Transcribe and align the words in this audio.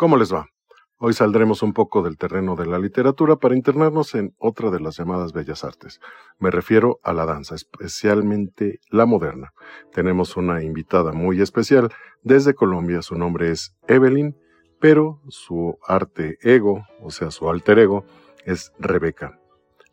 ¿Cómo 0.00 0.16
les 0.16 0.32
va? 0.32 0.46
Hoy 0.96 1.12
saldremos 1.12 1.62
un 1.62 1.74
poco 1.74 2.00
del 2.02 2.16
terreno 2.16 2.56
de 2.56 2.64
la 2.64 2.78
literatura 2.78 3.36
para 3.36 3.54
internarnos 3.54 4.14
en 4.14 4.34
otra 4.38 4.70
de 4.70 4.80
las 4.80 4.96
llamadas 4.96 5.34
bellas 5.34 5.62
artes. 5.62 6.00
Me 6.38 6.50
refiero 6.50 7.00
a 7.02 7.12
la 7.12 7.26
danza, 7.26 7.54
especialmente 7.54 8.78
la 8.88 9.04
moderna. 9.04 9.50
Tenemos 9.92 10.38
una 10.38 10.62
invitada 10.62 11.12
muy 11.12 11.42
especial 11.42 11.92
desde 12.22 12.54
Colombia, 12.54 13.02
su 13.02 13.14
nombre 13.16 13.50
es 13.50 13.76
Evelyn, 13.88 14.38
pero 14.80 15.20
su 15.28 15.76
arte 15.86 16.38
ego, 16.40 16.86
o 17.02 17.10
sea, 17.10 17.30
su 17.30 17.50
alter 17.50 17.80
ego, 17.80 18.06
es 18.46 18.72
Rebeca. 18.78 19.38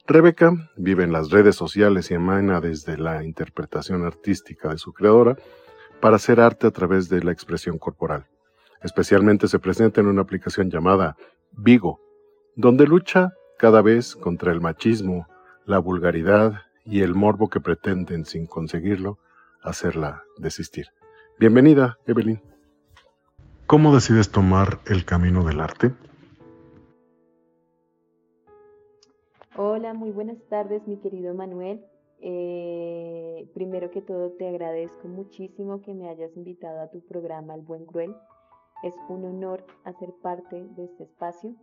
Rebeca 0.05 0.53
vive 0.77 1.03
en 1.03 1.11
las 1.11 1.31
redes 1.31 1.57
sociales 1.57 2.11
y 2.11 2.13
emana 2.13 2.61
desde 2.61 2.97
la 2.97 3.25
interpretación 3.25 4.05
artística 4.05 4.69
de 4.69 4.77
su 4.77 4.93
creadora 4.93 5.35
para 5.99 6.15
hacer 6.15 6.39
arte 6.39 6.65
a 6.65 6.71
través 6.71 7.09
de 7.09 7.21
la 7.25 7.33
expresión 7.33 7.77
corporal. 7.77 8.25
Especialmente 8.81 9.47
se 9.47 9.59
presenta 9.59 10.01
en 10.01 10.07
una 10.07 10.21
aplicación 10.21 10.69
llamada 10.69 11.15
Vigo, 11.51 11.99
donde 12.55 12.85
lucha 12.85 13.33
cada 13.57 13.81
vez 13.81 14.15
contra 14.15 14.51
el 14.51 14.61
machismo, 14.61 15.27
la 15.65 15.79
vulgaridad 15.79 16.61
y 16.85 17.01
el 17.01 17.15
morbo 17.15 17.49
que 17.49 17.59
pretenden, 17.59 18.25
sin 18.25 18.45
conseguirlo, 18.45 19.17
hacerla 19.61 20.23
desistir. 20.37 20.87
Bienvenida, 21.39 21.97
Evelyn. 22.05 22.41
¿Cómo 23.65 23.93
decides 23.93 24.31
tomar 24.31 24.79
el 24.85 25.03
camino 25.03 25.43
del 25.43 25.59
arte? 25.59 25.91
Hola, 29.57 29.93
muy 29.93 30.11
buenas 30.11 30.37
tardes, 30.49 30.87
mi 30.87 30.97
querido 30.97 31.33
Manuel. 31.33 31.83
Eh, 32.19 33.49
primero 33.53 33.91
que 33.91 34.01
todo, 34.01 34.31
te 34.31 34.47
agradezco 34.47 35.07
muchísimo 35.07 35.81
que 35.81 35.93
me 35.93 36.09
hayas 36.09 36.35
invitado 36.37 36.79
a 36.81 36.89
tu 36.89 37.01
programa 37.01 37.55
El 37.55 37.61
Buen 37.61 37.85
Cruel. 37.85 38.15
Es 38.83 38.95
un 39.09 39.25
honor 39.25 39.65
hacer 39.83 40.13
parte 40.21 40.67
de 40.75 40.85
este 40.85 41.03
espacio. 41.03 41.55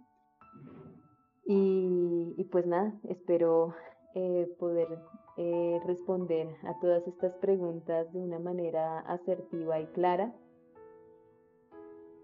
Y, 1.46 2.44
pues 2.50 2.66
nada, 2.66 2.94
espero 3.08 3.74
eh, 4.14 4.48
poder 4.58 4.98
eh, 5.36 5.80
responder 5.86 6.48
a 6.64 6.78
todas 6.80 7.06
estas 7.06 7.34
preguntas 7.34 8.12
de 8.12 8.20
una 8.20 8.38
manera 8.38 9.00
asertiva 9.00 9.80
y 9.80 9.86
clara. 9.88 10.32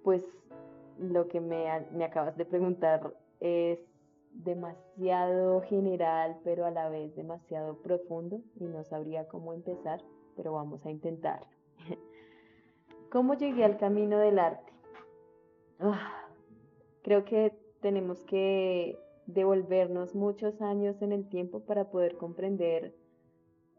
Pues 0.02 0.24
lo 0.98 1.28
que 1.28 1.41
me, 1.41 1.66
me 1.92 2.05
acabas 2.05 2.36
de 2.36 2.44
preguntar 2.44 3.14
es 3.41 3.78
demasiado 4.33 5.61
general, 5.62 6.38
pero 6.44 6.64
a 6.64 6.70
la 6.70 6.88
vez 6.88 7.14
demasiado 7.16 7.77
profundo 7.83 8.41
y 8.56 8.64
no 8.64 8.84
sabría 8.84 9.28
cómo 9.28 9.52
empezar, 9.52 10.00
pero 10.36 10.52
vamos 10.52 10.84
a 10.86 10.91
intentarlo. 10.91 11.46
¿Cómo 13.11 13.34
llegué 13.34 13.64
al 13.64 13.77
camino 13.77 14.18
del 14.18 14.38
arte? 14.38 14.69
Ah, 15.83 16.27
creo 17.03 17.25
que 17.25 17.56
tenemos 17.81 18.23
que 18.25 18.98
devolvernos 19.25 20.14
muchos 20.14 20.61
años 20.61 21.00
en 21.00 21.12
el 21.12 21.27
tiempo 21.31 21.61
para 21.61 21.91
poder 21.91 22.19
comprender 22.19 22.95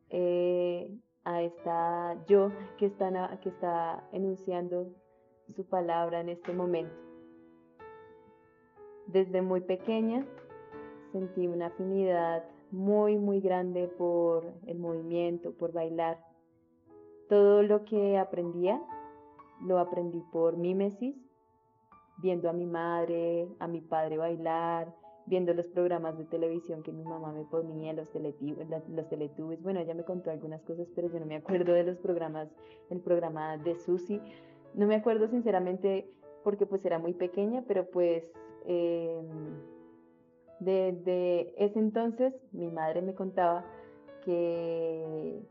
eh, 0.10 0.98
a 1.24 1.44
esta 1.44 2.26
yo 2.26 2.52
que 2.80 2.88
está, 2.88 3.40
que 3.44 3.50
está 3.50 4.08
enunciando 4.12 4.88
su 5.56 5.64
palabra 5.68 6.22
en 6.22 6.30
este 6.30 6.54
momento. 6.54 6.96
Desde 9.06 9.44
muy 9.44 9.62
pequeña 9.62 10.26
sentí 11.12 11.46
una 11.46 11.68
afinidad 11.68 12.44
muy, 12.72 13.20
muy 13.20 13.42
grande 13.42 13.88
por 13.88 14.52
el 14.66 14.80
movimiento, 14.80 15.52
por 15.52 15.72
bailar. 15.72 16.18
Todo 17.30 17.62
lo 17.62 17.86
que 17.86 18.18
aprendía 18.18 18.82
lo 19.62 19.78
aprendí 19.78 20.24
por 20.32 20.58
mímesis, 20.58 21.31
viendo 22.22 22.50
a 22.50 22.54
mi 22.54 22.66
madre, 22.66 23.48
a 23.60 23.68
mi 23.68 23.82
padre 23.82 24.18
bailar, 24.18 24.94
viendo 25.26 25.54
los 25.54 25.68
programas 25.68 26.18
de 26.18 26.26
televisión 26.26 26.84
que 26.84 26.92
mi 26.92 27.04
mamá 27.04 27.32
me 27.32 27.44
ponía, 27.46 27.94
los, 27.94 28.08
los 28.14 29.10
teletubbies. 29.10 29.62
Bueno, 29.62 29.80
ella 29.80 29.94
me 29.94 30.04
contó 30.04 30.32
algunas 30.32 30.62
cosas, 30.64 30.88
pero 30.96 31.10
yo 31.12 31.20
no 31.20 31.26
me 31.26 31.36
acuerdo 31.36 31.74
de 31.74 31.84
los 31.84 31.98
programas, 31.98 32.50
el 32.90 33.00
programa 33.00 33.58
de 33.58 33.76
Susi. 33.76 34.22
No 34.74 34.88
me 34.88 34.96
acuerdo 34.96 35.28
sinceramente 35.28 36.10
porque 36.44 36.66
pues 36.66 36.84
era 36.86 36.98
muy 37.00 37.14
pequeña, 37.14 37.64
pero 37.68 37.86
pues 37.90 38.24
desde 40.60 41.64
ese 41.64 41.80
entonces 41.80 42.34
mi 42.52 42.68
madre 42.68 43.02
me 43.02 43.16
contaba 43.16 43.66
que 44.24 45.42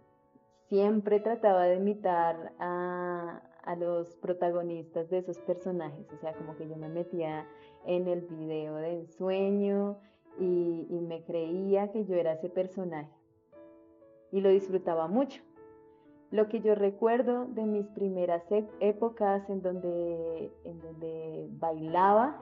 siempre 0.68 1.18
trataba 1.20 1.64
de 1.64 1.76
imitar 1.76 2.52
a, 2.60 3.42
los 3.78 4.16
protagonistas 4.16 5.08
de 5.10 5.18
esos 5.18 5.38
personajes, 5.38 6.06
o 6.12 6.18
sea, 6.18 6.32
como 6.34 6.56
que 6.56 6.68
yo 6.68 6.76
me 6.76 6.88
metía 6.88 7.46
en 7.86 8.08
el 8.08 8.22
video 8.22 8.76
de 8.76 9.06
sueño 9.06 9.98
y, 10.38 10.86
me 11.02 11.22
creía 11.24 11.90
que 11.90 12.04
yo 12.04 12.14
era 12.14 12.34
ese 12.34 12.48
personaje 12.48 13.10
y 14.30 14.40
lo 14.40 14.48
disfrutaba 14.50 15.08
mucho. 15.08 15.42
Lo 16.30 16.48
que 16.48 16.60
yo 16.60 16.76
recuerdo 16.76 17.46
de 17.46 17.64
mis 17.64 17.86
primeras 17.88 18.44
épocas 18.78 19.48
en 19.50 19.62
donde, 19.62 20.52
en 20.64 20.80
donde 20.80 21.48
bailaba 21.52 22.40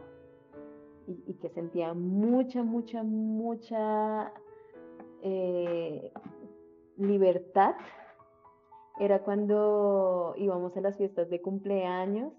y, 1.07 1.35
que 1.35 1.49
sentía 1.49 1.95
mucha, 1.95 2.63
mucha, 2.63 3.03
mucha 3.03 4.33
eh, 5.23 6.13
libertad 6.99 7.75
era 8.99 9.21
cuando 9.21 10.35
íbamos 10.37 10.77
a 10.77 10.81
las 10.81 10.97
fiestas 10.97 11.29
de 11.31 11.41
cumpleaños 11.41 12.33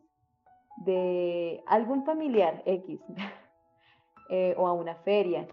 de 0.86 1.64
algún 1.68 2.06
familiar 2.06 2.62
X 2.66 3.00
eh, 4.30 4.56
o 4.58 4.68
a 4.68 4.74
una 4.74 4.96
feria 4.96 5.48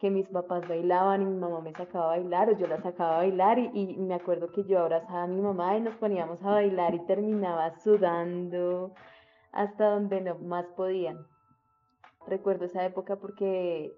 que 0.00 0.10
mis 0.10 0.28
papás 0.28 0.66
bailaban 0.68 1.22
y 1.22 1.24
mi 1.24 1.36
mamá 1.36 1.60
me 1.60 1.72
sacaba 1.72 2.04
a 2.04 2.18
bailar 2.18 2.50
o 2.50 2.56
yo 2.56 2.66
la 2.66 2.80
sacaba 2.82 3.16
a 3.16 3.18
bailar 3.18 3.58
y, 3.58 3.96
me 3.98 4.14
acuerdo 4.14 4.52
que 4.52 4.64
yo 4.64 4.78
abrazaba 4.78 5.24
a 5.24 5.26
mi 5.26 5.40
mamá 5.40 5.76
y 5.76 5.80
nos 5.80 5.96
poníamos 5.96 6.40
a 6.42 6.50
bailar 6.50 6.94
y 6.94 7.00
terminaba 7.06 7.78
sudando 7.80 8.92
hasta 9.52 9.90
donde 9.90 10.20
no 10.20 10.36
más 10.38 10.66
podían 10.76 11.26
recuerdo 12.28 12.66
esa 12.66 12.84
época 12.84 13.16
porque 13.16 13.96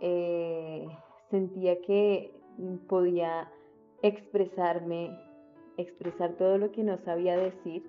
eh, 0.00 0.86
sentía 1.30 1.80
que 1.82 2.34
podía 2.88 3.50
expresarme, 4.02 5.10
expresar 5.76 6.34
todo 6.34 6.58
lo 6.58 6.72
que 6.72 6.82
no 6.82 6.98
sabía 6.98 7.36
decir 7.36 7.84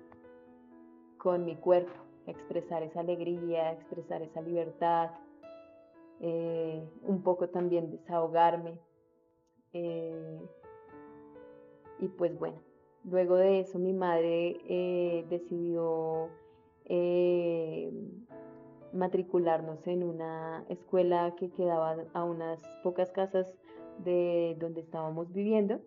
con 1.18 1.44
mi 1.44 1.56
cuerpo, 1.56 1.92
expresar 2.26 2.82
esa 2.82 3.00
alegría, 3.00 3.72
expresar 3.72 4.22
esa 4.22 4.40
libertad, 4.40 5.10
eh, 6.20 6.82
un 7.02 7.22
poco 7.22 7.48
también 7.48 7.90
desahogarme. 7.90 8.78
Eh, 9.72 10.40
y 12.00 12.08
pues 12.08 12.38
bueno, 12.38 12.58
luego 13.04 13.36
de 13.36 13.60
eso 13.60 13.78
mi 13.78 13.92
madre 13.92 15.24
decidió 15.28 16.30
matricularnos 18.92 19.86
en 19.86 20.02
una 20.02 20.64
escuela 20.68 21.34
que 21.36 21.50
quedaba 21.50 21.96
a 22.12 22.24
unas 22.24 22.60
pocas 22.82 23.10
casas 23.10 23.52
de 24.04 24.56
donde 24.58 24.80
estábamos 24.80 25.32
viviendo. 25.32 25.80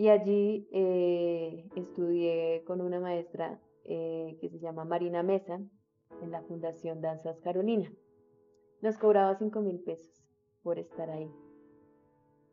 Y 0.00 0.08
allí 0.08 0.66
eh, 0.72 1.68
estudié 1.76 2.64
con 2.66 2.80
una 2.80 3.00
maestra 3.00 3.60
eh, 3.84 4.38
que 4.40 4.48
se 4.48 4.58
llama 4.58 4.86
Marina 4.86 5.22
Mesa 5.22 5.60
en 6.22 6.30
la 6.30 6.40
Fundación 6.40 7.02
Danzas 7.02 7.38
Carolina. 7.40 7.92
Nos 8.80 8.96
cobraba 8.96 9.36
5 9.36 9.60
mil 9.60 9.78
pesos 9.80 10.24
por 10.62 10.78
estar 10.78 11.10
ahí. 11.10 11.30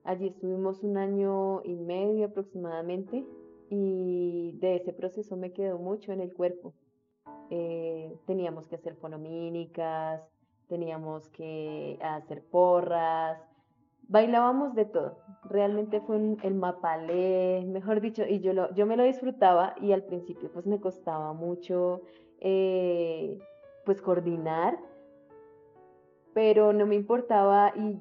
Allí 0.04 0.28
estuvimos 0.28 0.84
un 0.84 0.98
año 0.98 1.62
y 1.64 1.78
medio 1.78 2.26
aproximadamente 2.26 3.26
y 3.70 4.58
de 4.60 4.76
ese 4.76 4.92
proceso 4.92 5.38
me 5.38 5.54
quedó 5.54 5.80
mucho 5.80 6.12
en 6.12 6.20
el 6.20 6.34
cuerpo. 6.34 6.74
Eh, 7.50 8.14
teníamos 8.26 8.68
que 8.68 8.76
hacer 8.76 8.98
fonomínicas, 8.98 10.22
teníamos 10.68 11.30
que 11.30 11.98
hacer 12.02 12.44
porras, 12.44 13.40
bailábamos 14.08 14.76
de 14.76 14.86
todo. 14.86 15.18
Realmente 15.44 16.02
fue 16.02 16.18
el 16.44 16.56
mapalé, 16.56 17.66
mejor 17.68 18.02
dicho, 18.02 18.24
y 18.28 18.40
yo, 18.40 18.54
lo, 18.54 18.74
yo 18.74 18.86
me 18.86 18.98
lo 18.98 19.04
disfrutaba 19.04 19.76
y 19.82 19.92
al 19.92 20.04
principio 20.04 20.52
pues 20.52 20.66
me 20.66 20.80
costaba 20.80 21.34
mucho 21.34 22.02
eh, 22.40 23.38
pues 23.86 24.02
coordinar, 24.02 24.78
pero 26.34 26.74
no 26.74 26.86
me 26.86 26.96
importaba 26.96 27.74
y 27.76 27.98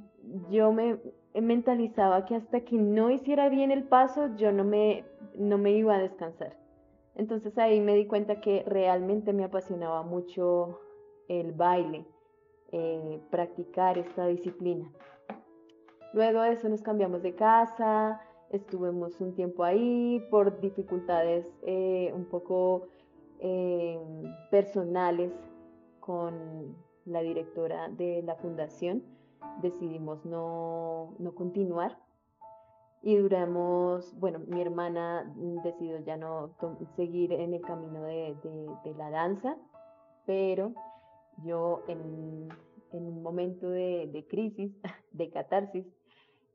yo 0.50 0.72
me 0.72 0.98
mentalizaba 1.34 2.24
que 2.24 2.34
hasta 2.34 2.60
que 2.60 2.76
no 2.76 3.10
hiciera 3.10 3.48
bien 3.48 3.70
el 3.70 3.84
paso 3.84 4.34
yo 4.36 4.52
no 4.52 4.64
me, 4.64 5.04
no 5.34 5.58
me 5.58 5.72
iba 5.72 5.94
a 5.94 5.98
descansar. 5.98 6.56
Entonces 7.14 7.56
ahí 7.56 7.80
me 7.80 7.94
di 7.94 8.06
cuenta 8.06 8.40
que 8.40 8.62
realmente 8.66 9.32
me 9.32 9.44
apasionaba 9.44 10.02
mucho 10.02 10.80
el 11.28 11.52
baile, 11.52 12.06
eh, 12.72 13.20
practicar 13.30 13.96
esta 13.96 14.26
disciplina. 14.26 14.90
Luego 16.16 16.40
de 16.40 16.52
eso 16.52 16.70
nos 16.70 16.80
cambiamos 16.80 17.22
de 17.22 17.34
casa, 17.34 18.22
estuvimos 18.48 19.20
un 19.20 19.34
tiempo 19.34 19.64
ahí 19.64 20.26
por 20.30 20.62
dificultades 20.62 21.46
eh, 21.60 22.10
un 22.14 22.24
poco 22.24 22.88
eh, 23.38 24.00
personales. 24.50 25.30
con 26.00 26.74
la 27.04 27.20
directora 27.20 27.90
de 27.90 28.22
la 28.22 28.34
fundación, 28.36 29.02
decidimos 29.60 30.24
no, 30.24 31.14
no 31.18 31.34
continuar 31.34 31.98
y 33.02 33.16
duramos, 33.16 34.18
bueno, 34.18 34.38
mi 34.38 34.62
hermana 34.62 35.30
decidió 35.62 36.00
ya 36.00 36.16
no 36.16 36.56
seguir 36.96 37.32
en 37.34 37.52
el 37.52 37.60
camino 37.60 38.02
de, 38.04 38.34
la 38.96 39.10
danza, 39.10 39.54
pero 40.24 40.72
yo 41.44 41.82
en, 41.88 42.48
en 42.92 43.06
un 43.06 43.22
momento 43.22 43.68
de, 43.68 44.08
de, 44.10 44.26
crisis, 44.26 44.72
de 45.12 45.30
catarsis, 45.30 45.84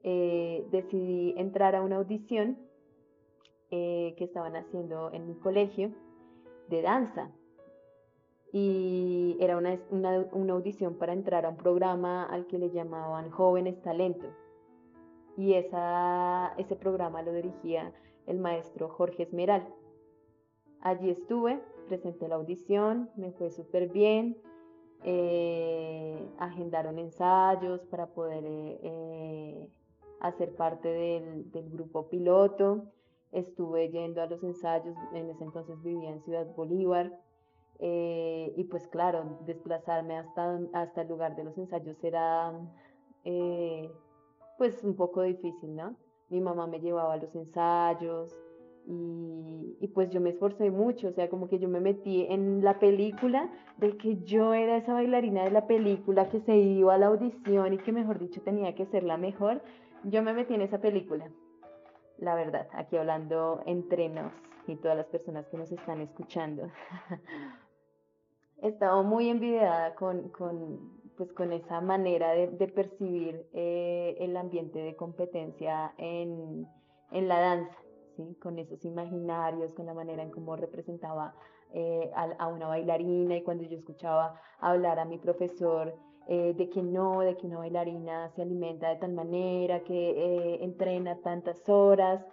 eh, 0.04 0.66
decidí 0.72 1.34
entrar 1.38 1.76
a 1.76 1.82
una 1.82 1.98
audición 1.98 2.58
eh, 3.70 4.16
que 4.18 4.24
estaban 4.24 4.56
haciendo 4.56 5.12
en 5.12 5.28
mi 5.28 5.36
colegio 5.36 5.92
de 6.70 6.82
danza. 6.82 7.32
Y 8.54 9.38
era 9.40 9.58
una, 9.58 9.80
una, 9.90 10.28
una 10.34 10.54
audición 10.54 10.96
para 10.96 11.14
entrar 11.14 11.46
a 11.46 11.50
un 11.50 11.58
programa 11.58 12.26
al 12.26 12.48
que 12.48 12.58
le 12.58 12.70
llamaban 12.72 13.32
Jóvenes 13.32 13.82
Talento 13.82 14.28
y 15.38 15.54
esa, 15.54 16.54
ese 16.58 16.76
programa 16.76 17.22
lo 17.22 17.34
dirigía 17.34 17.94
el 18.28 18.40
maestro 18.40 18.90
Jorge 18.90 19.24
Esmeral. 19.24 19.68
Allí 20.82 21.10
estuve, 21.10 21.62
presenté 21.88 22.28
la 22.28 22.36
audición, 22.36 23.10
me 23.16 23.32
fue 23.32 23.50
súper 23.50 23.90
bien, 23.90 24.38
eh, 25.04 26.30
agendaron 26.38 27.00
ensayos 27.00 27.82
para 27.86 28.08
poder 28.08 28.44
eh, 30.22 30.28
hacer 30.28 30.56
parte 30.56 30.88
del, 30.88 31.70
grupo 31.70 32.10
piloto, 32.10 32.86
estuve 33.32 33.90
yendo 33.90 34.22
a 34.22 34.28
los 34.28 34.44
ensayos, 34.44 34.96
en 35.14 35.30
ese 35.30 35.44
entonces 35.44 35.82
vivía 35.84 36.10
en 36.10 36.22
Ciudad 36.24 36.48
Bolívar, 36.56 37.20
y 37.84 38.64
pues 38.66 38.88
claro, 38.88 39.40
desplazarme 39.48 40.16
hasta, 40.16 40.60
hasta 40.74 41.02
el 41.02 41.08
lugar 41.08 41.36
de 41.36 41.46
los 41.46 41.58
ensayos 41.58 41.98
era 42.04 42.54
pues 44.60 44.84
un 44.84 44.96
poco 44.96 45.24
difícil, 45.24 45.76
¿no? 45.76 45.96
Mi 46.30 46.40
mamá 46.40 46.68
me 46.68 46.80
llevaba 46.80 47.14
a 47.14 47.18
los 47.18 47.34
ensayos 47.34 48.38
y, 48.88 49.88
pues 49.94 50.10
yo 50.12 50.22
me 50.22 50.30
esforcé 50.30 50.70
mucho, 50.70 51.08
o 51.10 51.12
sea, 51.12 51.30
como 51.30 51.48
que 51.48 51.60
yo 51.60 51.68
me 51.68 51.80
metí 51.80 52.26
en 52.30 52.64
la 52.64 52.80
película 52.80 53.50
de 53.78 53.98
que 53.98 54.18
yo 54.24 54.54
era 54.54 54.78
esa 54.78 54.94
bailarina 54.94 55.44
de 55.44 55.52
la 55.52 55.68
película 55.68 56.30
que 56.30 56.40
se 56.42 56.58
iba 56.58 56.94
a 56.94 56.98
la 56.98 57.08
audición 57.08 57.74
y 57.74 57.78
que 57.80 57.92
mejor 57.92 58.20
dicho 58.20 58.42
tenía 58.42 58.76
que 58.76 58.86
ser 58.86 59.04
la 59.04 59.18
mejor. 59.18 59.62
Yo 60.04 60.24
me 60.24 60.34
metí 60.34 60.54
en 60.54 60.62
esa 60.62 60.80
película, 60.80 61.30
la 62.18 62.36
verdad, 62.36 62.68
aquí 62.74 62.98
hablando 62.98 63.62
entre 63.66 64.10
nos 64.10 64.34
y 64.68 64.76
todas 64.76 64.98
las 64.98 65.08
personas 65.08 65.48
que 65.48 65.58
nos 65.58 65.72
están 65.72 66.02
escuchando. 66.02 66.70
Estaba 68.62 69.02
muy 69.02 69.30
envidiada 69.30 69.96
con, 69.96 70.30
con 70.30 71.02
pues 71.18 71.34
con 71.34 71.54
esa 71.54 71.82
manera 71.82 72.32
de, 72.32 72.68
percibir 72.68 73.46
eh, 73.54 74.16
el 74.20 74.36
ambiente 74.38 74.80
de 74.80 74.96
competencia 74.96 75.94
en, 75.98 76.68
la 77.12 77.40
danza, 77.40 77.78
¿sí? 78.16 78.36
con 78.42 78.58
esos 78.58 78.84
imaginarios, 78.86 79.74
con 79.74 79.86
la 79.86 79.94
manera 79.94 80.24
en 80.24 80.32
cómo 80.32 80.56
representaba 80.56 81.36
eh, 81.74 82.12
a, 82.16 82.48
una 82.48 82.68
bailarina 82.68 83.38
y 83.38 83.44
cuando 83.44 83.64
yo 83.66 83.78
escuchaba 83.78 84.40
hablar 84.60 85.00
a 85.00 85.06
mi 85.06 85.20
profesor 85.20 85.94
eh, 86.28 86.54
de 86.56 86.70
que 86.70 86.82
no, 86.84 87.22
de 87.22 87.36
que 87.38 87.48
una 87.48 87.60
bailarina 87.60 88.30
se 88.30 88.42
alimenta 88.42 88.90
de 88.90 88.96
tal 88.98 89.14
manera, 89.14 89.82
que 89.82 90.60
entrena 90.62 91.18
tantas 91.22 91.68
horas, 91.70 92.26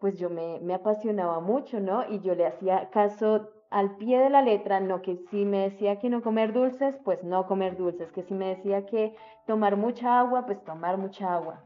pues 0.00 0.18
yo 0.18 0.30
me, 0.30 0.60
me 0.60 0.74
apasionaba 0.74 1.40
mucho, 1.40 1.80
¿no? 1.80 2.08
Y 2.08 2.20
yo 2.20 2.34
le 2.34 2.46
hacía 2.46 2.90
caso 2.90 3.48
al 3.70 3.96
pie 3.96 4.18
de 4.18 4.30
la 4.30 4.42
letra, 4.42 4.80
no 4.80 5.02
que 5.02 5.16
si 5.30 5.44
me 5.44 5.70
decía 5.70 5.98
que 5.98 6.08
no 6.08 6.22
comer 6.22 6.52
dulces, 6.52 6.96
pues 7.04 7.22
no 7.24 7.46
comer 7.46 7.76
dulces, 7.76 8.10
que 8.12 8.22
si 8.22 8.34
me 8.34 8.56
decía 8.56 8.86
que 8.86 9.14
tomar 9.46 9.76
mucha 9.76 10.18
agua, 10.20 10.46
pues 10.46 10.62
tomar 10.64 10.96
mucha 10.96 11.34
agua. 11.34 11.64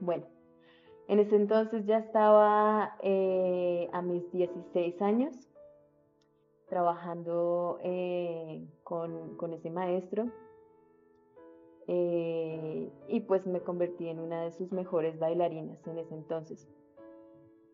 Bueno, 0.00 0.24
en 1.08 1.20
ese 1.20 1.36
entonces 1.36 1.86
ya 1.86 1.98
estaba 1.98 2.96
eh, 3.02 3.88
a 3.92 4.02
mis 4.02 4.30
16 4.32 5.00
años 5.02 5.48
trabajando 6.68 7.78
eh, 7.82 8.66
con, 8.82 9.52
ese 9.52 9.70
maestro 9.70 10.26
eh, 11.94 12.90
y 13.08 13.20
pues 13.20 13.46
me 13.46 13.60
convertí 13.60 14.08
en 14.08 14.18
una 14.18 14.44
de 14.44 14.52
sus 14.52 14.72
mejores 14.72 15.18
bailarinas 15.18 15.86
en 15.86 15.98
ese 15.98 16.14
entonces. 16.14 16.66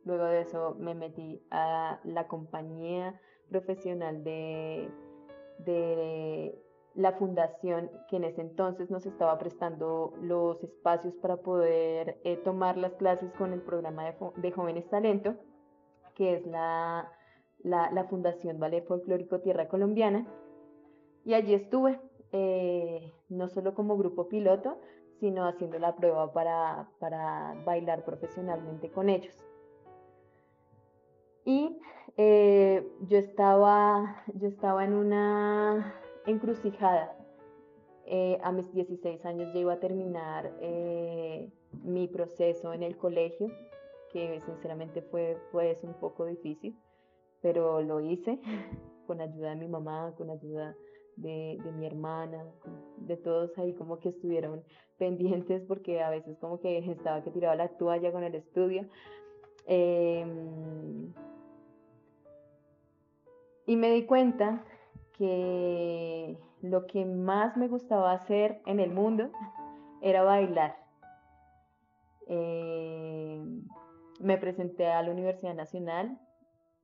Luego 0.04 0.24
de 0.24 0.40
eso 0.40 0.74
me 0.80 0.96
metí 0.96 1.40
a 1.52 2.00
la 2.02 2.26
compañía 2.26 3.20
profesional 3.48 4.24
de, 4.24 4.90
de 5.60 6.60
la 6.96 7.12
fundación 7.12 7.92
que 8.10 8.16
en 8.16 8.24
ese 8.24 8.40
entonces 8.40 8.90
nos 8.90 9.06
estaba 9.06 9.38
prestando 9.38 10.14
los 10.20 10.64
espacios 10.64 11.14
para 11.22 11.36
poder 11.36 12.18
eh, 12.24 12.38
tomar 12.38 12.76
las 12.76 12.94
clases 12.94 13.32
con 13.34 13.52
el 13.52 13.60
programa 13.62 14.12
de, 14.34 14.50
Jóvenes 14.50 14.88
Talento, 14.90 15.36
que 16.16 16.34
es 16.34 16.44
la, 16.44 17.08
la, 17.62 18.04
Fundación 18.10 18.58
Ballet 18.58 18.84
Folclórico 18.84 19.38
Tierra 19.42 19.68
Colombiana. 19.68 20.26
Y 21.24 21.34
allí 21.34 21.54
estuve, 21.54 22.00
eh, 22.32 23.12
no 23.28 23.48
solo 23.48 23.74
como 23.74 23.96
grupo 23.96 24.28
piloto, 24.28 24.78
sino 25.20 25.46
haciendo 25.46 25.78
la 25.78 25.96
prueba 25.96 26.32
para, 26.32 26.88
para 26.98 27.54
bailar 27.64 28.04
profesionalmente 28.04 28.90
con 28.90 29.08
ellos. 29.08 29.34
Y 31.44 31.78
eh, 32.16 32.86
yo, 33.08 33.18
estaba, 33.18 34.24
yo 34.34 34.48
estaba 34.48 34.84
en 34.84 34.94
una 34.94 35.94
encrucijada. 36.26 37.14
Eh, 38.04 38.38
a 38.42 38.52
mis 38.52 38.72
16 38.72 39.24
años 39.26 39.52
ya 39.52 39.60
iba 39.60 39.74
a 39.74 39.80
terminar 39.80 40.50
mi 41.82 42.08
proceso 42.08 42.72
en 42.72 42.82
el 42.82 42.96
colegio, 42.96 43.48
que 44.12 44.40
sinceramente 44.46 45.02
fue 45.02 45.38
un 45.82 45.94
poco 45.94 46.24
difícil, 46.24 46.78
pero 47.42 47.82
lo 47.82 48.00
hice 48.00 48.40
con 49.06 49.20
ayuda 49.20 49.50
de 49.50 49.56
mi 49.56 49.68
mamá, 49.68 50.14
con 50.16 50.30
ayuda 50.30 50.74
de, 50.74 50.87
de, 51.22 51.60
mi 51.76 51.86
hermana, 51.86 52.44
de 52.96 53.16
todos 53.16 53.56
ahí 53.58 53.74
como 53.74 53.98
que 53.98 54.10
estuvieron 54.10 54.62
pendientes 54.98 55.62
porque 55.66 56.02
a 56.02 56.10
veces 56.10 56.36
como 56.38 56.60
que 56.60 56.78
estaba 56.78 57.22
que 57.22 57.30
tiraba 57.30 57.54
la 57.56 57.68
toalla 57.68 58.12
con 58.12 58.24
el 58.24 58.34
estudio. 58.34 58.86
Em, 59.66 61.12
y 63.66 63.76
me 63.76 63.90
di 63.90 64.06
cuenta 64.06 64.64
que 65.12 66.38
lo 66.62 66.86
que 66.86 67.04
más 67.04 67.56
me 67.56 67.68
gustaba 67.68 68.12
hacer 68.12 68.60
en 68.66 68.80
el 68.80 68.90
mundo 68.90 69.30
era 70.02 70.22
bailar. 70.22 70.76
Eh, 72.28 73.42
me 74.20 74.36
presenté 74.38 74.86
a 74.86 75.02
la 75.02 75.10
Universidad 75.10 75.54
Nacional, 75.54 76.18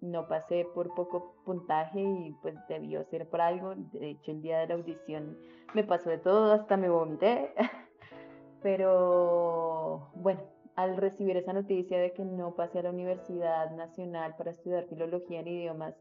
no 0.04 0.28
pasé 0.28 0.66
por 0.74 0.94
poco 0.94 1.34
puntaje 1.44 2.00
y 2.00 2.36
pues 2.42 2.54
debió 2.68 3.04
ser 3.04 3.28
por 3.28 3.40
algo. 3.40 3.74
De 3.92 4.10
hecho, 4.10 4.30
el 4.30 4.42
día 4.42 4.58
de 4.60 4.68
la 4.68 4.74
audición 4.74 5.36
me 5.74 5.84
pasó 5.84 6.10
de 6.10 6.18
todo, 6.18 6.52
hasta 6.52 6.76
me 6.76 6.88
vomité. 6.88 7.52
Pero 8.62 10.10
bueno, 10.14 10.40
al 10.76 10.96
recibir 10.96 11.36
esa 11.36 11.52
noticia 11.52 11.98
de 11.98 12.12
que 12.12 12.24
no 12.24 12.54
pasé 12.54 12.78
a 12.78 12.82
la 12.84 12.90
Universidad 12.90 13.70
Nacional 13.72 14.34
para 14.36 14.52
estudiar 14.52 14.86
filología 14.86 15.40
en 15.40 15.48
idiomas, 15.48 15.94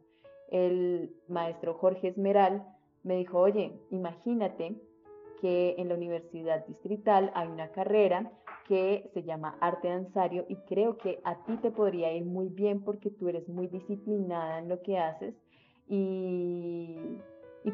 el 0.49 1.15
maestro 1.27 1.73
Jorge 1.73 2.09
Esmeral 2.09 2.65
me 3.03 3.15
dijo, 3.17 3.39
oye, 3.39 3.79
imagínate 3.89 4.75
que 5.41 5.75
en 5.77 5.89
la 5.89 5.95
Universidad 5.95 6.65
Distrital 6.67 7.31
hay 7.35 7.47
una 7.49 7.69
carrera 7.69 8.31
que 8.67 9.09
se 9.13 9.23
llama 9.23 9.57
arte 9.59 9.89
danzario 9.89 10.45
y 10.47 10.55
creo 10.67 10.97
que 10.97 11.19
a 11.23 11.43
ti 11.45 11.57
te 11.57 11.71
podría 11.71 12.13
ir 12.13 12.25
muy 12.25 12.49
bien 12.49 12.83
porque 12.83 13.09
tú 13.09 13.27
eres 13.27 13.47
muy 13.49 13.67
disciplinada 13.67 14.59
en 14.59 14.69
lo 14.69 14.81
que 14.81 14.97
haces 14.97 15.35
y, 15.87 16.97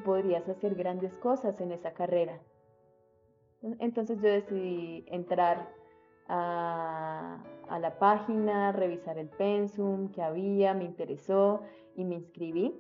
podrías 0.06 0.48
hacer 0.48 0.76
grandes 0.76 1.14
cosas 1.16 1.60
en 1.60 1.72
esa 1.72 1.94
carrera. 1.94 2.40
Entonces 3.80 4.22
yo 4.22 4.30
decidí 4.30 5.04
entrar 5.08 5.70
a, 6.28 7.44
la 7.80 8.00
página, 8.00 8.72
revisar 8.72 9.18
el 9.18 9.30
pensum 9.30 10.10
que 10.12 10.22
había, 10.22 10.74
me 10.74 10.86
interesó 10.86 11.62
y 11.96 12.06
me 12.06 12.16
inscribí 12.16 12.80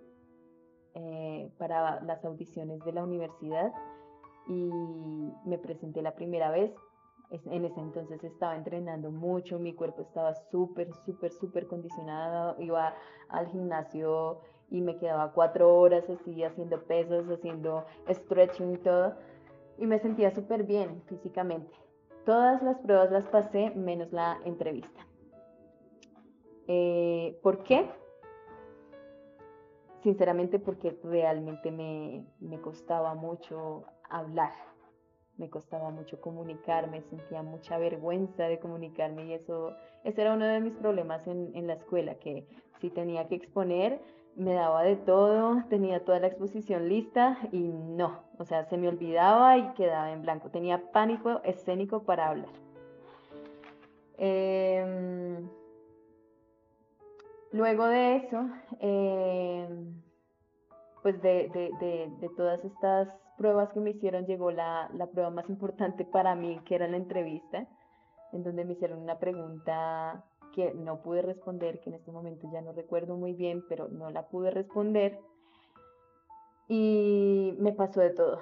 eh, 0.95 1.51
para 1.57 2.01
las 2.01 2.23
audiciones 2.25 2.79
de 2.85 2.93
la 2.93 3.03
universidad 3.03 3.73
y 4.47 4.69
me 5.45 5.57
presenté 5.57 6.01
la 6.01 6.15
primera 6.15 6.49
vez. 6.51 6.71
En 7.29 7.63
ese 7.63 7.79
entonces 7.79 8.23
estaba 8.23 8.55
entrenando 8.55 9.11
mucho, 9.11 9.59
mi 9.59 9.73
cuerpo 9.73 10.01
estaba 10.01 10.33
súper, 10.33 10.91
súper, 11.05 11.31
súper 11.31 11.67
condicionado. 11.67 12.55
Iba 12.59 12.95
al 13.29 13.47
gimnasio 13.47 14.41
y 14.71 14.81
me 14.81 14.97
quedaba 14.97 15.31
cuatro 15.31 15.77
horas 15.77 16.09
así 16.09 16.43
haciendo 16.43 16.81
pesos, 16.85 17.29
haciendo 17.29 17.85
stretching 18.09 18.73
y 18.73 18.77
todo. 18.77 19.13
Y 19.77 19.85
me 19.85 19.99
sentía 19.99 20.31
súper 20.31 20.63
bien 20.63 21.03
físicamente. 21.05 21.75
Todas 22.25 22.63
las 22.63 22.79
pruebas 22.79 23.11
las 23.11 23.25
pasé 23.27 23.71
menos 23.71 24.11
la 24.11 24.39
entrevista. 24.43 25.05
Eh, 26.67 27.39
¿Por 27.43 27.63
qué? 27.63 27.87
sinceramente 30.03 30.59
porque 30.59 30.97
realmente 31.03 31.71
me, 31.71 32.25
me 32.39 32.59
costaba 32.59 33.15
mucho 33.15 33.85
hablar, 34.09 34.53
me 35.39 35.49
costaba 35.49 35.89
mucho 35.89 36.21
comunicarme, 36.21 37.01
sentía 37.09 37.41
mucha 37.41 37.77
vergüenza 37.77 38.43
de 38.43 38.59
comunicarme 38.59 39.25
y 39.25 39.33
eso, 39.33 39.73
ese 40.03 40.21
era 40.21 40.33
uno 40.33 40.45
de 40.45 40.59
mis 40.59 40.73
problemas 40.73 41.25
en, 41.27 41.51
en 41.55 41.65
la 41.65 41.73
escuela, 41.73 42.15
que 42.15 42.45
si 42.79 42.89
tenía 42.89 43.27
que 43.27 43.35
exponer, 43.35 43.99
me 44.35 44.53
daba 44.53 44.83
de 44.83 44.95
todo, 44.97 45.63
tenía 45.69 46.03
toda 46.05 46.19
la 46.19 46.27
exposición 46.27 46.89
lista 46.89 47.37
y 47.51 47.59
no, 47.59 48.21
o 48.37 48.45
sea, 48.45 48.65
se 48.65 48.77
me 48.77 48.87
olvidaba 48.87 49.57
y 49.57 49.73
quedaba 49.73 50.11
en 50.11 50.21
blanco, 50.21 50.49
tenía 50.49 50.91
pánico 50.91 51.41
escénico 51.43 52.03
para 52.03 52.29
hablar. 52.29 52.51
Em, 54.17 55.47
luego 57.53 57.85
de 57.85 58.17
eso, 58.17 58.49
em, 58.79 59.93
pues 61.01 61.21
de, 61.21 61.49
todas 62.35 62.63
estas 62.65 63.07
pruebas 63.39 63.69
que 63.69 63.79
me 63.79 63.91
hicieron, 63.91 64.25
llegó 64.25 64.51
la, 64.51 64.89
la 64.93 65.07
prueba 65.07 65.29
más 65.29 65.49
importante 65.49 66.03
para 66.03 66.35
mí, 66.35 66.59
que 66.65 66.75
era 66.75 66.89
la 66.89 66.97
entrevista, 66.97 67.65
en 68.33 68.43
donde 68.43 68.65
me 68.65 68.73
hicieron 68.73 68.99
una 68.99 69.17
pregunta 69.17 70.25
que 70.53 70.73
no 70.73 71.01
pude 71.01 71.21
responder, 71.21 71.79
que 71.79 71.89
en 71.89 71.95
este 71.95 72.11
momento 72.11 72.49
ya 72.51 72.61
no 72.61 72.73
recuerdo 72.73 73.15
muy 73.15 73.31
bien, 73.31 73.63
pero 73.69 73.87
no 73.87 74.09
la 74.11 74.23
pude 74.27 74.51
responder. 74.51 75.17
Y 76.67 77.55
me 77.59 77.71
pasó 77.71 78.01
de 78.01 78.09
todo. 78.09 78.39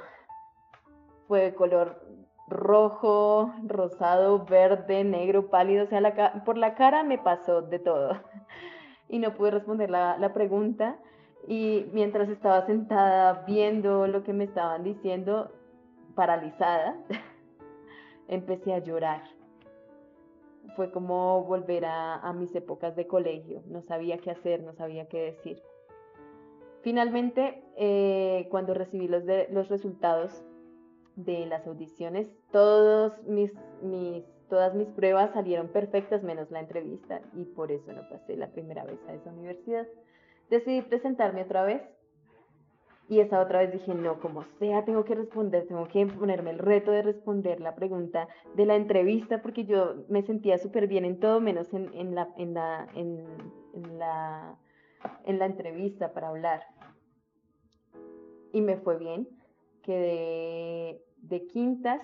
Fue 1.28 1.42
de 1.42 1.54
color 1.54 2.02
rojo, 2.48 3.54
rosado, 3.66 4.46
verde, 4.46 5.04
negro, 5.04 5.50
pálido, 5.50 5.86
o 5.86 5.88
sea, 5.88 6.44
por 6.44 6.58
la 6.58 6.74
cara 6.74 7.04
me 7.04 7.20
pasó 7.20 7.62
de 7.62 7.80
todo. 7.80 8.18
Y 9.10 9.20
no 9.20 9.36
pude 9.36 9.52
responder 9.52 9.90
la, 9.90 10.18
la 10.18 10.34
pregunta. 10.34 11.00
Y 11.48 11.86
mientras 11.94 12.28
estaba 12.28 12.66
sentada 12.66 13.46
viendo 13.48 14.06
lo 14.06 14.24
que 14.24 14.34
me 14.34 14.44
estaban 14.44 14.84
diciendo, 14.84 15.50
paralizada, 16.14 16.98
empecé 18.28 18.74
a 18.74 18.80
llorar. 18.80 19.24
Fue 20.76 20.92
como 20.92 21.46
volver 21.46 21.86
a, 21.86 22.34
mis 22.34 22.54
épocas 22.54 22.98
de 22.98 23.08
colegio. 23.08 23.64
No 23.68 23.82
sabía 23.82 24.18
qué 24.18 24.32
hacer, 24.32 24.62
no 24.62 24.74
sabía 24.74 25.08
qué 25.08 25.22
decir. 25.22 25.64
Finalmente, 26.82 27.64
eh, 27.78 28.48
cuando 28.52 28.74
recibí 28.74 29.08
los, 29.08 29.24
resultados, 29.70 30.44
de 31.16 31.48
las 31.48 31.66
audiciones, 31.66 32.32
todas 32.52 33.24
mis 33.26 33.52
pruebas 34.96 35.34
salieron 35.34 35.70
perfectas 35.70 36.22
menos 36.22 36.52
la 36.52 36.60
entrevista 36.60 37.22
y 37.34 37.46
por 37.46 37.72
eso 37.72 37.92
no 37.92 38.08
pasé 38.08 38.38
la 38.38 38.52
primera 38.52 38.84
vez 38.84 39.00
a 39.08 39.16
esa 39.16 39.32
universidad. 39.32 39.88
Decidí 40.50 40.82
presentarme 40.82 41.44
otra 41.44 41.64
vez 41.64 41.82
y 43.10 43.22
esa 43.22 43.42
otra 43.42 43.60
vez 43.60 43.72
dije, 43.72 43.94
no, 43.94 44.20
como 44.20 44.44
sea, 44.60 44.84
tengo 44.84 45.06
que 45.06 45.16
responder, 45.16 45.66
tengo 45.68 45.88
que 45.88 46.06
ponerme 46.08 46.52
el 46.52 46.60
reto 46.60 46.92
de 46.92 47.02
responder 47.02 47.62
la 47.62 47.74
pregunta 47.74 48.28
de 48.56 48.66
la 48.66 48.76
entrevista 48.76 49.42
porque 49.42 49.64
yo 49.64 50.06
me 50.10 50.24
sentía 50.24 50.58
súper 50.58 50.88
bien 50.88 51.06
en 51.06 51.20
todo 51.20 51.40
menos 51.40 51.74
en, 51.74 52.16
la, 52.16 52.30
en, 52.38 52.54
la, 52.54 52.88
en, 52.96 53.26
en, 53.74 54.00
la, 54.00 54.58
en 55.26 55.40
la 55.40 55.46
entrevista 55.46 56.12
para 56.14 56.30
hablar. 56.30 56.62
Y 58.52 58.62
me 58.62 58.78
fue 58.78 58.98
bien, 58.98 59.28
quedé 59.84 61.02
de 61.18 61.48
quintas 61.48 62.02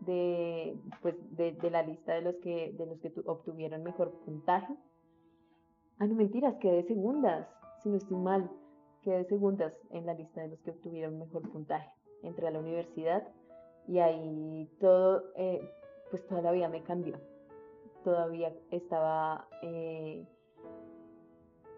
de, 0.00 0.74
pues, 1.02 1.14
de, 1.36 1.52
de, 1.52 1.70
la 1.70 1.82
lista 1.82 2.14
de 2.14 2.22
los 2.22 2.36
que, 2.36 2.72
de 2.78 2.86
los 2.86 2.98
que 3.00 3.12
obtuvieron 3.26 3.82
mejor 3.82 4.12
puntaje. 4.24 4.74
Ah, 5.98 6.06
no 6.06 6.14
mentiras, 6.14 6.54
quedé 6.60 6.82
segundas, 6.84 7.46
si 7.82 7.88
no 7.88 7.96
estoy 7.96 8.18
mal, 8.18 8.50
quedé 9.02 9.24
segundas 9.24 9.72
en 9.90 10.06
la 10.06 10.14
lista 10.14 10.42
de 10.42 10.48
los 10.48 10.60
que 10.60 10.70
obtuvieron 10.70 11.18
mejor 11.18 11.50
puntaje. 11.50 11.90
Entré 12.22 12.48
a 12.48 12.50
la 12.50 12.58
universidad 12.58 13.26
y 13.86 13.98
ahí 13.98 14.70
todo, 14.78 15.24
eh, 15.36 15.60
pues 16.10 16.26
toda 16.26 16.42
la 16.42 16.52
vida 16.52 16.68
me 16.68 16.82
cambió. 16.82 17.18
Todavía 18.04 18.52
estaba 18.70 19.48
eh, 19.62 20.26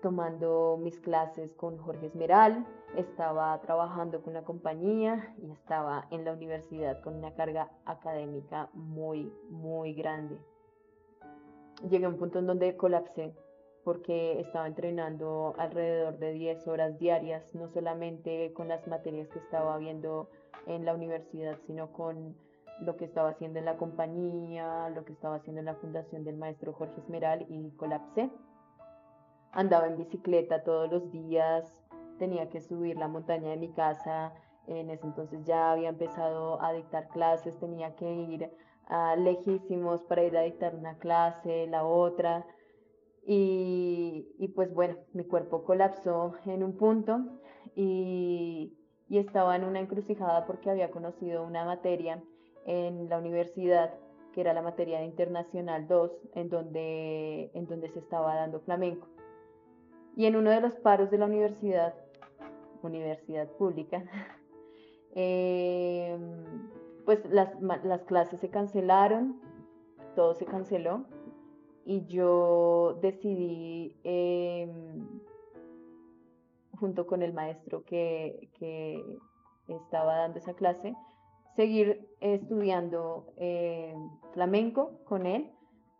tomando 0.03 0.79
mis 0.81 0.99
clases 0.99 1.55
con 1.55 1.79
Jorge 1.79 2.07
Esmeral, 2.07 2.67
estaba 2.97 3.59
trabajando 3.61 4.21
con 4.23 4.33
una 4.33 4.45
compañía 4.45 5.35
y 5.39 5.51
estaba 5.51 6.07
en 6.11 6.25
la 6.25 6.33
universidad 6.33 7.01
con 7.01 7.15
una 7.15 7.35
carga 7.35 7.71
académica 7.85 8.69
muy, 8.75 9.33
muy 9.49 9.95
grande. 9.95 10.39
Llegué 11.89 12.05
a 12.05 12.09
un 12.09 12.19
punto 12.19 12.41
en 12.41 12.47
donde 12.47 12.77
colapsé 12.77 13.35
porque 13.85 14.41
estaba 14.41 14.67
entrenando 14.67 15.55
alrededor 15.59 16.19
de 16.19 16.33
10 16.33 16.69
horas 16.69 16.99
diarias, 16.99 17.55
no 17.55 17.69
solamente 17.69 18.53
con 18.53 18.69
las 18.69 18.87
materias 18.87 19.29
que 19.29 19.39
estaba 19.39 19.77
viendo 19.79 20.29
en 20.67 20.85
la 20.85 20.95
universidad, 20.95 21.59
sino 21.67 21.93
con 21.93 22.37
lo 22.81 22.97
que 22.97 23.05
estaba 23.05 23.31
haciendo 23.31 23.59
en 23.59 23.65
la 23.65 23.77
compañía, 23.77 24.89
lo 24.91 25.05
que 25.05 25.13
estaba 25.13 25.37
haciendo 25.37 25.61
en 25.61 25.67
la 25.67 25.75
fundación 25.75 26.25
del 26.25 26.37
maestro 26.37 26.73
Jorge 26.73 27.01
Esmeral 27.01 27.47
y 27.49 27.71
colapsé. 27.73 28.31
Andaba 29.53 29.87
en 29.87 29.97
bicicleta 29.97 30.63
todos 30.63 30.91
los 30.91 31.11
días, 31.11 31.65
tenía 32.19 32.49
que 32.49 32.61
subir 32.61 32.97
la 32.97 33.09
montaña 33.09 33.51
de 33.51 33.57
mi 33.57 33.73
casa, 33.73 34.33
en 34.67 34.91
ese 34.91 35.07
entonces 35.07 35.45
ya 35.45 35.73
había 35.73 35.89
empezado 35.89 36.63
a 36.63 36.73
dictar 36.73 37.09
clases, 37.09 37.59
tenía 37.59 37.95
que 37.97 38.11
ir 38.11 38.51
a 38.87 39.17
lejísimos 39.17 40.03
para 40.05 40.23
ir 40.23 40.37
a 40.37 40.43
dictar 40.43 40.75
una 40.75 40.99
clase, 40.99 41.67
la 41.67 41.85
otra, 41.85 42.47
y, 43.25 44.53
pues 44.55 44.75
bueno, 44.75 44.97
mi 45.13 45.25
cuerpo 45.25 45.65
colapsó 45.65 46.35
en 46.47 46.63
un 46.63 46.77
punto 46.77 47.21
y, 47.75 48.77
estaba 49.09 49.55
en 49.57 49.65
una 49.65 49.79
encrucijada 49.79 50.47
porque 50.47 50.71
había 50.71 50.91
conocido 50.91 51.45
una 51.45 51.67
materia 51.67 52.23
en 52.65 53.11
la 53.11 53.19
universidad 53.19 53.93
que 54.33 54.41
era 54.41 54.55
la 54.55 54.63
materia 54.63 55.01
de 55.01 55.05
Internacional 55.05 55.87
2, 55.87 56.11
en 56.35 56.49
donde, 56.49 57.51
en 57.53 57.67
donde 57.67 57.91
se 57.91 57.99
estaba 57.99 58.35
dando 58.35 58.61
flamenco. 58.61 59.07
Y 60.17 60.25
en 60.25 60.37
uno 60.37 60.51
de 60.51 60.63
los 60.63 60.73
paros 60.77 61.11
de 61.11 61.19
la 61.19 61.27
universidad, 61.27 61.95
universidad 62.83 63.49
pública, 63.59 64.03
eh, 65.15 66.19
pues 67.05 67.23
las, 67.27 67.61
las 67.61 68.03
clases 68.05 68.41
se 68.41 68.49
cancelaron, 68.49 69.39
todo 70.17 70.33
se 70.33 70.47
canceló 70.47 71.05
y 71.85 72.07
yo 72.07 72.99
decidí, 73.01 73.97
eh, 74.05 74.71
junto 76.79 77.07
con 77.07 77.23
el 77.23 77.33
maestro 77.33 77.85
que, 77.85 78.49
que, 78.59 79.05
estaba 79.69 80.17
dando 80.17 80.39
esa 80.39 80.55
clase, 80.55 80.95
seguir 81.57 82.07
estudiando 82.21 83.33
eh, 83.37 83.95
flamenco 84.33 84.99
con 85.05 85.25
él 85.25 85.51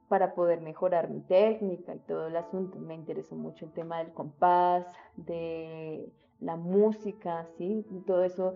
para 0.09 0.35
poder 0.35 0.61
mejorar 0.61 1.09
mi 1.09 1.21
técnica 1.21 1.95
y 1.95 2.01
todo 2.01 2.27
el 2.27 2.37
asunto. 2.37 2.79
Me 2.79 2.95
interesó 2.95 3.35
mucho 3.35 3.65
el 3.65 3.73
tema 3.73 3.99
del 3.99 4.13
compás, 4.13 4.85
de 5.17 6.13
la 6.41 6.57
música, 6.57 7.47
¿sí? 7.57 7.87
Todo 8.07 8.25
eso 8.25 8.55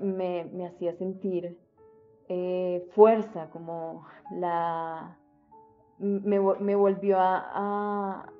me, 0.00 0.46
me 0.52 0.66
hacía 0.66 0.94
sentir 0.94 1.56
eh, 2.28 2.88
fuerza, 2.92 3.50
como 3.50 4.04
la... 4.32 5.16
Me, 5.98 6.40
me 6.40 6.76
volvió 6.76 7.16
a, 7.18 8.32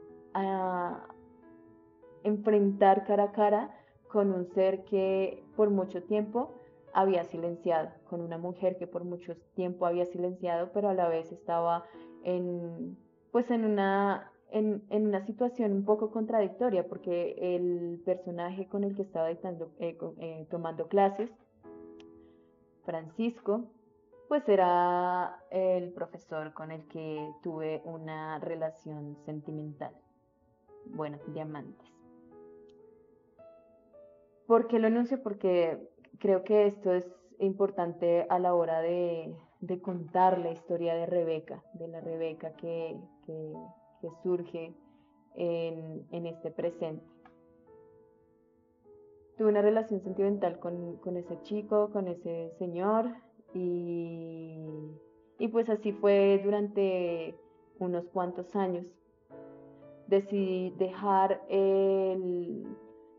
enfrentar 2.23 3.07
cara 3.07 3.25
a 3.25 3.33
cara 3.33 3.75
con 4.09 4.33
un 4.33 4.47
ser 4.47 4.85
que 4.85 5.45
por 5.57 5.71
mucho 5.71 6.03
tiempo 6.03 6.53
había 6.93 7.25
silenciado, 7.25 7.91
con 8.11 8.21
una 8.21 8.37
mujer 8.37 8.77
que 8.79 8.87
por 8.87 9.05
mucho 9.05 9.37
tiempo 9.55 9.87
había 9.87 10.07
silenciado, 10.07 10.71
pero 10.73 10.89
a 10.89 10.95
la 10.95 11.09
vez 11.09 11.31
estaba 11.31 11.85
en, 12.25 12.97
pues 13.31 13.51
en 13.51 13.65
una, 13.65 14.33
en, 14.51 14.83
en, 14.91 15.07
una 15.07 15.21
situación 15.21 15.73
un 15.73 15.85
poco 15.85 16.11
contradictoria, 16.11 16.89
porque 16.89 17.37
el 17.39 18.01
personaje 18.05 18.67
con 18.67 18.83
el 18.83 18.97
que 18.97 19.03
estaba 19.03 19.29
dictando, 19.29 19.71
eh, 19.79 19.97
eh, 20.19 20.47
tomando 20.51 20.89
clases, 20.89 21.31
Francisco, 22.85 23.65
pues 24.29 24.49
era 24.49 25.43
el 25.51 25.93
profesor 25.93 26.53
con 26.53 26.73
el 26.73 26.87
que 26.89 27.33
tuve 27.43 27.83
una 27.85 28.39
relación 28.39 29.17
sentimental. 29.25 29.95
Bueno, 30.87 31.19
diamantes. 31.29 31.87
¿Por 34.47 34.69
qué 34.69 34.79
lo 34.79 34.87
anuncio? 34.87 35.23
Porque 35.23 35.79
creo 36.19 36.45
que 36.45 36.67
esto 36.67 36.93
es 36.93 37.05
importante 37.39 38.27
a 38.29 38.39
la 38.39 38.55
hora 38.55 38.81
de, 38.81 39.35
contar 39.83 40.39
la 40.39 40.53
historia 40.53 40.95
de 40.95 41.07
Rebeca, 41.07 41.63
de 41.75 41.89
la 41.89 42.01
Rebeca 42.01 42.53
que, 42.57 42.97
surge 44.23 44.75
en, 45.35 46.27
este 46.27 46.51
presente. 46.51 47.05
Tuve 49.37 49.49
una 49.49 49.63
relación 49.63 50.01
sentimental 50.01 50.59
con 50.59 51.17
ese 51.17 51.43
chico, 51.43 51.91
con 51.91 52.09
ese 52.09 52.53
señor, 52.59 53.13
y, 53.57 54.59
y 55.39 55.49
pues 55.49 55.69
así 55.69 55.93
fue 55.93 56.41
durante 56.45 57.35
unos 57.79 58.09
cuantos 58.09 58.55
años. 58.55 58.87
Decidí 60.07 60.71
dejar 60.79 61.41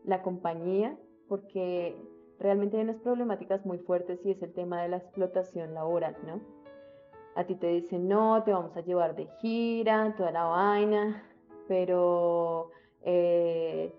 la 0.04 0.22
compañía, 0.22 0.96
porque 1.28 1.96
realmente 2.38 2.76
hay 2.76 2.84
unas 2.84 3.00
problemáticas 3.00 3.66
muy 3.66 3.78
fuertes 3.78 4.24
y 4.24 4.30
es 4.30 4.42
el 4.42 4.52
tema 4.52 4.82
de 4.82 4.88
la 4.88 4.96
explotación 4.98 5.74
laboral, 5.74 6.16
¿no? 6.26 6.40
A 7.34 7.44
ti 7.44 7.54
te 7.54 7.68
dicen, 7.68 8.08
no, 8.08 8.42
te 8.42 8.52
vamos 8.52 8.76
a 8.76 8.80
llevar 8.80 9.14
de 9.14 9.26
gira, 9.40 10.14
toda 10.16 10.30
la 10.32 10.44
vaina, 10.44 11.22
pero 11.68 12.70
eh, 13.02 13.92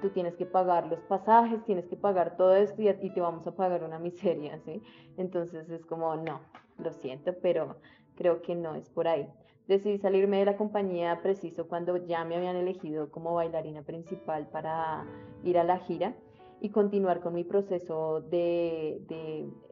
tú 0.00 0.10
tienes 0.10 0.34
que 0.36 0.46
pagar 0.46 0.86
los 0.86 1.00
pasajes, 1.00 1.64
tienes 1.64 1.86
que 1.86 1.96
pagar 1.96 2.36
todo 2.36 2.54
esto 2.56 2.82
y, 2.82 2.92
ti 2.94 3.10
te 3.10 3.20
vamos 3.20 3.46
a 3.46 3.54
pagar 3.54 3.84
una 3.84 3.98
miseria, 4.08 4.58
¿sí? 4.64 4.82
Entonces 5.16 5.70
es 5.70 5.84
como, 5.86 6.16
no, 6.16 6.40
lo 6.78 6.92
siento, 6.92 7.34
pero 7.40 7.76
creo 8.16 8.42
que 8.42 8.54
no 8.54 8.74
es 8.74 8.88
por 8.90 9.08
ahí. 9.08 9.28
Decidí 9.68 9.98
salirme 9.98 10.38
de 10.38 10.46
la 10.46 10.56
compañía 10.56 11.20
preciso 11.22 11.68
cuando 11.68 11.98
ya 11.98 12.24
me 12.24 12.36
habían 12.36 12.56
elegido 12.56 13.10
como 13.10 13.34
bailarina 13.34 13.82
principal 13.82 14.48
para 14.48 15.04
ir 15.44 15.58
a 15.58 15.64
la 15.64 15.78
gira 15.80 16.14
y 16.60 16.70
continuar 16.70 17.20
con 17.20 17.34
mi 17.34 17.44
proceso 17.44 18.22
de, 18.22 19.02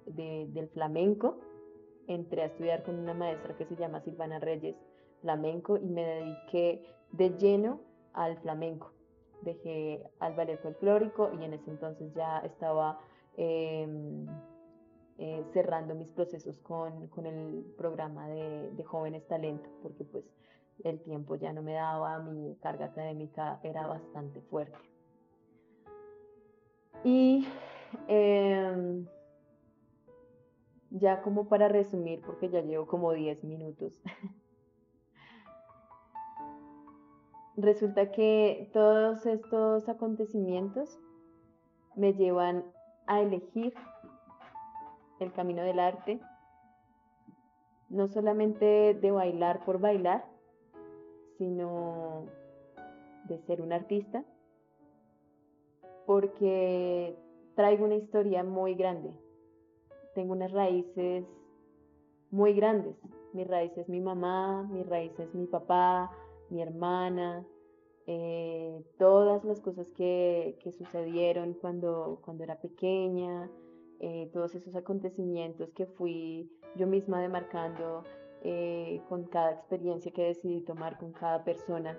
del 0.06 0.68
flamenco. 0.68 1.38
Entré 2.06 2.42
a 2.42 2.46
estudiar 2.46 2.84
con 2.84 2.98
una 2.98 3.14
maestra 3.14 3.56
que 3.56 3.64
se 3.64 3.74
llama 3.74 4.00
Silvana 4.02 4.38
Reyes 4.38 4.76
flamenco 5.22 5.78
y 5.78 5.88
me 5.88 6.04
dediqué 6.04 6.84
de 7.12 7.30
lleno 7.30 7.80
al 8.12 8.36
flamenco. 8.38 8.92
Dejé 9.42 10.02
al 10.18 10.34
ballet 10.34 10.60
folclórico 10.60 11.30
y 11.38 11.44
en 11.44 11.52
ese 11.52 11.70
entonces 11.70 12.12
ya 12.14 12.38
estaba 12.40 12.98
em, 13.36 14.26
eh, 15.18 15.44
cerrando 15.52 15.94
mis 15.94 16.08
procesos 16.08 16.58
con, 16.60 17.08
con 17.08 17.26
el 17.26 17.64
programa 17.78 18.28
de, 18.28 18.84
jóvenes 18.84 19.26
talento, 19.26 19.68
porque 19.82 20.04
pues 20.04 20.24
el 20.84 21.00
tiempo 21.00 21.36
ya 21.36 21.52
no 21.52 21.62
me 21.62 21.72
daba, 21.72 22.18
mi 22.18 22.54
carga 22.56 22.86
académica 22.86 23.60
era 23.62 23.86
bastante 23.86 24.40
fuerte. 24.42 24.76
Y 27.04 27.46
em, 28.08 29.06
ya 30.90 31.22
como 31.22 31.48
para 31.48 31.68
resumir, 31.68 32.20
porque 32.20 32.48
ya 32.48 32.60
llevo 32.60 32.86
como 32.86 33.12
10 33.12 33.44
minutos. 33.44 33.92
Resulta 37.56 38.12
que 38.12 38.68
todos 38.74 39.24
estos 39.24 39.88
acontecimientos 39.88 40.98
me 41.94 42.12
llevan 42.12 42.64
a 43.06 43.22
elegir 43.22 43.72
el 45.20 45.32
camino 45.32 45.62
del 45.62 45.78
arte, 45.78 46.20
no 47.88 48.08
solamente 48.08 48.92
de 49.00 49.10
bailar 49.10 49.64
por 49.64 49.80
bailar, 49.80 50.26
sino 51.38 52.26
de 53.24 53.38
ser 53.46 53.62
un 53.62 53.72
artista, 53.72 54.22
porque 56.04 57.16
traigo 57.54 57.86
una 57.86 57.94
historia 57.94 58.44
muy 58.44 58.74
grande, 58.74 59.14
tengo 60.14 60.34
unas 60.34 60.52
raíces 60.52 61.24
muy 62.30 62.52
grandes, 62.52 62.96
mi 63.32 63.44
raíz 63.44 63.72
es 63.78 63.88
mi 63.88 64.00
mamá, 64.00 64.64
mi 64.64 64.82
raíz 64.82 65.18
es 65.18 65.34
mi 65.34 65.46
papá, 65.46 66.10
mi 66.50 66.62
hermana, 66.62 67.44
eh, 68.06 68.84
todas 68.98 69.44
las 69.44 69.60
cosas 69.60 69.88
que, 69.96 70.56
sucedieron 70.78 71.54
cuando, 71.54 72.20
cuando 72.24 72.44
era 72.44 72.60
pequeña, 72.60 73.50
eh, 73.98 74.30
todos 74.32 74.54
esos 74.54 74.76
acontecimientos 74.76 75.72
que 75.72 75.86
fui 75.86 76.50
yo 76.76 76.86
misma 76.86 77.20
demarcando 77.20 78.04
eh, 78.42 79.00
con 79.08 79.24
cada 79.24 79.52
experiencia 79.52 80.12
que 80.12 80.24
decidí 80.24 80.60
tomar 80.60 80.98
con 80.98 81.12
cada 81.12 81.42
persona. 81.44 81.98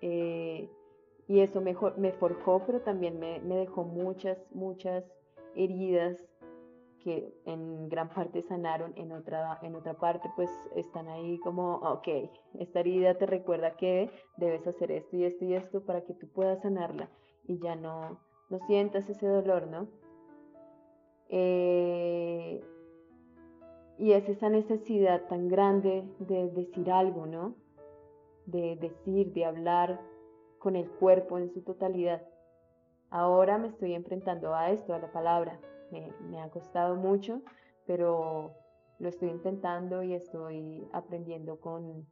y 0.00 1.40
eso 1.40 1.60
me, 1.60 1.76
me 1.96 2.12
forjó, 2.12 2.62
pero 2.64 2.80
también 2.80 3.18
me, 3.18 3.40
me 3.40 3.56
dejó 3.56 3.82
muchas, 3.84 4.38
muchas 4.52 5.04
heridas 5.56 6.24
que 7.06 7.32
en 7.44 7.88
gran 7.88 8.08
parte 8.08 8.42
sanaron, 8.42 8.92
en 8.96 9.12
otra, 9.12 9.60
en 9.62 9.76
otra 9.76 9.94
parte 9.94 10.28
pues 10.34 10.50
están 10.74 11.06
ahí 11.06 11.38
como, 11.38 11.76
ok, 11.76 12.08
esta 12.58 12.80
herida 12.80 13.16
te 13.16 13.26
recuerda 13.26 13.76
que 13.76 14.10
debes 14.36 14.66
hacer 14.66 14.90
esto 14.90 15.14
y 15.16 15.24
esto 15.24 15.44
y 15.44 15.54
esto 15.54 15.84
para 15.84 16.00
que 16.00 16.14
tú 16.14 16.26
puedas 16.26 16.60
sanarla 16.62 17.08
y 17.44 17.60
ya 17.60 17.76
no, 17.76 18.18
no 18.50 18.58
sientas 18.66 19.08
ese 19.08 19.24
dolor, 19.24 19.68
¿no? 19.68 19.86
Eh, 21.28 22.60
y 23.98 24.10
es 24.10 24.28
esa 24.28 24.48
necesidad 24.48 25.28
tan 25.28 25.46
grande 25.46 26.02
de 26.18 26.50
decir 26.50 26.90
algo, 26.90 27.26
¿no? 27.26 27.54
De 28.46 28.74
decir, 28.74 29.32
de 29.32 29.44
hablar 29.44 30.00
con 30.58 30.74
el 30.74 30.90
cuerpo 30.90 31.38
en 31.38 31.52
su 31.54 31.62
totalidad. 31.62 32.26
Ahora 33.10 33.58
me 33.58 33.68
estoy 33.68 33.94
enfrentando 33.94 34.56
a 34.56 34.72
esto, 34.72 34.92
a 34.92 34.98
la 34.98 35.12
palabra 35.12 35.60
me, 35.90 36.40
ha 36.40 36.48
costado 36.50 36.96
mucho, 36.96 37.42
pero 37.86 38.54
lo 38.98 39.08
estoy 39.08 39.30
intentando 39.30 40.02
y 40.02 40.14
estoy 40.14 40.86
aprendiendo 40.92 41.60
con, 41.60 42.06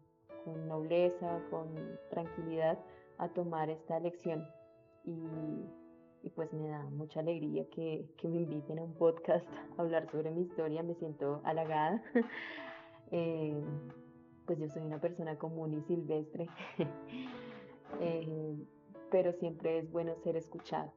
nobleza, 0.69 1.41
con 1.51 1.75
tranquilidad 2.11 2.79
a 3.19 3.29
tomar 3.29 3.71
esta 3.71 3.99
lección. 4.01 4.47
Y, 5.05 6.31
pues 6.35 6.53
me 6.55 6.69
da 6.69 6.83
mucha 6.85 7.21
alegría 7.21 7.67
que, 7.71 8.09
me 8.23 8.41
inviten 8.41 8.79
a 8.79 8.83
un 8.83 8.95
podcast 8.95 9.47
a 9.77 9.83
hablar 9.83 10.11
sobre 10.11 10.31
mi 10.31 10.43
historia, 10.43 10.83
me 10.83 10.95
siento 10.95 11.41
halagada. 11.45 12.03
Eh, 13.11 13.63
pues 14.47 14.59
yo 14.59 14.67
soy 14.71 14.83
una 14.83 14.99
persona 14.99 15.37
común 15.37 15.75
y 15.75 15.83
silvestre, 15.83 16.49
eh, 18.01 18.57
pero 19.11 19.33
siempre 19.35 19.79
es 19.79 19.93
bueno 19.93 20.17
ser 20.25 20.37
escuchado 20.37 20.91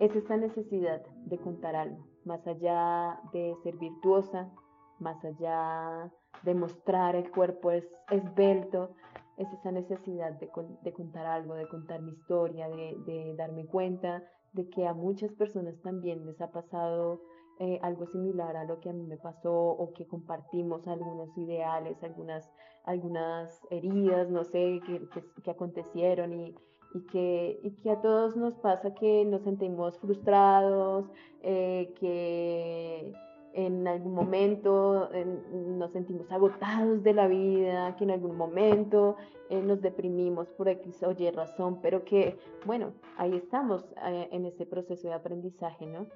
es 0.00 0.14
esa 0.14 0.36
necesidad 0.36 1.02
de 1.26 1.38
contar 1.38 1.74
algo, 1.74 2.06
más 2.24 2.46
allá 2.46 3.20
de 3.32 3.54
ser 3.62 3.76
virtuosa, 3.76 4.52
más 4.98 5.22
allá 5.24 6.12
de 6.42 6.54
mostrar 6.54 7.16
el 7.16 7.30
cuerpo 7.30 7.70
es 7.70 7.84
esbelto, 8.10 8.90
es 9.36 9.48
esa 9.52 9.70
necesidad 9.70 10.32
de, 10.38 10.48
contar 10.92 11.26
algo, 11.26 11.54
de 11.54 11.68
contar 11.68 12.00
mi 12.02 12.12
historia, 12.12 12.68
de, 12.68 13.34
darme 13.36 13.66
cuenta 13.66 14.22
de 14.52 14.68
que 14.70 14.86
a 14.86 14.94
muchas 14.94 15.32
personas 15.32 15.74
también 15.82 16.24
les 16.24 16.40
ha 16.40 16.50
pasado 16.50 17.20
eh, 17.58 17.78
algo 17.82 18.06
similar 18.06 18.56
a 18.56 18.64
lo 18.64 18.80
que 18.80 18.88
a 18.88 18.92
mí 18.92 19.06
me 19.06 19.18
pasó 19.18 19.52
o 19.52 19.92
que 19.92 20.06
compartimos 20.06 20.86
algunos 20.88 21.36
ideales, 21.36 22.02
algunas, 22.02 22.50
algunas 22.84 23.60
heridas, 23.70 24.30
no 24.30 24.44
sé, 24.44 24.80
que, 24.86 25.02
que 25.42 25.50
acontecieron 25.50 26.32
y, 26.32 26.54
y 26.94 27.00
que, 27.00 27.60
y 27.62 27.70
que 27.82 27.90
a 27.90 28.00
todos 28.00 28.36
nos 28.36 28.54
pasa 28.54 28.94
que 28.94 29.24
nos 29.24 29.42
sentimos 29.42 29.98
frustrados, 29.98 31.06
eh, 31.42 31.92
que 31.98 33.12
en 33.52 33.88
algún 33.88 34.14
momento 34.14 35.08
nos 35.52 35.90
sentimos 35.92 36.30
agotados 36.30 37.02
de 37.02 37.14
la 37.14 37.26
vida, 37.26 37.96
que 37.96 38.04
en 38.04 38.10
algún 38.10 38.36
momento 38.36 39.16
eh, 39.48 39.62
nos 39.62 39.80
deprimimos 39.80 40.48
por 40.50 40.68
X 40.68 41.02
o 41.02 41.12
Y 41.12 41.30
razón, 41.30 41.80
pero 41.80 42.04
que, 42.04 42.38
bueno, 42.66 42.92
ahí 43.16 43.34
estamos 43.34 43.84
eh, 44.04 44.28
en 44.30 44.44
ese 44.44 44.66
proceso 44.66 45.08
de 45.08 45.14
aprendizaje, 45.14 45.86
¿no? 45.86 46.06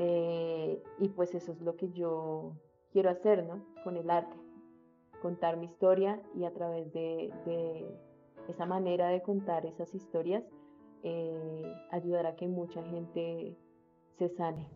y 0.00 1.08
pues 1.08 1.34
eso 1.34 1.50
es 1.50 1.60
lo 1.60 1.74
que 1.74 1.90
yo 1.90 2.52
quiero 2.92 3.10
hacer, 3.10 3.42
¿no? 3.42 3.64
Con 3.82 3.96
el 3.96 4.08
arte, 4.08 4.36
contar 5.20 5.56
mi 5.56 5.66
historia 5.66 6.22
y 6.36 6.44
a 6.44 6.52
través 6.52 6.92
de 6.92 7.32
esa 8.48 8.66
manera 8.66 9.08
de 9.08 9.22
contar 9.22 9.66
esas 9.66 9.94
historias 9.94 10.44
eh, 11.02 11.72
ayudará 11.90 12.30
a 12.30 12.36
que 12.36 12.48
mucha 12.48 12.82
gente 12.84 13.56
se 14.18 14.28
sane. 14.30 14.66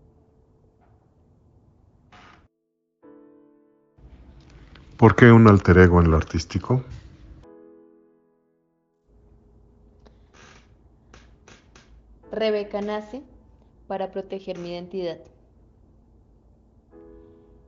¿Por 4.97 5.17
qué 5.17 5.33
un 5.33 5.49
alter 5.49 5.79
ego 5.79 6.01
en 6.01 6.11
lo 6.11 6.17
artístico? 6.17 6.85
Rebeca 12.31 12.81
nace 12.81 13.23
para 13.89 14.13
proteger 14.13 14.59
mi 14.59 14.71
identidad. 14.71 15.19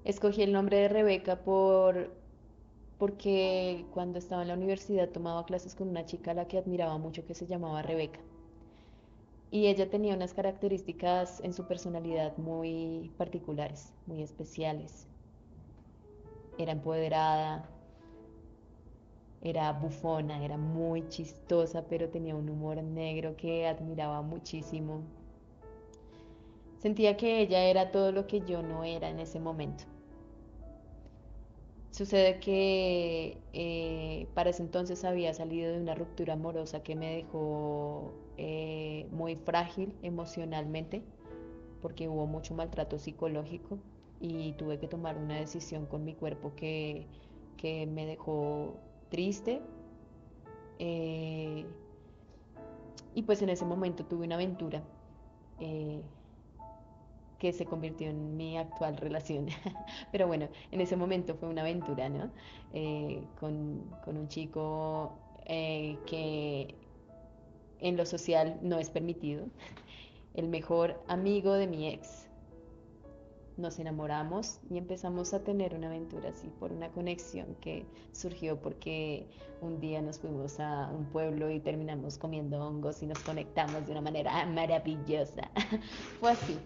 Escogí 0.05 0.43
el 0.43 0.53
nombre 0.53 0.77
de 0.77 0.89
Rebeca 0.89 1.37
por 1.37 2.11
porque 2.99 3.85
cuando 3.93 4.19
estaba 4.19 4.43
en 4.43 4.49
la 4.49 4.55
universidad 4.55 5.09
tomaba 5.09 5.45
clases 5.45 5.75
con 5.75 5.89
una 5.89 6.07
chica 6.07 6.31
a 6.31 6.35
la 6.35 6.47
que 6.47 6.59
admiraba 6.59 6.97
mucho 6.99 7.27
que 7.27 7.35
se 7.35 7.47
llamaba 7.47 7.83
Rebeca. 7.83 8.21
Y 9.51 9.67
ella 9.67 9.89
tenía 9.89 10.15
unas 10.15 10.35
características 10.35 11.41
en 11.41 11.53
su 11.53 11.67
personalidad 11.67 12.37
muy 12.39 13.13
particulares, 13.17 13.93
muy 14.07 14.23
especiales. 14.23 15.07
Era 16.59 16.73
empoderada, 16.73 17.69
era 19.43 19.73
bufona, 19.73 20.45
era 20.45 20.57
muy 20.57 21.09
chistosa, 21.09 21.85
pero 21.89 22.09
tenía 22.09 22.35
un 22.35 22.49
humor 22.49 22.83
negro 22.83 23.37
que 23.37 23.67
admiraba 23.67 24.23
muchísimo. 24.23 25.03
Sentía 26.79 27.17
que 27.17 27.41
ella 27.41 27.65
era 27.65 27.91
todo 27.91 28.13
lo 28.13 28.27
que 28.27 28.41
yo 28.41 28.63
no 28.63 28.85
era 28.85 29.09
en 29.09 29.21
ese 29.21 29.41
momento 29.41 29.85
Sucede 31.95 32.41
que 32.41 33.39
eh, 33.53 34.27
para 34.35 34.51
ese 34.51 34.65
entonces 34.65 35.05
había 35.05 35.33
salido 35.33 35.71
de 35.71 35.81
una 35.81 35.95
ruptura 35.95 36.33
amorosa 36.33 36.83
que 36.83 36.97
me 36.97 37.15
dejó 37.15 38.13
eh, 38.37 39.07
muy 39.13 39.37
frágil 39.37 39.95
emocionalmente 40.03 41.05
porque 41.81 42.09
hubo 42.09 42.27
mucho 42.27 42.53
maltrato 42.53 42.99
psicológico 42.99 43.79
y 44.21 44.55
tuve 44.55 44.81
que 44.81 44.89
tomar 44.89 45.17
una 45.17 45.37
decisión 45.37 45.87
con 45.87 46.05
mi 46.05 46.15
cuerpo 46.15 46.53
que, 46.57 47.07
me 47.63 48.07
dejó 48.07 48.75
triste. 49.09 49.63
Eh, 50.81 51.65
y 53.15 53.23
pues 53.23 53.41
en 53.41 53.51
ese 53.51 53.65
momento 53.65 54.05
tuve 54.05 54.27
una 54.27 54.35
aventura 54.35 54.83
que 57.45 57.53
se 57.53 57.67
convirtió 57.67 58.09
en 58.09 58.39
mi 58.39 58.57
actual 58.57 58.97
relación. 58.97 59.49
Pero 60.13 60.27
bueno, 60.27 60.49
en 60.71 60.81
ese 60.81 60.97
momento 60.97 61.35
fue 61.35 61.51
una 61.51 61.61
aventura, 61.61 62.09
¿no? 62.09 62.31
Eh, 62.73 63.23
con, 63.39 63.85
un 64.07 64.29
chico 64.29 65.13
eh, 65.45 65.99
que 66.07 66.75
en 67.81 67.99
lo 67.99 68.07
social 68.07 68.59
no 68.63 68.79
es 68.79 68.89
permitido, 68.89 69.45
el 70.33 70.49
mejor 70.49 70.99
amigo 71.07 71.53
de 71.53 71.67
mi 71.67 71.87
ex. 71.89 72.31
Nos 73.59 73.79
enamoramos 73.79 74.59
y 74.71 74.79
empezamos 74.79 75.35
a 75.35 75.45
tener 75.45 75.75
una 75.75 75.89
aventura 75.89 76.31
así 76.31 76.49
por 76.59 76.73
una 76.73 76.89
conexión 76.93 77.57
que 77.61 77.85
surgió 78.13 78.59
porque 78.59 79.27
un 79.61 79.81
día 79.81 80.01
nos 80.01 80.19
fuimos 80.19 80.59
a 80.61 80.89
un 80.89 81.05
pueblo 81.11 81.51
y 81.51 81.61
terminamos 81.61 82.17
comiendo 82.17 82.67
hongos 82.67 83.03
y 83.03 83.07
nos 83.07 83.19
conectamos 83.19 83.85
de 83.85 83.93
una 83.93 84.01
manera 84.01 84.47
maravillosa. 84.47 85.51
Fue 86.21 86.33
así, 86.33 86.59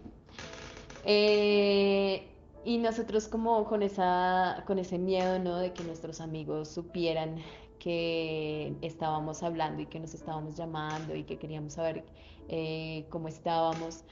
eh, 1.04 2.28
y 2.64 2.78
nosotros 2.78 3.28
como 3.28 3.64
con, 3.64 3.82
esa, 3.82 4.64
con 4.66 4.78
ese 4.78 4.98
miedo, 4.98 5.38
¿no? 5.38 5.58
De 5.58 5.72
que 5.72 5.84
nuestros 5.84 6.20
amigos 6.20 6.68
supieran 6.68 7.36
que 7.78 8.76
estábamos 8.82 9.42
hablando 9.42 9.82
y 9.82 9.86
que 9.86 10.00
nos 10.00 10.14
estábamos 10.14 10.56
llamando 10.56 11.14
y 11.14 11.24
que 11.24 11.38
queríamos 11.38 11.74
saber 11.74 12.04
eh, 12.48 13.06
cómo 13.10 13.28
estábamos, 13.28 14.04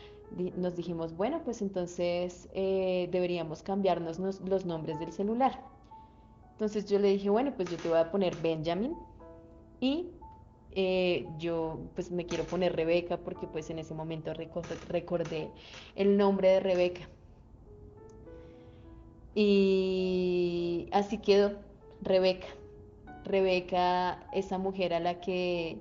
nos 0.57 0.77
dijimos, 0.77 1.17
bueno, 1.17 1.43
pues 1.45 1.63
entonces 1.63 2.49
eh, 2.55 3.09
deberíamos 3.11 3.63
cambiarnos 3.63 4.19
los 4.19 4.65
nombres 4.65 4.99
del 5.01 5.13
celular. 5.13 5.61
Entonces 6.53 6.87
yo 6.87 6.99
le 6.99 7.09
dije, 7.09 7.29
bueno, 7.29 7.53
pues 7.55 7.71
yo 7.71 7.77
te 7.77 7.89
voy 7.89 7.99
a 7.99 8.11
poner 8.11 8.35
Benjamin 8.37 8.97
y 9.81 10.09
eh, 10.79 11.27
yo 11.39 11.81
pues 11.95 12.11
me 12.11 12.27
quiero 12.27 12.45
poner 12.45 12.77
Rebeca 12.77 13.17
porque 13.17 13.47
pues 13.47 13.71
en 13.71 13.79
ese 13.79 13.95
momento 13.95 14.35
recordé, 14.89 15.51
el 15.95 16.19
nombre 16.19 16.49
de 16.51 16.61
Rebeca. 16.61 17.09
Y 19.35 20.89
así 20.93 21.17
quedó 21.17 21.53
Rebeca. 22.03 22.49
Rebeca, 23.25 24.29
esa 24.35 24.59
mujer 24.59 24.93
a 24.93 25.01
la 25.01 25.19
que 25.19 25.79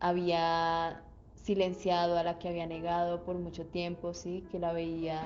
había 0.00 1.00
silenciado, 1.44 2.18
a 2.18 2.24
la 2.24 2.40
que 2.40 2.48
había 2.48 2.66
negado 2.66 3.22
por 3.22 3.36
mucho 3.36 3.66
tiempo, 3.66 4.14
sí, 4.14 4.44
que 4.50 4.58
la 4.58 4.72
veía 4.72 5.22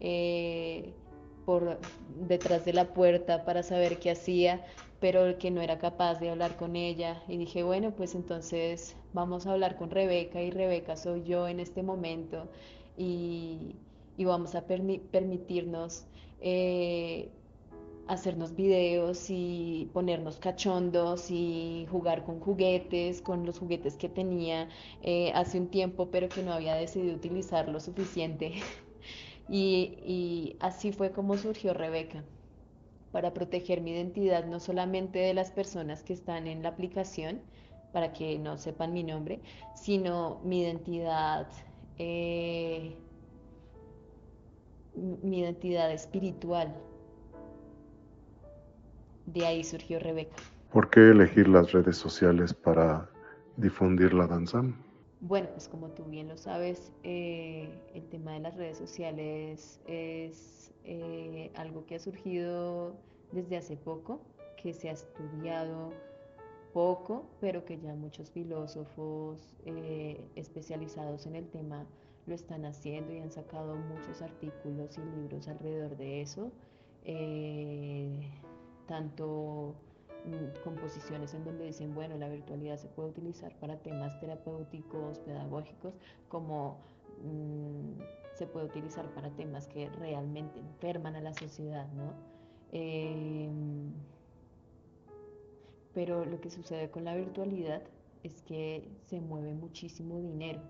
eh, 0.00 0.94
por 1.44 1.78
detrás 2.26 2.64
de 2.64 2.72
la 2.72 2.94
puerta 2.94 3.44
para 3.44 3.62
saber 3.62 3.98
qué 3.98 4.12
hacía, 4.12 4.64
pero 5.00 5.38
que 5.38 5.50
no 5.50 5.62
era 5.62 5.78
capaz 5.78 6.20
de 6.20 6.30
hablar 6.30 6.56
con 6.56 6.76
ella. 6.76 7.22
Y 7.26 7.38
dije, 7.38 7.62
bueno, 7.62 7.92
pues 7.92 8.14
entonces 8.14 8.96
vamos 9.12 9.46
a 9.46 9.52
hablar 9.52 9.76
con 9.76 9.90
Rebeca 9.90 10.42
y 10.42 10.50
Rebeca 10.50 10.96
soy 10.96 11.24
yo 11.24 11.48
en 11.48 11.58
este 11.60 11.82
momento 11.82 12.48
y, 12.96 13.76
vamos 14.18 14.54
a 14.54 14.66
permitirnos 14.66 16.04
eh, 16.42 17.30
hacernos 18.06 18.54
videos 18.54 19.30
y 19.30 19.88
ponernos 19.94 20.38
cachondos 20.38 21.30
y 21.30 21.86
jugar 21.90 22.24
con 22.24 22.38
juguetes, 22.38 23.22
con 23.22 23.46
los 23.46 23.58
juguetes 23.58 23.96
que 23.96 24.10
tenía 24.10 24.68
eh, 25.02 25.32
hace 25.34 25.58
un 25.58 25.68
tiempo, 25.68 26.10
pero 26.10 26.28
que 26.28 26.42
no 26.42 26.52
había 26.52 26.74
decidido 26.74 27.14
utilizar 27.16 27.68
lo 27.70 27.80
suficiente. 27.80 28.52
y, 29.48 29.96
y 30.04 30.56
así 30.60 30.92
fue 30.92 31.12
como 31.12 31.38
surgió 31.38 31.72
Rebeca 31.72 32.22
para 33.12 33.32
proteger 33.32 33.80
mi 33.80 33.92
identidad 33.92 34.44
no 34.46 34.60
solamente 34.60 35.18
de 35.18 35.34
las 35.34 35.50
personas 35.50 36.02
que 36.02 36.12
están 36.12 36.46
en 36.46 36.62
la 36.62 36.70
aplicación, 36.70 37.40
para 37.92 38.12
que 38.12 38.38
no 38.38 38.56
sepan 38.56 38.92
mi 38.92 39.02
nombre, 39.02 39.40
sino 39.74 40.40
mi 40.44 40.62
identidad, 40.62 41.48
eh, 41.98 42.96
mi 44.94 45.40
identidad 45.40 45.90
espiritual. 45.92 46.74
De 49.26 49.46
ahí 49.46 49.64
surgió 49.64 49.98
Rebeca. 49.98 50.36
¿Por 50.72 50.90
qué 50.90 51.10
elegir 51.10 51.48
las 51.48 51.72
redes 51.72 51.96
sociales 51.96 52.54
para 52.54 53.08
difundir 53.56 54.14
la 54.14 54.26
danza? 54.26 54.62
Bueno, 55.20 55.48
pues 55.52 55.68
como 55.68 55.88
tú 55.88 56.04
bien 56.04 56.28
lo 56.28 56.36
sabes, 56.36 56.92
eh, 57.02 57.68
el 57.94 58.08
tema 58.08 58.32
de 58.32 58.40
las 58.40 58.56
redes 58.56 58.78
sociales 58.78 59.80
es 59.86 60.59
eh, 60.84 61.50
algo 61.54 61.86
que 61.86 61.96
ha 61.96 62.00
surgido 62.00 62.94
desde 63.32 63.56
hace 63.56 63.76
poco, 63.76 64.20
que 64.56 64.72
se 64.72 64.88
ha 64.88 64.92
estudiado 64.92 65.92
poco, 66.72 67.26
pero 67.40 67.64
que 67.64 67.78
ya 67.78 67.94
muchos 67.94 68.30
filósofos 68.30 69.56
eh, 69.64 70.20
especializados 70.36 71.26
en 71.26 71.36
el 71.36 71.48
tema 71.48 71.86
lo 72.26 72.34
están 72.34 72.64
haciendo 72.64 73.12
y 73.12 73.18
han 73.18 73.32
sacado 73.32 73.74
muchos 73.74 74.22
artículos 74.22 74.96
y 74.98 75.20
libros 75.20 75.48
alrededor 75.48 75.96
de 75.96 76.20
eso, 76.20 76.52
eh, 77.04 78.30
tanto 78.86 79.74
mm, 80.26 80.62
composiciones 80.62 81.34
en 81.34 81.44
donde 81.44 81.64
dicen, 81.66 81.94
bueno, 81.94 82.16
la 82.18 82.28
virtualidad 82.28 82.76
se 82.76 82.88
puede 82.88 83.08
utilizar 83.08 83.54
para 83.58 83.76
temas 83.78 84.18
terapéuticos, 84.20 85.18
pedagógicos, 85.20 85.94
como 86.28 86.78
mm, 87.24 88.19
se 88.40 88.46
puede 88.46 88.64
utilizar 88.64 89.06
para 89.12 89.28
temas 89.28 89.68
que 89.68 89.90
realmente 89.90 90.60
enferman 90.60 91.14
a 91.14 91.20
la 91.20 91.34
sociedad, 91.34 91.86
¿no? 91.92 92.14
Em, 92.72 93.92
pero 95.92 96.24
lo 96.24 96.40
que 96.40 96.48
sucede 96.48 96.90
con 96.90 97.04
la 97.04 97.14
virtualidad 97.14 97.82
es 98.22 98.40
que 98.40 98.88
se 99.04 99.20
mueve 99.20 99.52
muchísimo 99.52 100.18
dinero. 100.20 100.62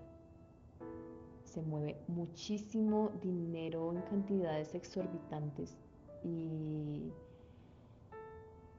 Se 1.45 1.61
mueve 1.61 1.95
muchísimo 2.09 3.13
dinero 3.21 3.93
en 3.93 4.01
cantidades 4.01 4.75
exorbitantes 4.75 5.77
y, 6.25 7.13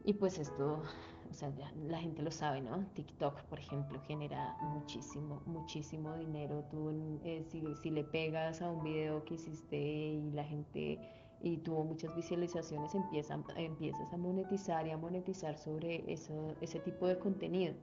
y 0.05 0.13
pues 0.13 0.39
esto 0.39 0.83
o 1.33 1.35
sea, 1.35 1.51
la 1.89 1.99
gente 1.99 2.23
lo 2.23 2.31
sabe, 2.31 2.61
¿no? 2.61 2.85
TikTok, 2.95 3.43
por 3.45 3.59
ejemplo, 3.59 3.99
genera 4.07 4.55
muchísimo, 4.61 5.43
muchísimo 5.47 6.15
dinero. 6.19 6.65
Tú, 6.71 7.21
eh, 7.25 7.43
si, 7.51 7.91
le 7.91 8.05
pegas 8.05 8.61
a 8.61 8.71
un 8.71 8.85
video 8.85 9.25
que 9.25 9.35
hiciste 9.35 9.79
y 9.79 10.31
la 10.33 10.45
gente 10.45 10.99
y 11.41 11.57
tuvo 11.57 11.85
muchas 11.85 12.15
visualizaciones, 12.15 12.95
empiezas 12.95 14.13
a 14.13 14.17
monetizar 14.17 14.87
y 14.87 14.91
a 14.91 14.99
monetizar 14.99 15.57
sobre 15.57 16.05
ese 16.13 16.79
tipo 16.81 17.07
de 17.07 17.19
contenido. 17.19 17.75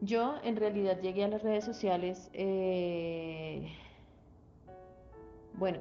Yo 0.00 0.34
en 0.42 0.56
realidad 0.56 1.00
llegué 1.00 1.24
a 1.24 1.28
las 1.28 1.42
redes 1.42 1.64
sociales, 1.64 2.28
eh, 2.34 3.72
bueno, 5.54 5.78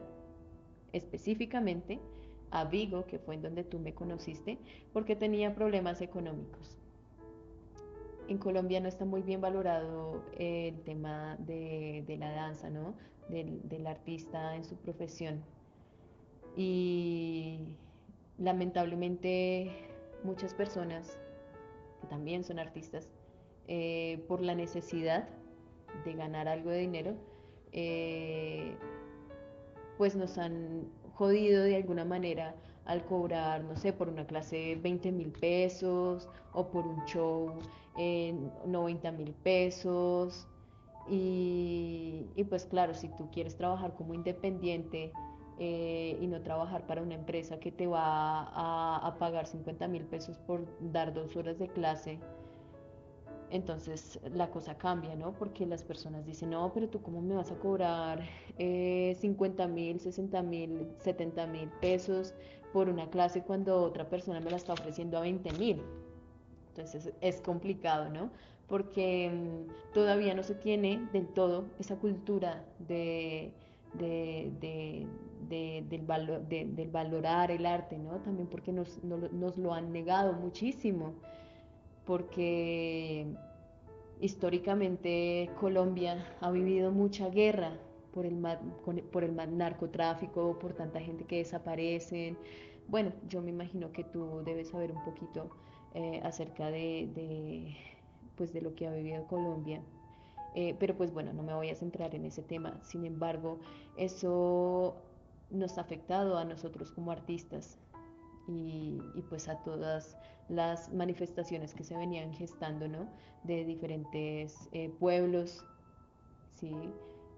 específicamente 0.93 1.99
a 2.53 2.65
Vigo, 2.65 3.05
que 3.07 3.17
fue 3.17 3.33
en 3.33 3.41
donde 3.41 3.63
tú 3.63 3.79
me 3.79 3.95
conociste, 3.95 4.59
porque 4.93 5.15
tenía 5.15 5.55
problemas 5.55 6.01
económicos. 6.01 6.77
En 8.27 8.37
Colombia 8.37 8.79
no 8.79 8.87
está 8.87 9.05
muy 9.05 9.23
bien 9.23 9.41
valorado 9.41 10.23
el 10.37 10.79
tema 10.83 11.35
de, 11.39 12.05
la 12.19 12.31
danza, 12.31 12.69
¿no? 12.69 12.93
Del, 13.27 13.87
artista 13.87 14.55
en 14.55 14.63
su 14.63 14.75
profesión. 14.75 15.43
Y 16.55 17.57
lamentablemente 18.37 19.71
muchas 20.23 20.53
personas 20.53 21.17
que 22.01 22.07
también 22.07 22.43
son 22.43 22.59
artistas, 22.59 23.09
eh, 23.67 24.23
por 24.27 24.41
la 24.41 24.53
necesidad 24.53 25.27
de 26.05 26.13
ganar 26.13 26.47
algo 26.47 26.69
de 26.69 26.77
dinero, 26.77 27.15
eh, 27.71 28.75
pues 29.97 30.15
nos 30.15 30.37
han 30.37 30.87
jodido 31.13 31.63
de 31.63 31.75
alguna 31.75 32.05
manera 32.05 32.55
al 32.85 33.05
cobrar, 33.05 33.63
no 33.63 33.75
sé, 33.77 33.93
por 33.93 34.09
una 34.09 34.25
clase 34.25 34.77
20 34.81 35.11
mil 35.11 35.31
pesos 35.31 36.27
o 36.53 36.67
por 36.67 36.85
un 36.85 37.03
show 37.05 37.53
en 37.97 38.51
90 38.65 39.11
mil 39.11 39.33
pesos. 39.33 40.47
Y, 41.09 42.25
pues 42.49 42.65
claro, 42.65 42.93
si 42.93 43.09
tú 43.09 43.29
quieres 43.31 43.57
trabajar 43.57 43.93
como 43.95 44.13
independiente 44.13 45.11
eh, 45.59 46.17
y 46.19 46.27
no 46.27 46.41
trabajar 46.41 46.85
para 46.87 47.01
una 47.01 47.15
empresa 47.15 47.59
que 47.59 47.71
te 47.71 47.87
va 47.87 48.49
a, 48.53 49.15
pagar 49.19 49.45
50 49.45 49.87
mil 49.89 50.03
pesos 50.05 50.37
por 50.39 50.65
dar 50.91 51.13
dos 51.13 51.35
horas 51.35 51.59
de 51.59 51.67
clase, 51.67 52.19
entonces 53.53 54.19
la 54.33 54.49
cosa 54.49 54.75
cambia, 54.77 55.15
¿no? 55.15 55.33
Porque 55.33 55.67
las 55.67 55.83
personas 55.83 56.25
dicen, 56.25 56.49
no, 56.49 56.73
pero 56.73 56.89
tú 56.89 57.03
cómo 57.03 57.21
me 57.21 57.35
vas 57.35 57.51
a 57.51 57.55
cobrar 57.55 58.19
eh, 58.57 59.15
50 59.19 59.67
mil, 59.67 59.99
60 59.99 60.41
mil, 60.41 60.87
70 61.01 61.45
mil 61.47 61.69
pesos 61.79 62.33
por 62.73 62.89
una 62.89 63.11
clase 63.11 63.43
cuando 63.43 63.83
otra 63.83 64.09
persona 64.09 64.39
me 64.39 64.49
la 64.49 64.57
está 64.57 64.73
ofreciendo 64.73 65.19
a 65.19 65.21
20 65.21 65.53
mil. 65.53 65.83
Entonces 66.69 67.13
es 67.21 67.41
complicado, 67.41 68.09
¿no? 68.09 68.31
Porque 68.67 69.29
mm, 69.31 69.93
todavía 69.93 70.33
no 70.33 70.41
se 70.41 70.55
tiene 70.55 71.07
del 71.13 71.27
todo 71.27 71.65
esa 71.77 71.95
cultura 71.97 72.65
de, 72.79 73.53
del, 73.93 75.07
valorar 76.91 77.51
el 77.51 77.67
arte, 77.67 77.99
¿no? 77.99 78.17
También 78.21 78.47
porque 78.47 78.71
nos 78.71 79.57
lo 79.57 79.73
han 79.75 79.91
negado 79.93 80.33
muchísimo 80.33 81.13
porque 82.05 83.27
históricamente 84.19 85.49
Colombia 85.59 86.25
ha 86.41 86.51
vivido 86.51 86.91
mucha 86.91 87.29
guerra 87.29 87.77
por 88.13 88.25
el, 88.25 88.37
por 89.11 89.23
el 89.23 89.35
narcotráfico, 89.57 90.57
por 90.59 90.73
tanta 90.73 90.99
gente 90.99 91.25
que 91.25 91.37
desaparece. 91.37 92.35
Bueno, 92.87 93.11
yo 93.27 93.41
me 93.41 93.49
imagino 93.49 93.91
que 93.91 94.03
tú 94.03 94.43
debes 94.45 94.69
saber 94.69 94.91
un 94.91 95.03
poquito 95.03 95.49
eh, 95.95 96.21
acerca 96.23 96.69
de, 96.69 97.75
pues 98.35 98.53
de 98.53 98.61
lo 98.61 98.75
que 98.75 98.87
ha 98.87 98.93
vivido 98.93 99.25
Colombia. 99.27 99.81
Eh, 100.55 100.75
pero 100.79 100.95
pues 100.95 101.11
bueno, 101.11 101.33
no 101.33 101.41
me 101.41 101.53
voy 101.53 101.69
a 101.69 101.75
centrar 101.75 102.13
en 102.13 102.25
ese 102.25 102.43
tema. 102.43 102.79
Sin 102.83 103.05
embargo, 103.05 103.59
eso 103.97 104.95
nos 105.49 105.77
ha 105.77 105.81
afectado 105.81 106.37
a 106.37 106.45
nosotros 106.45 106.91
como 106.91 107.11
artistas 107.11 107.79
y, 108.47 109.01
pues 109.29 109.47
a 109.47 109.63
todas 109.63 110.17
las 110.49 110.91
manifestaciones 110.93 111.73
que 111.73 111.83
se 111.83 111.95
venían 111.95 112.33
gestando, 112.33 112.87
¿no? 112.87 113.07
De 113.43 113.65
diferentes 113.65 114.69
eh, 114.71 114.89
pueblos, 114.99 115.65
¿sí? 116.53 116.73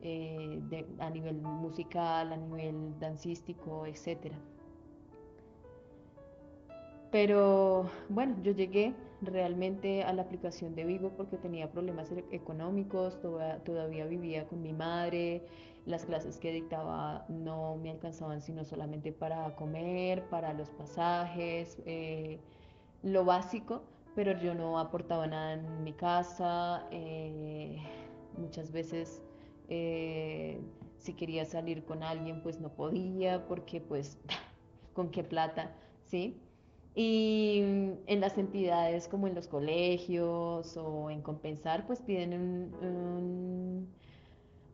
Eh, 0.01 0.85
a 0.99 1.09
nivel 1.09 1.41
musical, 1.41 2.31
a 2.31 2.37
nivel 2.37 2.99
dancístico, 2.99 3.85
etc. 3.85 4.33
Pero 7.11 7.89
bueno, 8.09 8.35
yo 8.43 8.51
llegué 8.51 8.93
realmente 9.21 10.03
a 10.03 10.13
la 10.13 10.23
aplicación 10.23 10.75
de 10.75 10.85
Vigo 10.85 11.11
porque 11.15 11.37
tenía 11.37 11.71
problemas 11.71 12.11
e-, 12.11 12.25
económicos, 12.31 13.19
todavía 13.63 14.05
vivía 14.05 14.47
con 14.47 14.61
mi 14.61 14.73
madre, 14.73 15.43
las 15.85 16.05
clases 16.05 16.37
que 16.37 16.51
dictaba 16.51 17.25
no 17.29 17.77
me 17.77 17.91
alcanzaban 17.91 18.41
sino 18.41 18.65
solamente 18.65 19.11
para 19.11 19.55
comer, 19.55 20.23
para 20.29 20.53
los 20.53 20.69
pasajes, 20.71 21.77
eh, 21.85 22.39
lo 23.03 23.25
básico, 23.25 23.83
pero 24.15 24.39
yo 24.39 24.53
no 24.55 24.79
aportaba 24.79 25.27
nada 25.27 25.53
en 25.53 25.83
mi 25.83 25.93
casa. 25.93 26.87
Eh, 26.91 27.77
muchas 28.37 28.71
veces 28.71 29.21
eh, 29.69 30.59
si 30.97 31.13
quería 31.13 31.45
salir 31.45 31.85
con 31.85 32.03
alguien 32.03 32.41
pues 32.41 32.59
no 32.59 32.69
podía 32.69 33.45
porque 33.47 33.81
pues 33.81 34.17
con 34.93 35.09
qué 35.09 35.23
plata, 35.23 35.75
¿sí? 36.05 36.41
Y 36.95 37.59
en 38.07 38.21
las 38.21 38.37
entidades 38.37 39.07
como 39.07 39.27
en 39.27 39.35
los 39.35 39.47
colegios 39.47 40.77
o 40.77 41.09
en 41.09 41.21
compensar 41.21 41.85
pues 41.85 42.01
piden 42.01 42.33
un 42.33 43.89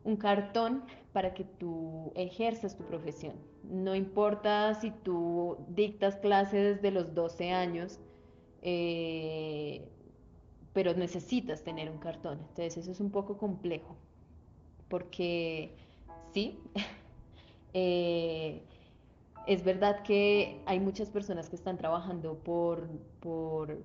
un 0.04 0.16
cartón 0.16 0.84
para 1.12 1.34
que 1.34 1.44
tú 1.44 2.12
ejerzas 2.14 2.76
tu 2.76 2.84
profesión. 2.84 3.34
No 3.62 3.94
importa 3.94 4.74
si 4.74 4.90
tú 4.90 5.58
dictas 5.68 6.16
clases 6.16 6.76
desde 6.76 6.90
los 6.90 7.14
12 7.14 7.52
años, 7.52 8.00
eh, 8.62 9.88
pero 10.72 10.94
necesitas 10.94 11.62
tener 11.62 11.90
un 11.90 11.98
cartón. 11.98 12.38
Entonces 12.40 12.78
eso 12.78 12.92
es 12.92 13.00
un 13.00 13.10
poco 13.10 13.36
complejo, 13.36 13.96
porque 14.88 15.76
sí, 16.32 16.58
eh, 17.74 18.62
es 19.46 19.64
verdad 19.64 20.02
que 20.02 20.60
hay 20.66 20.80
muchas 20.80 21.10
personas 21.10 21.48
que 21.48 21.56
están 21.56 21.76
trabajando 21.76 22.38
por, 22.38 22.88
por 23.20 23.82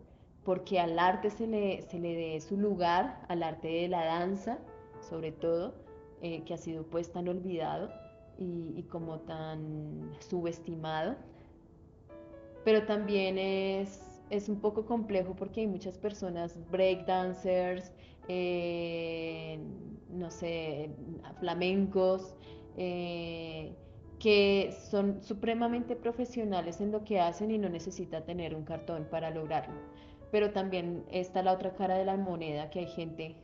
porque 0.47 0.79
al 0.79 0.97
arte 0.97 1.29
se 1.29 1.45
le, 1.45 1.81
se 1.81 1.99
le 1.99 2.15
dé 2.15 2.39
su 2.39 2.55
lugar, 2.55 3.21
al 3.27 3.43
arte 3.43 3.67
de 3.67 3.89
la 3.89 4.05
danza, 4.05 4.59
sobre 5.01 5.33
todo, 5.33 5.73
eh, 6.21 6.43
que 6.45 6.53
ha 6.53 6.57
sido 6.57 6.83
pues 6.83 7.11
tan 7.11 7.27
olvidado 7.27 7.91
y, 8.37 8.83
como 8.83 9.19
tan 9.19 10.09
subestimado. 10.19 11.15
Pero 12.63 12.85
también 12.85 13.37
es, 13.37 14.16
es, 14.29 14.49
un 14.49 14.59
poco 14.59 14.85
complejo 14.85 15.35
porque 15.35 15.61
hay 15.61 15.67
muchas 15.67 15.97
personas, 15.97 16.57
breakdancers, 16.71 17.91
eh, 18.27 19.59
no 20.09 20.29
sé, 20.31 20.91
flamencos, 21.39 22.35
eh, 22.77 23.73
que 24.19 24.75
son 24.89 25.21
supremamente 25.23 25.95
profesionales 25.95 26.81
en 26.81 26.91
lo 26.91 27.03
que 27.03 27.19
hacen 27.19 27.51
y 27.51 27.57
no 27.57 27.69
necesita 27.69 28.21
tener 28.21 28.55
un 28.55 28.63
cartón 28.63 29.07
para 29.09 29.29
lograrlo. 29.29 29.75
Pero 30.31 30.51
también 30.51 31.03
está 31.11 31.43
la 31.43 31.53
otra 31.53 31.75
cara 31.75 31.97
de 31.97 32.05
la 32.05 32.17
moneda, 32.17 32.69
que 32.69 32.79
hay 32.79 32.87
gente 32.87 33.35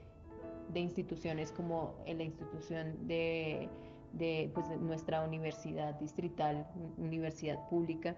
de 0.73 0.79
instituciones 0.79 1.51
como 1.51 1.93
la 2.07 2.23
institución 2.23 3.07
de, 3.07 3.69
pues, 4.53 4.67
nuestra 4.81 5.23
universidad 5.23 5.93
distrital, 5.95 6.67
universidad 6.97 7.67
pública, 7.69 8.15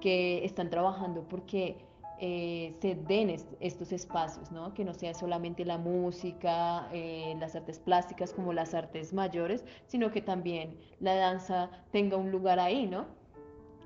que 0.00 0.44
están 0.44 0.70
trabajando 0.70 1.26
porque 1.28 1.76
eh, 2.20 2.74
se 2.80 2.94
den 2.94 3.30
estos 3.60 3.92
espacios, 3.92 4.50
¿no? 4.50 4.72
que 4.74 4.84
no 4.84 4.94
sea 4.94 5.14
solamente 5.14 5.64
la 5.64 5.78
música, 5.78 6.88
eh, 6.92 7.34
las 7.38 7.54
artes 7.54 7.78
plásticas 7.78 8.32
como 8.32 8.52
las 8.52 8.74
artes 8.74 9.12
mayores, 9.12 9.64
sino 9.86 10.10
que 10.10 10.22
también 10.22 10.78
la 11.00 11.14
danza 11.14 11.70
tenga 11.92 12.16
un 12.16 12.30
lugar 12.30 12.58
ahí, 12.58 12.86
¿no? 12.86 13.06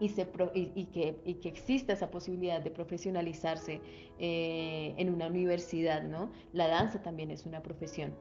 y, 0.01 0.87
que, 0.87 1.21
exista 1.25 1.93
esa 1.93 2.11
posibilidad 2.11 2.61
de 2.61 2.71
profesionalizarse 2.71 3.81
eh, 4.19 4.95
en 4.97 5.13
una 5.13 5.27
universidad, 5.27 6.03
¿no? 6.03 6.31
La 6.53 6.69
danza 6.69 7.03
también 7.03 7.31
es 7.31 7.45
una 7.45 7.63
profesión. 7.63 8.15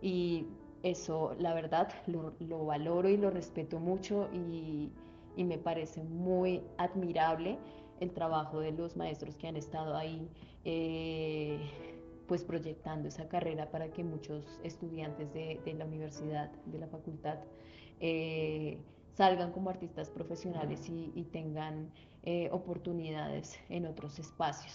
Y 0.00 0.46
eso, 0.82 1.34
la 1.40 1.54
verdad, 1.54 1.88
lo, 2.06 2.34
lo 2.38 2.64
valoro 2.64 3.08
y 3.08 3.16
lo 3.16 3.30
respeto 3.30 3.80
mucho 3.80 4.28
y, 4.32 4.92
me 5.36 5.58
parece 5.58 6.02
muy 6.02 6.62
admirable 6.78 7.58
el 8.00 8.10
trabajo 8.12 8.60
de 8.60 8.72
los 8.72 8.96
maestros 8.96 9.36
que 9.36 9.48
han 9.48 9.56
estado 9.56 9.96
ahí. 9.96 10.28
Eh, 10.64 11.58
pues 12.26 12.42
proyectando 12.42 13.06
esa 13.06 13.28
carrera 13.28 13.70
para 13.70 13.92
que 13.92 14.02
muchos 14.02 14.58
estudiantes 14.64 15.32
de, 15.32 15.74
la 15.78 15.84
universidad, 15.84 16.50
de 16.64 16.78
la 16.80 16.88
facultad, 16.88 17.38
eh, 18.00 18.80
salgan 19.14 19.52
como 19.52 19.70
artistas 19.70 20.10
profesionales 20.10 20.88
y, 20.88 21.22
tengan 21.30 21.88
eh, 22.24 22.48
oportunidades 22.50 23.56
en 23.68 23.86
otros 23.86 24.18
espacios. 24.18 24.74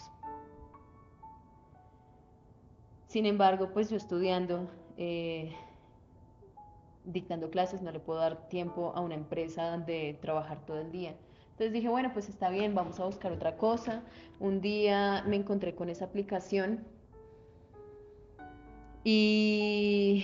Sin 3.08 3.26
embargo, 3.26 3.72
pues 3.74 3.90
yo 3.90 3.98
estudiando, 3.98 4.70
dictando 7.04 7.50
clases, 7.50 7.82
no 7.82 7.92
le 7.92 8.00
puedo 8.00 8.20
dar 8.22 8.48
tiempo 8.48 8.94
a 8.96 9.02
una 9.02 9.16
empresa 9.16 9.78
de 9.78 10.18
trabajar 10.22 10.66
todo 10.66 10.80
el 10.80 10.90
día. 10.94 11.16
Entonces 11.62 11.74
dije, 11.74 11.90
bueno, 11.90 12.10
pues 12.12 12.28
está 12.28 12.50
bien, 12.50 12.74
vamos 12.74 13.00
a 13.00 13.06
buscar 13.06 13.32
otra 13.32 13.56
cosa. 13.56 14.02
Un 14.40 14.62
día 14.62 15.24
me 15.28 15.36
encontré 15.36 15.76
con 15.76 15.90
esa 15.90 16.06
aplicación 16.06 16.84
y 19.04 20.24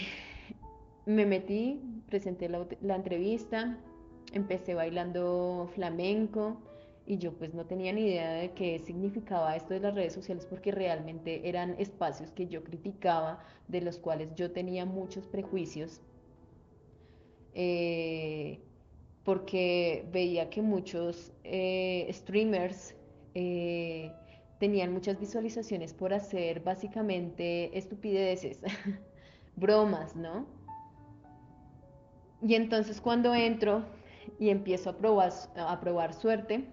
me 1.05 1.27
metí, 1.27 1.79
presenté 2.07 2.49
la 2.49 2.95
entrevista, 2.95 3.77
empecé 4.33 4.73
bailando 4.73 5.69
flamenco 5.75 6.57
y 7.05 7.19
yo 7.19 7.33
pues 7.33 7.53
no 7.53 7.67
tenía 7.67 7.93
ni 7.93 8.07
idea 8.07 8.31
de 8.31 8.53
qué 8.53 8.79
significaba 8.79 9.55
esto 9.55 9.75
de 9.75 9.81
las 9.81 9.93
redes 9.93 10.13
sociales 10.13 10.47
porque 10.47 10.71
realmente 10.71 11.47
eran 11.47 11.75
espacios 11.77 12.31
que 12.31 12.47
yo 12.47 12.63
criticaba, 12.63 13.43
de 13.67 13.81
los 13.81 13.99
cuales 13.99 14.33
yo 14.33 14.53
tenía 14.53 14.85
muchos 14.85 15.27
prejuicios, 15.27 16.01
eh, 17.53 18.59
porque 19.27 20.07
veía 20.13 20.49
que 20.49 20.61
muchos 20.61 21.33
eh, 21.43 22.07
streamers 22.13 22.95
eh, 23.35 24.13
tenían 24.57 24.93
muchas 24.93 25.19
visualizaciones 25.19 25.93
por 25.93 26.13
hacer 26.13 26.61
básicamente 26.61 27.77
estupideces, 27.77 28.61
bromas, 29.57 30.15
¿no? 30.15 30.47
Y 32.41 32.55
entonces 32.55 33.01
cuando 33.01 33.35
entro 33.35 33.83
y 34.39 34.47
empiezo 34.47 34.91
a 34.91 34.97
probar, 34.97 36.13
suerte, 36.13 36.63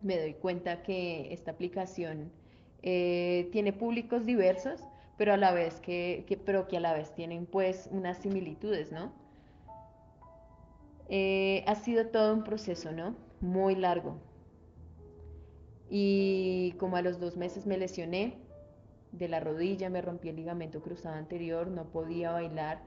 me 0.00 0.16
doy 0.16 0.34
cuenta 0.34 0.84
que 0.84 1.32
esta 1.32 1.50
aplicación 1.50 2.30
eh, 2.84 3.48
tiene 3.50 3.72
públicos 3.72 4.24
diversos, 4.26 4.80
pero 5.18 5.32
a 5.32 5.36
la 5.36 5.50
vez 5.50 5.80
que, 5.80 6.40
pero 6.46 6.68
que 6.68 6.76
a 6.76 6.80
la 6.80 6.94
vez 6.94 7.12
tienen 7.16 7.46
pues 7.46 7.88
unas 7.90 8.18
similitudes, 8.18 8.92
¿no? 8.92 9.10
Eh, 11.10 11.64
ha 11.66 11.74
sido 11.74 12.06
todo 12.06 12.32
un 12.32 12.44
proceso, 12.44 12.92
¿no? 12.92 13.16
Muy 13.40 13.74
largo. 13.74 14.16
Y 15.90 16.72
como 16.78 16.96
a 16.96 17.02
los 17.02 17.20
dos 17.20 17.36
meses 17.36 17.66
me 17.66 17.76
lesioné, 17.76 18.38
de 19.12 19.28
la 19.28 19.40
rodilla, 19.40 19.90
me 19.90 20.00
rompí 20.00 20.28
el 20.28 20.36
ligamento 20.36 20.80
cruzado 20.80 21.16
anterior, 21.16 21.66
no 21.68 21.84
podía 21.86 22.30
bailar 22.30 22.80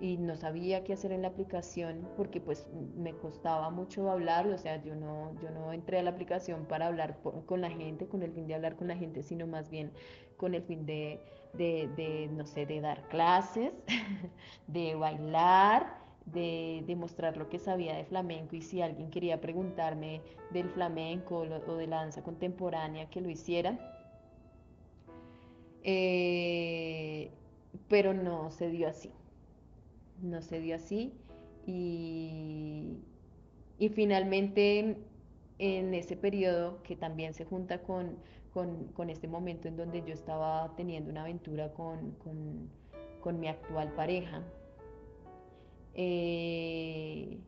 y 0.00 0.16
no 0.16 0.36
sabía 0.36 0.84
qué 0.84 0.92
hacer 0.92 1.12
en 1.12 1.22
la 1.22 1.28
aplicación 1.28 2.08
porque 2.16 2.40
pues 2.40 2.66
me 2.96 3.12
costaba 3.12 3.70
mucho 3.70 4.10
hablar, 4.10 4.46
o 4.46 4.58
sea, 4.58 4.82
yo 4.82 4.94
no, 4.94 5.34
yo 5.42 5.50
no 5.50 5.72
entré 5.72 5.98
a 5.98 6.02
la 6.02 6.10
aplicación 6.10 6.66
para 6.66 6.86
hablar 6.86 7.18
con 7.46 7.60
la 7.60 7.70
gente, 7.70 8.06
con 8.06 8.22
el 8.22 8.32
fin 8.32 8.46
de 8.46 8.54
hablar 8.54 8.76
con 8.76 8.88
la 8.88 8.96
gente, 8.96 9.22
sino 9.22 9.46
más 9.46 9.68
bien 9.70 9.92
con 10.36 10.54
el 10.54 10.62
fin 10.62 10.86
de, 10.86 11.20
de, 11.54 12.30
no 12.32 12.46
sé, 12.46 12.64
de 12.64 12.80
dar 12.80 13.02
clases, 13.08 13.72
de 14.68 14.94
bailar, 14.94 15.98
de, 16.32 16.82
demostrar 16.86 17.36
lo 17.36 17.48
que 17.48 17.58
sabía 17.58 17.96
de 17.96 18.04
flamenco 18.04 18.56
y 18.56 18.62
si 18.62 18.80
alguien 18.82 19.10
quería 19.10 19.40
preguntarme 19.40 20.20
del 20.52 20.68
flamenco 20.70 21.38
o 21.38 21.76
de 21.76 21.86
la 21.86 21.96
danza 21.96 22.22
contemporánea, 22.22 23.08
que 23.10 23.20
lo 23.20 23.30
hiciera. 23.30 23.78
Eh, 25.82 27.30
pero 27.88 28.12
no 28.12 28.50
se 28.50 28.68
dio 28.68 28.88
así 28.88 29.10
no 30.22 30.42
se 30.42 30.60
dio 30.60 30.76
así 30.76 31.12
y, 31.66 32.98
y 33.78 33.88
finalmente 33.90 34.96
en 35.58 35.94
ese 35.94 36.16
periodo 36.16 36.82
que 36.82 36.96
también 36.96 37.34
se 37.34 37.44
junta 37.44 37.82
con, 37.82 38.16
con, 38.52 39.10
este 39.10 39.28
momento 39.28 39.68
en 39.68 39.76
donde 39.76 40.02
yo 40.04 40.14
estaba 40.14 40.72
teniendo 40.76 41.10
una 41.10 41.22
aventura 41.22 41.72
con, 41.72 42.16
con 43.20 43.40
mi 43.40 43.48
actual 43.48 43.92
pareja, 43.92 44.42
eh, 45.94 47.38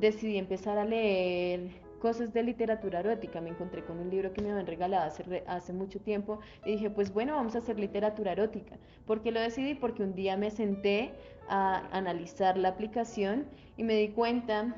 decidí 0.00 0.38
empezar 0.38 0.78
a 0.78 0.84
leer 0.84 1.82
cosas 2.02 2.32
de 2.32 2.42
literatura 2.42 2.98
erótica. 2.98 3.40
Me 3.40 3.50
encontré 3.50 3.84
con 3.84 3.98
un 3.98 4.10
libro 4.10 4.32
que 4.32 4.42
me 4.42 4.50
habían 4.50 4.66
regalado 4.66 5.04
hace, 5.04 5.44
hace 5.46 5.72
mucho 5.72 6.00
tiempo 6.00 6.40
y 6.64 6.72
dije, 6.72 6.90
pues 6.90 7.12
bueno, 7.12 7.36
vamos 7.36 7.54
a 7.54 7.58
hacer 7.58 7.78
literatura 7.78 8.32
erótica. 8.32 8.76
¿Por 9.06 9.22
qué 9.22 9.30
lo 9.30 9.40
decidí? 9.40 9.74
Porque 9.74 10.02
un 10.02 10.14
día 10.14 10.36
me 10.36 10.50
senté 10.50 11.12
a 11.48 11.86
analizar 11.96 12.56
la 12.56 12.70
aplicación 12.70 13.46
y 13.76 13.84
me 13.84 13.94
di 13.94 14.08
cuenta 14.08 14.74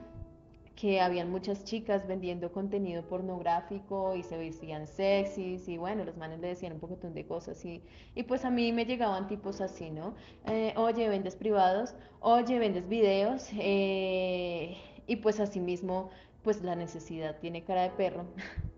que 0.76 1.00
habían 1.00 1.30
muchas 1.30 1.64
chicas 1.64 2.06
vendiendo 2.06 2.50
contenido 2.52 3.02
pornográfico 3.06 4.16
y 4.16 4.22
se 4.22 4.36
vestían 4.36 4.86
sexys 4.88 5.68
y 5.68 5.78
bueno, 5.78 6.04
los 6.04 6.16
manes 6.16 6.40
le 6.40 6.48
decían 6.48 6.72
un 6.72 6.80
poco 6.80 6.96
de 6.96 7.26
cosas 7.26 7.64
y, 7.64 7.82
y 8.14 8.24
pues 8.24 8.44
a 8.44 8.50
mí 8.50 8.72
me 8.72 8.84
llegaban 8.84 9.28
tipos 9.28 9.60
así, 9.60 9.90
¿no? 9.90 10.14
Eh, 10.46 10.74
oye, 10.76 11.08
vendes 11.08 11.36
privados, 11.36 11.94
oye, 12.20 12.58
vendes 12.58 12.88
videos 12.88 13.48
eh, 13.52 14.76
y 15.06 15.16
pues 15.16 15.38
así 15.40 15.60
mismo 15.60 16.10
pues 16.42 16.62
la 16.62 16.76
necesidad 16.76 17.38
tiene 17.40 17.64
cara 17.64 17.82
de 17.82 17.90
perro. 17.90 18.26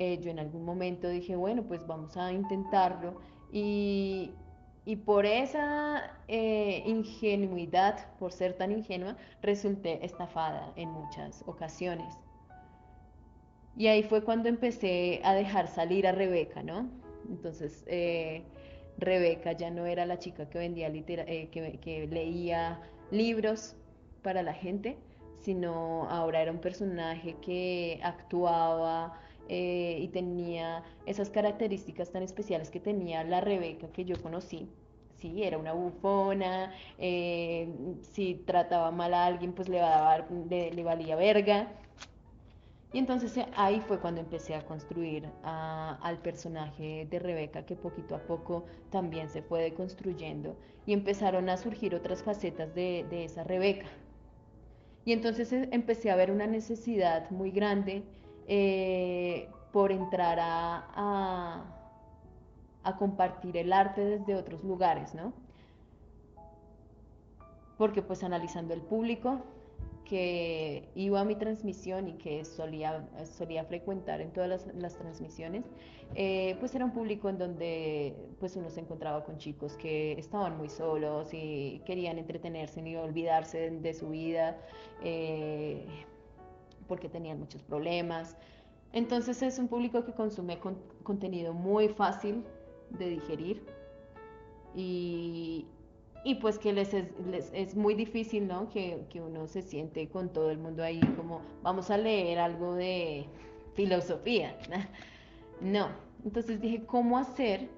Eh, 0.00 0.20
yo 0.22 0.30
en 0.30 0.38
algún 0.38 0.64
momento 0.64 1.08
dije, 1.08 1.34
bueno, 1.34 1.64
pues 1.64 1.84
vamos 1.84 2.16
a 2.16 2.32
intentarlo. 2.32 3.20
Y, 3.50 4.30
por 4.96 5.26
esa 5.26 6.18
eh, 6.28 6.82
ingenuidad, 6.86 8.16
por 8.18 8.32
ser 8.32 8.54
tan 8.54 8.72
ingenua, 8.72 9.16
resulté 9.42 10.04
estafada 10.04 10.72
en 10.76 10.90
muchas 10.90 11.42
ocasiones. 11.46 12.14
Y 13.76 13.86
ahí 13.86 14.02
fue 14.02 14.24
cuando 14.24 14.48
empecé 14.48 15.20
a 15.24 15.34
dejar 15.34 15.68
salir 15.68 16.06
a 16.06 16.12
Rebeca, 16.12 16.62
¿no? 16.62 16.88
Entonces, 17.28 17.84
eh, 17.86 18.42
Rebeca 18.98 19.52
ya 19.52 19.70
no 19.70 19.86
era 19.86 20.06
la 20.06 20.18
chica 20.18 20.48
que 20.48 20.58
vendía 20.58 20.90
que, 20.90 21.78
que 21.80 22.08
leía 22.08 22.80
libros 23.10 23.76
para 24.22 24.42
la 24.42 24.52
gente, 24.52 24.96
sino 25.40 26.08
ahora 26.10 26.42
era 26.42 26.50
un 26.50 26.60
personaje 26.60 27.36
que 27.40 28.00
actuaba 28.02 29.18
eh, 29.48 29.98
y 30.00 30.08
tenía 30.08 30.82
esas 31.06 31.30
características 31.30 32.10
tan 32.10 32.22
especiales 32.22 32.70
que 32.70 32.80
tenía 32.80 33.24
la 33.24 33.40
Rebeca 33.40 33.88
que 33.88 34.04
yo 34.04 34.20
conocí. 34.20 34.68
Sí, 35.20 35.42
era 35.42 35.58
una 35.58 35.72
bufona, 35.72 36.72
eh, 36.96 37.68
si 38.02 38.36
trataba 38.36 38.92
mal 38.92 39.14
a 39.14 39.26
alguien, 39.26 39.52
pues 39.52 39.68
le, 39.68 39.80
le, 40.70 40.82
valía 40.84 41.16
verga. 41.16 41.72
Y 42.92 42.98
entonces 42.98 43.36
eh, 43.36 43.46
ahí 43.56 43.80
fue 43.80 43.98
cuando 43.98 44.20
empecé 44.20 44.54
a 44.54 44.64
construir 44.64 45.28
al 45.42 46.18
personaje 46.18 47.06
de 47.10 47.18
Rebeca, 47.18 47.66
que 47.66 47.74
poquito 47.74 48.14
a 48.14 48.20
poco 48.20 48.66
también 48.90 49.28
se 49.28 49.42
fue 49.42 49.62
deconstruyendo 49.62 50.56
y 50.86 50.92
empezaron 50.92 51.48
a 51.48 51.56
surgir 51.56 51.96
otras 51.96 52.22
facetas 52.22 52.72
de, 52.74 53.04
esa 53.24 53.42
Rebeca. 53.42 53.86
Y 55.04 55.12
entonces 55.12 55.52
eh, 55.52 55.68
empecé 55.72 56.12
a 56.12 56.16
ver 56.16 56.30
una 56.30 56.46
necesidad 56.46 57.28
muy 57.30 57.50
grande 57.50 58.04
por 59.72 59.90
entrar 59.92 60.38
a, 60.40 61.77
compartir 62.96 63.56
el 63.56 63.72
arte 63.72 64.04
desde 64.04 64.34
otros 64.34 64.64
lugares, 64.64 65.14
¿no? 65.14 65.32
Porque 67.76 68.02
pues 68.02 68.24
analizando 68.24 68.74
el 68.74 68.80
público, 68.80 69.42
que 70.08 70.88
iba 70.94 71.20
a 71.20 71.24
mi 71.24 71.36
transmisión 71.36 72.08
y 72.08 72.14
que 72.14 72.44
solía, 72.44 73.06
solía 73.36 73.64
frecuentar 73.64 74.22
en 74.22 74.32
todas 74.32 74.66
las, 74.74 74.96
transmisiones, 74.96 75.64
eh, 76.14 76.56
pues 76.60 76.74
era 76.74 76.86
un 76.86 76.92
público 76.92 77.28
en 77.28 77.36
donde 77.36 78.16
pues 78.40 78.56
uno 78.56 78.70
se 78.70 78.80
encontraba 78.80 79.22
con 79.24 79.36
chicos 79.36 79.76
que 79.76 80.12
estaban 80.12 80.56
muy 80.56 80.70
solos 80.70 81.28
y 81.32 81.82
querían 81.84 82.18
entretenerse 82.18 82.80
y 82.80 82.96
olvidarse 82.96 83.70
de, 83.70 83.94
su 83.94 84.08
vida 84.08 84.56
eh, 85.04 85.86
porque 86.86 87.10
tenían 87.10 87.38
muchos 87.38 87.62
problemas. 87.62 88.34
Entonces 88.94 89.42
es 89.42 89.58
un 89.58 89.68
público 89.68 90.06
que 90.06 90.12
consume 90.12 90.58
contenido 91.02 91.52
muy 91.52 91.88
fácil 91.90 92.44
de 92.90 93.10
digerir 93.10 93.62
y, 94.74 95.66
y 96.24 96.36
pues 96.36 96.58
que 96.58 96.72
les 96.72 96.92
es, 96.94 97.74
muy 97.74 97.94
difícil, 97.94 98.46
¿no? 98.46 98.68
Que, 98.68 99.06
uno 99.14 99.46
se 99.46 99.62
siente 99.62 100.08
con 100.08 100.32
todo 100.32 100.50
el 100.50 100.58
mundo 100.58 100.82
ahí 100.82 101.00
como 101.16 101.40
vamos 101.62 101.90
a 101.90 101.98
leer 101.98 102.38
algo 102.38 102.74
de 102.74 103.26
filosofía. 103.74 104.56
No, 105.60 105.88
entonces 106.24 106.60
dije, 106.60 106.86
¿cómo 106.86 107.18
hacer 107.18 107.68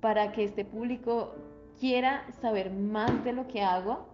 para 0.00 0.30
que 0.30 0.44
este 0.44 0.64
público 0.64 1.34
quiera 1.80 2.24
saber 2.40 2.70
más 2.70 3.24
de 3.24 3.32
lo 3.32 3.48
que 3.48 3.62
hago 3.62 4.06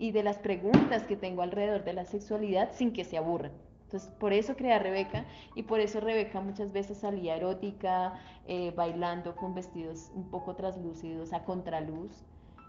y 0.00 0.10
de 0.10 0.24
las 0.24 0.38
preguntas 0.38 1.04
que 1.04 1.14
tengo 1.14 1.42
alrededor 1.42 1.84
de 1.84 1.92
la 1.92 2.04
sexualidad 2.04 2.72
sin 2.72 2.92
que 2.92 3.04
se 3.04 3.16
aburran? 3.16 3.52
Entonces, 3.94 4.12
por 4.18 4.32
eso 4.32 4.56
creé 4.56 4.72
a 4.72 4.80
Rebeca 4.80 5.24
y 5.54 5.62
por 5.62 5.78
eso 5.78 6.00
Rebeca 6.00 6.40
muchas 6.40 6.72
veces 6.72 6.98
salía 6.98 7.36
erótica, 7.36 8.14
eh, 8.48 8.72
bailando 8.74 9.36
con 9.36 9.54
vestidos 9.54 10.10
un 10.16 10.28
poco 10.30 10.56
traslúcidos 10.56 11.32
a 11.32 11.44
contraluz. 11.44 12.10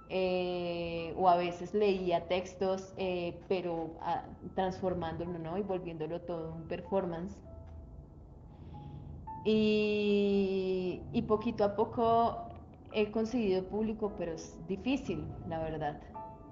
Eh, 0.09 1.15
o 1.17 1.27
a 1.27 1.35
veces 1.35 1.73
leía 1.73 2.27
textos, 2.27 2.93
eh, 2.97 3.41
pero 3.47 3.95
ah, 4.01 4.23
transformándolo 4.53 5.39
¿no? 5.39 5.57
y 5.57 5.63
volviéndolo 5.63 6.21
todo 6.21 6.53
un 6.53 6.67
performance. 6.67 7.35
Y, 9.45 11.01
y, 11.11 11.21
poquito 11.23 11.63
a 11.63 11.75
poco 11.75 12.37
he 12.91 13.09
conseguido 13.09 13.63
público, 13.63 14.13
pero 14.15 14.33
es 14.33 14.55
difícil, 14.67 15.25
la 15.47 15.57
verdad. 15.57 15.99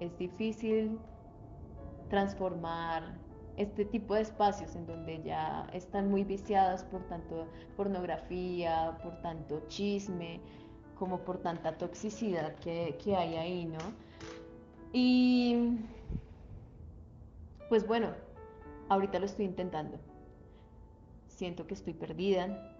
Es 0.00 0.18
difícil 0.18 0.98
transformar 2.08 3.23
este 3.56 3.84
tipo 3.84 4.14
de 4.14 4.22
espacios 4.22 4.74
en 4.74 4.86
donde 4.86 5.22
ya 5.22 5.68
están 5.72 6.10
muy 6.10 6.24
viciados 6.24 6.82
por 6.84 7.02
tanto 7.04 7.46
pornografía, 7.76 8.98
por 9.02 9.20
tanto 9.22 9.62
chisme, 9.68 10.40
como 10.98 11.20
por 11.20 11.38
tanta 11.38 11.76
toxicidad 11.76 12.54
que, 12.56 13.16
hay 13.16 13.36
ahí, 13.36 13.64
¿no? 13.66 13.78
Y 14.92 15.78
pues 17.68 17.86
bueno, 17.86 18.10
ahorita 18.88 19.18
lo 19.18 19.26
estoy 19.26 19.46
intentando. 19.46 19.98
Siento 21.28 21.66
que 21.66 21.74
estoy 21.74 21.94
perdida, 21.94 22.76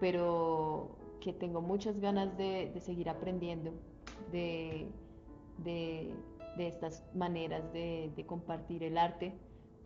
pero 0.00 0.96
que 1.20 1.32
tengo 1.32 1.60
muchas 1.60 2.00
ganas 2.00 2.36
de, 2.36 2.72
seguir 2.80 3.08
aprendiendo 3.08 3.72
de, 4.32 4.88
estas 6.58 7.04
maneras 7.14 7.72
de, 7.72 8.24
compartir 8.26 8.82
el 8.82 8.98
arte, 8.98 9.32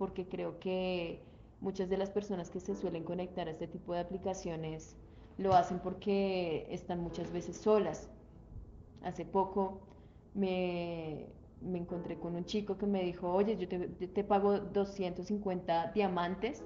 porque 0.02 0.26
creo 0.26 0.58
que 0.58 1.22
muchas 1.60 1.88
de 1.88 1.96
las 1.96 2.10
personas 2.10 2.50
que 2.50 2.58
se 2.58 2.74
suelen 2.74 3.04
conectar 3.04 3.46
a 3.46 3.52
este 3.52 3.68
tipo 3.68 3.94
de 3.94 4.00
aplicaciones 4.00 4.96
lo 5.38 5.54
hacen 5.54 5.78
porque 5.78 6.66
están 6.70 7.00
muchas 7.00 7.32
veces 7.32 7.56
solas. 7.56 8.10
Hace 9.04 9.24
poco 9.24 9.78
me, 10.34 11.28
encontré 11.62 12.18
con 12.18 12.34
un 12.34 12.44
chico 12.46 12.78
que 12.78 12.86
me 12.86 13.04
dijo, 13.04 13.32
oye, 13.32 13.56
yo 13.56 13.68
te, 13.68 14.24
pago 14.24 14.58
250 14.58 15.92
diamantes 15.92 16.64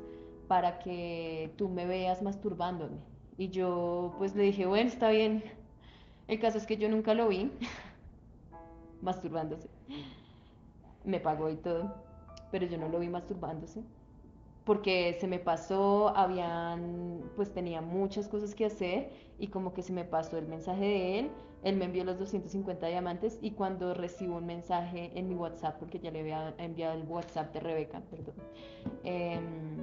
para 0.49 0.79
que 0.79 1.53
tú 1.59 1.69
me 1.69 1.85
veas 1.85 2.23
masturbándome. 2.23 2.97
Y 3.37 3.51
yo 3.51 4.15
pues 4.17 4.35
le 4.35 4.45
dije, 4.45 4.65
bueno, 4.65 4.89
está 4.89 5.11
bien. 5.11 5.45
El 6.27 6.41
caso 6.41 6.57
es 6.57 6.65
que 6.65 6.79
yo 6.79 6.89
nunca 6.89 7.13
lo 7.13 7.29
vi 7.29 7.53
masturbándose. 9.03 9.69
Me 11.05 11.21
pagó 11.21 11.51
y 11.51 11.57
todo, 11.57 12.06
pero 12.51 12.67
yo 12.67 12.79
no 12.79 12.89
lo 12.89 12.99
vi 12.99 13.09
masturbándose. 13.09 13.83
porque 14.65 15.17
se 15.21 15.29
me 15.29 15.39
pasó, 15.39 16.09
habían, 16.17 17.23
pues 17.37 17.53
tenía 17.53 17.81
muchas 17.81 18.27
cosas 18.27 18.53
que 18.55 18.67
hacer 18.67 19.11
y 19.39 19.47
como 19.47 19.73
que 19.73 19.83
se 19.83 19.93
me 19.93 20.05
pasó 20.05 20.39
el 20.39 20.49
mensaje 20.49 20.85
de 20.85 21.19
él, 21.21 21.31
él 21.63 21.77
me 21.77 21.85
envió 21.85 22.05
los 22.05 22.19
250 22.19 22.87
diamantes 22.89 23.39
y 23.43 23.53
cuando 23.53 23.95
recibo 23.95 24.37
un 24.37 24.47
mensaje 24.47 25.13
en 25.15 25.29
mi 25.29 25.37
WhatsApp, 25.37 25.79
porque 25.79 26.01
ya 26.01 26.11
le 26.11 26.21
había 26.21 26.55
enviado 26.59 26.95
el 26.95 27.07
WhatsApp 27.09 27.53
de 27.53 27.61
Rebeca, 27.61 28.03
perdón, 28.11 28.35
em, 29.05 29.76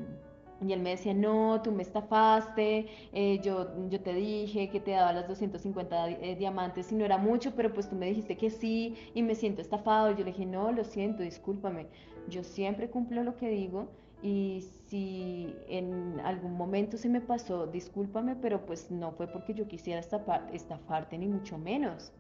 y 0.66 0.74
él 0.74 0.82
me 0.82 0.92
decía, 0.92 1.14
no, 1.14 1.62
tú 1.62 1.72
me 1.72 1.84
estafaste, 1.84 2.88
eh, 3.12 3.40
yo, 3.44 3.90
yo 3.90 4.00
te 4.02 4.14
dije 4.14 4.70
que 4.70 4.80
te 4.80 4.92
daba 4.92 5.14
las 5.14 5.28
250 5.28 6.10
eh, 6.10 6.36
diamantes 6.36 6.92
y 6.92 6.96
no 6.96 7.06
era 7.06 7.18
mucho, 7.18 7.54
pero 7.56 7.74
pues 7.74 7.90
tú 7.90 7.96
me 7.96 8.06
dijiste 8.06 8.38
que 8.38 8.50
sí 8.50 8.96
y 9.14 9.24
me 9.24 9.36
siento 9.36 9.62
estafado. 9.62 10.12
Yo 10.12 10.20
le 10.20 10.32
dije, 10.32 10.46
no, 10.46 10.72
lo 10.72 10.84
siento, 10.84 11.24
discúlpame, 11.24 11.88
yo 12.30 12.44
siempre 12.44 12.90
cumplo 12.90 13.24
lo 13.24 13.36
que 13.36 13.50
digo 13.50 13.90
y 14.22 14.66
si 14.88 15.54
en 15.68 16.22
algún 16.24 16.56
momento 16.56 16.98
se 16.98 17.10
me 17.10 17.20
pasó, 17.20 17.68
discúlpame, 17.68 18.38
pero 18.38 18.66
pues 18.66 18.90
no 18.90 19.12
fue 19.12 19.28
porque 19.28 19.54
yo 19.54 19.68
quisiera 19.68 20.00
estafarte, 20.00 21.18
ni 21.18 21.28
mucho 21.28 21.58
menos. 21.58 22.14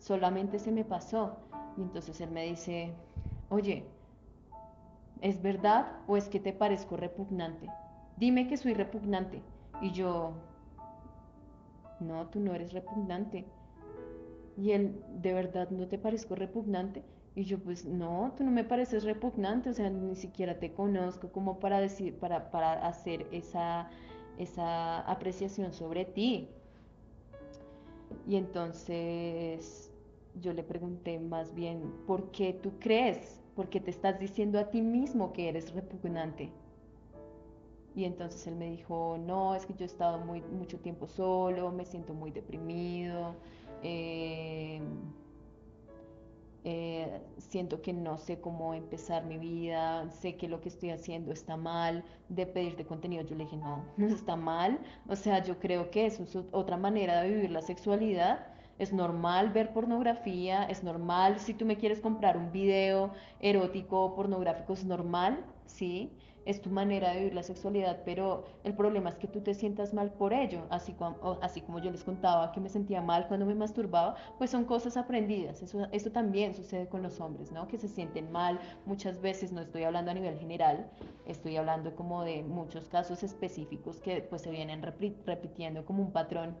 Solamente 0.00 0.58
se 0.58 0.72
me 0.72 0.84
pasó. 0.84 1.36
Y 1.76 1.82
entonces 1.82 2.20
él 2.20 2.32
me 2.32 2.46
dice, 2.46 2.92
oye, 3.48 3.84
¿es 5.20 5.42
verdad 5.42 5.86
o 6.06 6.16
es 6.16 6.28
que 6.28 6.40
te 6.40 6.52
parezco 6.52 6.96
repugnante? 6.96 7.68
Dime 8.16 8.48
que 8.48 8.56
soy 8.56 8.74
repugnante. 8.74 9.42
Y 9.80 9.92
yo, 9.92 10.32
no, 12.00 12.26
tú 12.28 12.40
no 12.40 12.54
eres 12.54 12.72
repugnante. 12.72 13.46
Y 14.56 14.72
él, 14.72 15.02
¿de 15.22 15.32
verdad 15.32 15.70
no 15.70 15.86
te 15.86 15.98
parezco 15.98 16.34
repugnante? 16.34 17.02
Y 17.34 17.44
yo, 17.44 17.58
pues 17.58 17.84
no, 17.84 18.34
tú 18.36 18.44
no 18.44 18.50
me 18.50 18.64
pareces 18.64 19.04
repugnante, 19.04 19.70
o 19.70 19.72
sea, 19.72 19.88
ni 19.88 20.16
siquiera 20.16 20.58
te 20.58 20.72
conozco 20.72 21.30
como 21.30 21.60
para 21.60 21.80
decir, 21.80 22.18
para, 22.18 22.50
para 22.50 22.86
hacer 22.86 23.26
esa, 23.30 23.88
esa 24.36 25.00
apreciación 25.00 25.72
sobre 25.72 26.04
ti. 26.04 26.48
Y 28.26 28.36
entonces 28.36 29.90
yo 30.40 30.52
le 30.52 30.62
pregunté 30.62 31.18
más 31.20 31.54
bien, 31.54 31.80
¿por 32.06 32.30
qué 32.32 32.52
tú 32.52 32.72
crees? 32.80 33.39
¿Por 33.60 33.68
qué 33.68 33.78
te 33.78 33.90
estás 33.90 34.18
diciendo 34.18 34.58
a 34.58 34.70
ti 34.70 34.80
mismo 34.80 35.34
que 35.34 35.50
eres 35.50 35.74
repugnante? 35.74 36.50
Y 37.94 38.06
entonces 38.06 38.46
él 38.46 38.56
me 38.56 38.70
dijo, 38.70 39.18
no, 39.20 39.54
es 39.54 39.66
que 39.66 39.74
yo 39.74 39.82
he 39.82 39.86
estado 39.86 40.16
muy, 40.16 40.40
mucho 40.40 40.78
tiempo 40.78 41.06
solo, 41.06 41.70
me 41.70 41.84
siento 41.84 42.14
muy 42.14 42.30
deprimido. 42.30 43.34
Eh, 43.82 44.80
eh, 46.64 47.20
siento 47.36 47.82
que 47.82 47.92
no 47.92 48.16
sé 48.16 48.40
cómo 48.40 48.72
empezar 48.72 49.26
mi 49.26 49.36
vida, 49.36 50.10
sé 50.10 50.38
que 50.38 50.48
lo 50.48 50.62
que 50.62 50.70
estoy 50.70 50.88
haciendo 50.88 51.30
está 51.30 51.58
mal, 51.58 52.02
de 52.30 52.46
pedirte 52.46 52.86
contenido, 52.86 53.24
yo 53.24 53.36
le 53.36 53.44
dije, 53.44 53.58
no, 53.58 53.84
no 53.98 54.06
está 54.06 54.36
mal, 54.36 54.78
o 55.06 55.16
sea, 55.16 55.44
yo 55.44 55.58
creo 55.58 55.90
que 55.90 56.06
eso 56.06 56.22
es 56.22 56.34
otra 56.50 56.78
manera 56.78 57.20
de 57.20 57.28
vivir 57.28 57.50
la 57.50 57.60
sexualidad, 57.60 58.54
es 58.80 58.92
normal 58.92 59.50
ver 59.50 59.72
pornografía, 59.72 60.64
es 60.64 60.82
normal 60.82 61.38
si 61.38 61.54
tú 61.54 61.66
me 61.66 61.76
quieres 61.76 62.00
comprar 62.00 62.36
un 62.36 62.50
video 62.50 63.12
erótico 63.38 64.02
o 64.02 64.14
pornográfico, 64.14 64.72
es 64.72 64.84
normal, 64.84 65.44
¿sí? 65.66 66.10
es 66.46 66.62
tu 66.62 66.70
manera 66.70 67.10
de 67.10 67.18
vivir 67.18 67.34
la 67.34 67.42
sexualidad, 67.42 68.00
pero 68.04 68.44
el 68.64 68.74
problema 68.74 69.10
es 69.10 69.16
que 69.16 69.28
tú 69.28 69.40
te 69.40 69.54
sientas 69.54 69.92
mal 69.92 70.10
por 70.12 70.32
ello, 70.32 70.62
así 70.70 70.92
como, 70.92 71.38
así 71.42 71.60
como 71.60 71.78
yo 71.78 71.90
les 71.90 72.02
contaba 72.02 72.52
que 72.52 72.60
me 72.60 72.68
sentía 72.68 73.02
mal 73.02 73.28
cuando 73.28 73.46
me 73.46 73.54
masturbaba, 73.54 74.16
pues 74.38 74.50
son 74.50 74.64
cosas 74.64 74.96
aprendidas, 74.96 75.62
eso, 75.62 75.86
eso 75.92 76.10
también 76.10 76.54
sucede 76.54 76.88
con 76.88 77.02
los 77.02 77.20
hombres, 77.20 77.52
¿no? 77.52 77.68
Que 77.68 77.78
se 77.78 77.88
sienten 77.88 78.32
mal 78.32 78.58
muchas 78.86 79.20
veces, 79.20 79.52
no 79.52 79.60
estoy 79.60 79.84
hablando 79.84 80.10
a 80.10 80.14
nivel 80.14 80.38
general, 80.38 80.90
estoy 81.26 81.56
hablando 81.56 81.94
como 81.94 82.24
de 82.24 82.42
muchos 82.42 82.88
casos 82.88 83.22
específicos 83.22 84.00
que 84.00 84.22
pues 84.22 84.42
se 84.42 84.50
vienen 84.50 84.82
repitiendo 84.82 85.84
como 85.84 86.02
un 86.02 86.12
patrón 86.12 86.56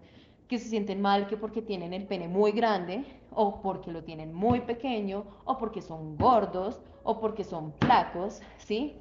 que 0.50 0.58
se 0.58 0.68
sienten 0.68 1.00
mal 1.00 1.28
que 1.28 1.36
porque 1.36 1.62
tienen 1.62 1.92
el 1.92 2.08
pene 2.08 2.26
muy 2.26 2.50
grande 2.50 3.04
o 3.30 3.62
porque 3.62 3.92
lo 3.92 4.02
tienen 4.02 4.34
muy 4.34 4.62
pequeño 4.62 5.24
o 5.44 5.56
porque 5.58 5.80
son 5.80 6.16
gordos 6.16 6.80
o 7.04 7.20
porque 7.20 7.44
son 7.44 7.72
flacos, 7.74 8.42
¿sí? 8.58 8.96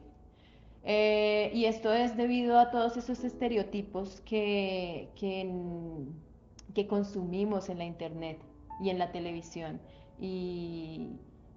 Eh, 0.84 1.50
y 1.56 1.66
esto 1.66 1.92
es 1.92 2.16
debido 2.16 2.60
a 2.60 2.70
todos 2.70 2.98
esos 2.98 3.24
estereotipos 3.24 4.22
que, 4.22 5.10
que, 5.16 6.88
consumimos 6.88 7.68
en 7.70 7.80
la 7.80 7.86
internet 7.86 8.40
y 8.80 8.92
en 8.92 9.00
la 9.00 9.12
televisión 9.12 9.82
y 10.20 11.10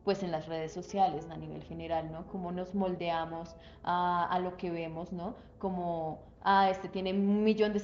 pues 0.05 0.23
en 0.23 0.33
las 0.33 0.49
redes 0.49 0.73
sociales 0.73 1.29
a 1.31 1.37
nivel 1.37 1.63
general, 1.65 2.11
¿no? 2.11 2.27
Cómo 2.29 2.51
nos 2.51 2.75
moldeamos 2.75 3.55
a, 3.85 4.25
a 4.25 4.39
lo 4.39 4.57
que 4.57 4.71
vemos, 4.71 5.13
¿no? 5.13 5.37
Como 5.59 6.32
ah, 6.45 6.71
este 6.71 6.89
tiene 6.89 7.13
un 7.13 7.45
millón 7.45 7.73
de, 7.73 7.81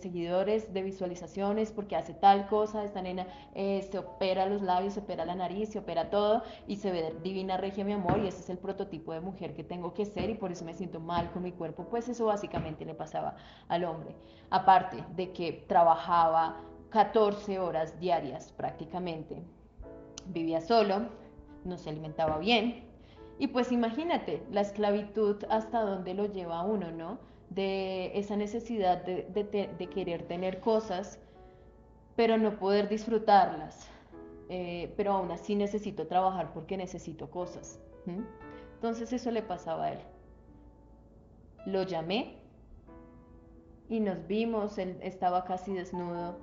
seguidores, 0.00 0.72
de 0.72 0.82
visualizaciones, 0.82 1.72
porque 1.72 1.96
hace 1.96 2.14
tal 2.14 2.46
cosa, 2.46 2.84
esta 2.84 3.02
nena 3.02 3.26
eh, 3.54 3.86
se 3.90 3.98
opera 3.98 4.46
los 4.46 4.62
labios, 4.62 4.94
se 4.94 5.00
opera 5.00 5.24
la 5.24 5.34
nariz, 5.34 5.70
se 5.70 5.78
opera 5.78 6.10
todo 6.10 6.42
y 6.66 6.76
se 6.76 6.90
ve 6.90 7.14
divina 7.22 7.56
regia 7.56 7.84
mi 7.84 7.92
amor 7.92 8.20
y 8.22 8.28
ese 8.28 8.40
es 8.40 8.50
el 8.50 8.58
prototipo 8.58 9.12
de 9.12 9.20
mujer 9.20 9.54
que 9.54 9.64
tengo 9.64 9.94
que 9.94 10.04
ser 10.04 10.30
y 10.30 10.34
por 10.34 10.52
eso 10.52 10.64
me 10.64 10.74
siento 10.74 11.00
mal 11.00 11.30
con 11.30 11.42
mi 11.42 11.52
cuerpo, 11.52 11.84
pues 11.88 12.08
eso 12.08 12.26
básicamente 12.26 12.84
le 12.84 12.94
pasaba 12.94 13.36
al 13.68 13.84
hombre. 13.84 14.14
Aparte 14.50 15.04
de 15.14 15.32
que 15.32 15.52
trabajaba 15.68 16.60
14 16.90 17.58
horas 17.58 17.98
diarias 18.00 18.52
prácticamente, 18.52 19.42
vivía 20.26 20.60
solo, 20.60 21.08
no 21.64 21.76
se 21.76 21.90
alimentaba 21.90 22.38
bien, 22.38 22.87
y 23.38 23.48
pues 23.48 23.70
imagínate 23.70 24.42
la 24.50 24.62
esclavitud 24.62 25.44
hasta 25.48 25.82
dónde 25.82 26.14
lo 26.14 26.26
lleva 26.26 26.62
uno, 26.62 26.90
¿no? 26.90 27.18
De 27.50 28.18
esa 28.18 28.36
necesidad 28.36 29.04
de, 29.04 29.88
querer 29.94 30.24
tener 30.24 30.60
cosas, 30.60 31.20
pero 32.16 32.36
no 32.36 32.58
poder 32.58 32.88
disfrutarlas. 32.88 33.88
Eh, 34.50 34.92
pero 34.96 35.12
aún 35.12 35.30
así 35.30 35.54
necesito 35.54 36.06
trabajar 36.06 36.52
porque 36.52 36.76
necesito 36.76 37.30
cosas. 37.30 37.80
Entonces 38.74 39.12
eso 39.12 39.30
le 39.30 39.42
pasaba 39.42 39.84
a 39.84 39.92
él. 39.92 39.98
Lo 41.66 41.82
llamé 41.82 42.38
y 43.88 44.00
nos 44.00 44.26
vimos, 44.26 44.78
él 44.78 44.98
estaba 45.02 45.44
casi 45.44 45.74
desnudo, 45.74 46.38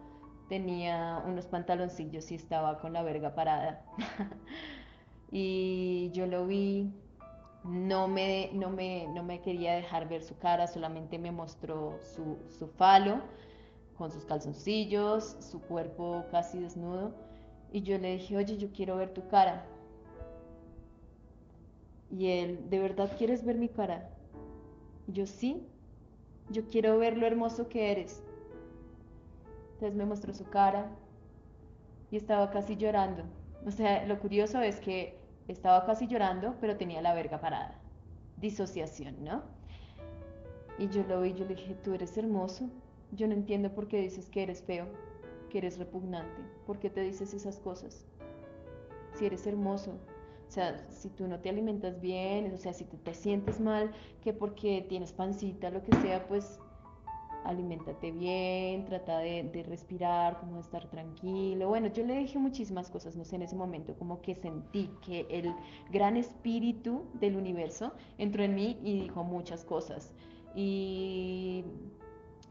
tenía 0.48 1.24
unos 1.26 1.46
pantaloncillos 1.48 2.32
y 2.32 2.36
estaba 2.36 2.80
con 2.80 2.94
la 2.94 3.04
verga 3.04 3.36
parada. 3.36 3.84
y 5.38 6.12
yo 6.14 6.28
lo 6.28 6.48
vi, 6.48 6.94
no 7.66 8.08
me, 8.08 8.52
no 8.54 8.70
me, 8.70 9.06
no 9.14 9.22
me 9.22 9.42
quería 9.42 9.74
dejar 9.74 10.08
ver 10.08 10.24
su 10.24 10.38
cara, 10.38 10.66
solamente 10.66 11.20
me 11.20 11.34
mostró 11.34 12.00
su, 12.02 12.38
su 12.58 12.68
falo 12.68 13.20
con 13.98 14.12
sus 14.12 14.24
calzoncillos, 14.24 15.36
su 15.42 15.60
cuerpo 15.60 16.24
casi 16.32 16.60
desnudo. 16.60 17.14
Y 17.74 17.82
yo 17.82 17.98
le 17.98 18.14
dije, 18.14 18.38
oye, 18.38 18.56
yo 18.56 18.72
quiero 18.72 18.96
ver 18.96 19.14
tu 19.14 19.28
cara. 19.28 19.66
Y 22.10 22.28
él, 22.28 22.70
¿de 22.70 22.80
verdad 22.80 23.12
quieres 23.18 23.44
ver 23.44 23.58
mi 23.58 23.68
cara? 23.68 24.10
Y 25.06 25.12
yo 25.12 25.26
sí, 25.26 25.68
yo 26.50 26.66
quiero 26.66 26.98
ver 26.98 27.18
lo 27.18 27.28
hermoso 27.28 27.68
que 27.68 27.92
eres. 27.92 28.24
Entonces 29.74 29.98
me 29.98 30.06
mostró 30.06 30.34
su 30.34 30.46
cara 30.46 30.90
y 32.10 32.16
estaba 32.16 32.52
casi 32.52 32.78
llorando. 32.78 33.24
O 33.66 33.72
sea, 33.72 34.06
lo 34.06 34.18
curioso 34.20 34.62
es 34.62 34.80
que 34.80 35.25
estaba 35.52 35.86
casi 35.86 36.08
llorando, 36.08 36.56
pero 36.60 36.78
tenía 36.78 37.02
la 37.02 37.14
verga 37.14 37.40
parada. 37.40 37.80
Disociación, 38.38 39.24
¿no? 39.24 39.44
Y 40.78 40.90
yo 40.90 41.04
lo 41.04 41.22
vi 41.22 41.34
yo 41.34 41.46
le 41.46 41.56
dije, 41.56 41.76
tú 41.76 41.94
eres 41.94 42.18
hermoso. 42.18 42.70
Yo 43.12 43.28
no 43.28 43.34
entiendo 43.34 43.74
por 43.74 43.88
qué 43.88 44.02
dices 44.02 44.30
que 44.30 44.44
eres 44.44 44.62
feo, 44.62 44.88
que 45.50 45.60
eres 45.60 45.78
repugnante. 45.78 46.42
¿Por 46.66 46.80
qué 46.80 46.90
te 46.90 47.02
dices 47.02 47.34
esas 47.34 47.60
cosas? 47.60 48.06
Si 49.14 49.26
eres 49.26 49.48
hermoso. 49.48 50.00
O 50.48 50.52
sea, 50.52 50.86
si 50.90 51.10
tú 51.10 51.28
no 51.28 51.40
te 51.40 51.50
alimentas 51.50 52.02
bien, 52.02 52.54
o 52.54 52.58
sea, 52.58 52.74
si 52.74 52.86
te, 52.86 52.98
te 52.98 53.14
sientes 53.14 53.60
mal, 53.60 53.92
que 54.22 54.34
porque 54.34 54.86
tienes 54.88 55.12
pancita, 55.12 55.70
lo 55.70 55.82
que 55.84 55.96
sea, 55.98 56.28
pues 56.28 56.60
alimentate 57.46 58.12
bien, 58.12 58.86
trata 58.86 59.20
de, 59.20 59.64
respirar, 59.68 60.40
como 60.40 60.56
de 60.56 60.62
estar 60.62 60.88
tranquilo. 60.90 61.68
Bueno, 61.68 61.88
yo 61.88 62.06
le 62.06 62.18
dije 62.18 62.38
muchísimas 62.40 62.90
cosas, 62.90 63.16
no 63.16 63.24
sé, 63.24 63.36
en 63.36 63.44
ese 63.44 63.56
momento 63.56 63.96
como 63.96 64.22
que 64.22 64.36
sentí 64.36 64.90
que 65.06 65.26
el 65.30 65.54
gran 65.92 66.18
espíritu 66.18 67.06
del 67.14 67.36
universo 67.36 67.94
entró 68.18 68.44
en 68.44 68.56
mí 68.56 68.80
y 68.84 69.00
dijo 69.02 69.24
muchas 69.24 69.64
cosas. 69.64 70.12
Y 70.56 71.64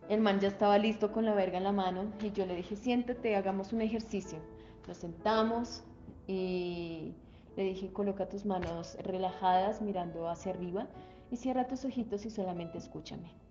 el 0.09 0.21
man 0.21 0.41
ya 0.41 0.49
estaba 0.49 0.79
listo 0.79 1.13
con 1.13 1.25
la 1.25 1.35
verga 1.35 1.59
en 1.59 1.65
la 1.65 1.73
mano 1.73 2.13
y 2.23 2.31
yo 2.33 2.47
le 2.47 2.57
dije, 2.57 2.77
siéntate, 2.77 3.37
hagamos 3.37 3.73
un 3.73 3.81
ejercicio. 3.81 4.39
Nos 4.87 4.99
sentamos 4.99 5.83
y 6.27 7.15
le 7.57 7.65
dije, 7.65 7.93
coloca 7.93 8.29
tus 8.29 8.45
manos 8.45 8.97
relajadas 9.03 9.81
mirando 9.81 10.29
hacia 10.29 10.53
arriba 10.53 10.89
y 11.31 11.37
cierra 11.37 11.67
tus 11.67 11.85
ojitos 11.85 12.27
y 12.27 12.31
solamente 12.31 12.79
escúchame. 12.79 13.44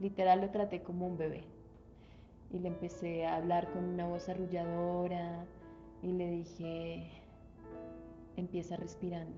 Literal 0.00 0.40
lo 0.40 0.50
traté 0.50 0.82
como 0.82 1.06
un 1.06 1.16
bebé. 1.16 1.44
Y 2.52 2.58
le 2.58 2.68
empecé 2.68 3.26
a 3.26 3.36
hablar 3.36 3.70
con 3.72 3.84
una 3.84 4.06
voz 4.06 4.28
arrulladora 4.28 5.44
y 6.02 6.12
le 6.12 6.30
dije, 6.30 7.10
empieza 8.36 8.76
respirando. 8.76 9.36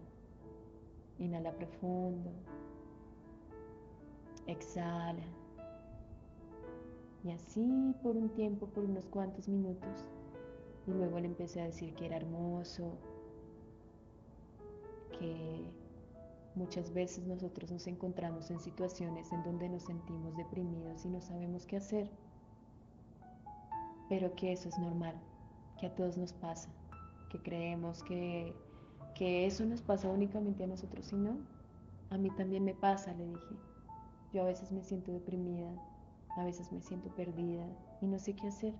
Inhala 1.18 1.52
profundo, 1.52 2.30
exhala. 4.46 5.24
Y 7.24 7.30
así 7.30 7.94
por 8.02 8.16
un 8.16 8.28
tiempo, 8.30 8.66
por 8.66 8.84
unos 8.84 9.06
cuantos 9.06 9.48
minutos. 9.48 10.04
Y 10.86 10.92
luego 10.92 11.18
le 11.20 11.26
empecé 11.26 11.60
a 11.60 11.64
decir 11.64 11.94
que 11.94 12.06
era 12.06 12.16
hermoso, 12.16 12.92
que 15.18 15.70
muchas 16.54 16.92
veces 16.92 17.26
nosotros 17.26 17.70
nos 17.70 17.86
encontramos 17.86 18.50
en 18.50 18.60
situaciones 18.60 19.32
en 19.32 19.42
donde 19.42 19.68
nos 19.68 19.84
sentimos 19.84 20.36
deprimidos 20.36 21.04
y 21.04 21.08
no 21.08 21.20
sabemos 21.20 21.66
qué 21.66 21.76
hacer, 21.76 22.10
pero 24.08 24.34
que 24.34 24.52
eso 24.52 24.68
es 24.68 24.78
normal, 24.78 25.14
que 25.78 25.86
a 25.86 25.94
todos 25.94 26.16
nos 26.16 26.32
pasa, 26.32 26.68
que 27.30 27.40
creemos 27.40 28.02
que, 28.02 28.54
que 29.14 29.46
eso 29.46 29.64
nos 29.64 29.82
pasa 29.82 30.08
únicamente 30.08 30.64
a 30.64 30.66
nosotros 30.66 31.12
y 31.12 31.16
no, 31.16 31.38
a 32.10 32.16
mí 32.16 32.30
también 32.30 32.64
me 32.64 32.74
pasa, 32.74 33.12
le 33.12 33.26
dije. 33.26 33.56
Yo 34.32 34.42
a 34.42 34.46
veces 34.46 34.72
me 34.72 34.82
siento 34.82 35.12
deprimida, 35.12 35.70
a 36.36 36.44
veces 36.44 36.70
me 36.72 36.80
siento 36.80 37.08
perdida 37.14 37.66
y 38.00 38.06
no 38.06 38.18
sé 38.18 38.34
qué 38.34 38.48
hacer. 38.48 38.74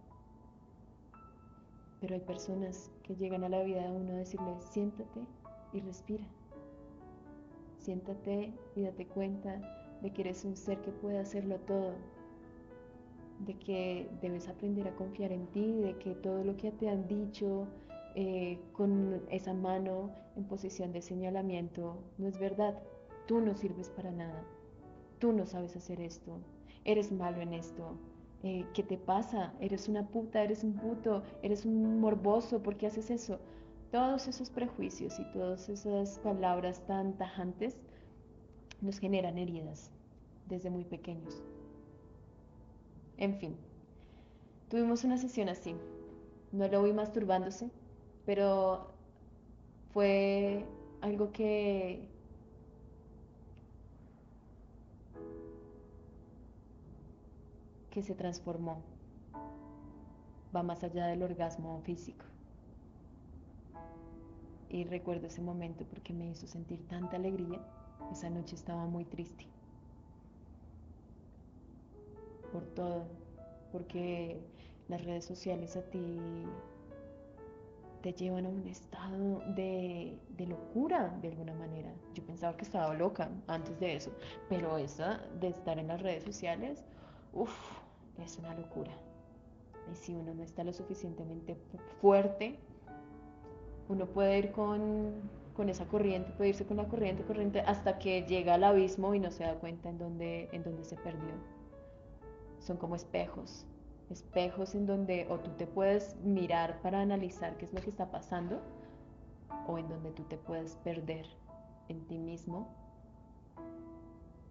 Pero 2.01 2.14
hay 2.14 2.21
personas 2.21 2.91
que 3.03 3.16
llegan 3.16 3.45
a 3.45 3.49
la 3.49 3.62
vida 3.62 3.83
de 3.83 3.91
uno 3.91 4.12
a 4.12 4.16
decirle, 4.16 4.55
siéntate 4.61 5.21
y 5.73 5.81
respira. 5.81 6.25
Siéntate 7.89 8.53
y 8.76 8.82
date 8.82 9.07
cuenta 9.07 9.62
de 10.03 10.12
que 10.12 10.20
eres 10.20 10.45
un 10.45 10.55
ser 10.59 10.78
que 10.82 10.91
puede 10.91 11.20
hacerlo 11.20 11.57
todo, 11.61 11.95
de 13.47 13.59
que 13.59 14.11
debes 14.20 14.47
aprender 14.47 14.86
a 14.86 14.95
confiar 14.95 15.32
en 15.32 15.47
ti, 15.47 15.72
de 15.80 15.97
que 15.97 16.14
todo 16.16 16.45
lo 16.45 16.55
que 16.59 16.70
te 16.70 16.91
han 16.91 17.09
dicho 17.09 17.66
eh, 18.14 18.59
con 18.74 19.22
esa 19.30 19.55
mano 19.55 20.11
en 20.36 20.45
posición 20.45 20.93
de 20.93 21.01
señalamiento 21.01 21.97
no 22.18 22.28
es 22.28 22.39
verdad. 22.39 22.78
Tú 23.26 23.41
no 23.41 23.57
sirves 23.57 23.89
para 23.89 24.11
nada. 24.11 24.45
Tú 25.18 25.32
no 25.32 25.47
sabes 25.47 25.74
hacer 25.74 26.03
esto. 26.03 26.41
Eres 26.84 27.11
malo 27.11 27.41
en 27.41 27.55
esto. 27.55 27.97
Eh, 28.43 28.66
¿Qué 28.74 28.82
te 28.82 28.99
pasa? 28.99 29.55
Eres 29.61 29.89
una 29.89 30.07
puta, 30.09 30.45
eres 30.45 30.62
un 30.62 30.74
puto, 30.74 31.22
eres 31.43 31.64
un 31.64 32.01
morboso, 32.01 32.62
¿por 32.62 32.76
qué 32.76 32.89
haces 32.89 33.11
eso? 33.11 33.39
Todos 33.91 34.28
esos 34.28 34.51
prejuicios 34.51 35.18
y 35.18 35.24
todas 35.32 35.68
esas 35.70 36.18
palabras 36.18 36.84
tan 36.86 37.16
tajantes 37.16 37.78
nos 38.82 38.99
generan 38.99 39.39
heridas 39.39 39.91
desde 40.47 40.68
muy 40.68 40.84
pequeños. 40.84 41.43
En 43.16 43.34
fin, 43.39 43.57
tuvimos 44.68 45.05
una 45.05 45.16
sesión 45.16 45.49
así. 45.49 45.74
No 46.53 46.68
lo 46.68 46.82
vi 46.82 46.93
masturbándose, 46.93 47.70
pero 48.26 48.93
fue 49.93 50.66
algo 51.01 51.32
que 51.32 52.09
que 57.91 58.03
se 58.03 58.14
transformó. 58.14 58.82
Va 60.55 60.62
más 60.62 60.84
allá 60.84 61.07
del 61.07 61.22
orgasmo 61.22 61.80
físico. 61.80 62.24
Y 64.71 64.85
recuerdo 64.85 65.27
ese 65.27 65.41
momento 65.41 65.85
porque 65.85 66.12
me 66.12 66.29
hizo 66.29 66.47
sentir 66.47 66.87
tanta 66.89 67.16
alegría. 67.16 67.61
Esa 68.12 68.29
noche 68.31 68.55
estaba 68.55 68.87
muy 68.87 69.05
triste. 69.05 69.47
Por 72.53 72.64
todo. 72.75 73.07
Porque 73.73 74.41
las 74.89 75.05
redes 75.05 75.25
sociales 75.25 75.77
a 75.77 75.83
ti 75.83 76.19
te 78.03 78.12
llevan 78.12 78.47
a 78.47 78.49
un 78.49 78.66
estado 78.66 79.41
de, 79.55 80.19
de, 80.37 80.47
locura 80.47 81.16
de 81.21 81.29
alguna 81.29 81.55
manera. 81.55 81.93
Yo 82.14 82.25
pensaba 82.25 82.57
que 82.57 82.64
estaba 82.64 82.95
loca 82.95 83.29
antes 83.49 83.79
de 83.81 83.97
eso, 83.97 84.12
pero 84.49 84.79
esa 84.79 85.21
de 85.41 85.49
estar 85.49 85.79
en 85.79 85.89
las 85.89 86.01
redes 86.01 86.25
sociales, 86.25 86.85
uff, 87.33 87.53
es 88.19 88.39
una 88.39 88.55
locura. 88.55 88.93
Y 89.93 89.97
si 89.97 90.14
uno 90.14 90.35
no 90.35 90.43
está 90.43 90.64
lo 90.64 90.73
suficientemente 90.73 91.57
fuerte, 92.01 92.59
uno 93.89 94.07
puede 94.07 94.39
ir 94.39 94.53
con, 94.53 95.14
con 95.57 95.68
esa 95.68 95.86
corriente, 95.86 96.30
puede 96.32 96.51
irse 96.51 96.66
con 96.66 96.76
la 96.76 96.89
corriente, 96.89 97.24
corriente, 97.24 97.61
hasta 97.61 97.99
que 97.99 98.22
llega 98.22 98.55
al 98.55 98.64
abismo 98.64 99.14
y 99.14 99.18
no 99.18 99.30
se 99.30 99.45
da 99.45 99.55
cuenta 99.55 99.89
en 99.89 99.99
dónde, 99.99 100.49
en 100.53 100.62
dónde 100.62 100.84
se 100.84 100.97
perdió. 100.97 101.32
Son 102.61 102.76
como 102.76 102.97
espejos, 102.97 103.66
espejos 104.11 104.74
en 104.74 104.86
donde 104.86 105.26
o 105.30 105.39
tú 105.39 105.51
te 105.53 105.66
puedes 105.66 106.16
mirar 106.22 106.80
para 106.82 107.01
analizar 107.01 107.57
qué 107.57 107.64
es 107.64 107.72
lo 107.72 107.80
que 107.80 107.91
está 107.91 108.11
pasando, 108.11 108.61
o 109.66 109.78
en 109.78 109.89
donde 109.89 110.11
tú 110.12 110.22
te 110.24 110.36
puedes 110.36 110.76
perder 110.76 111.26
en 111.89 112.07
ti 112.07 112.18
mismo, 112.18 112.74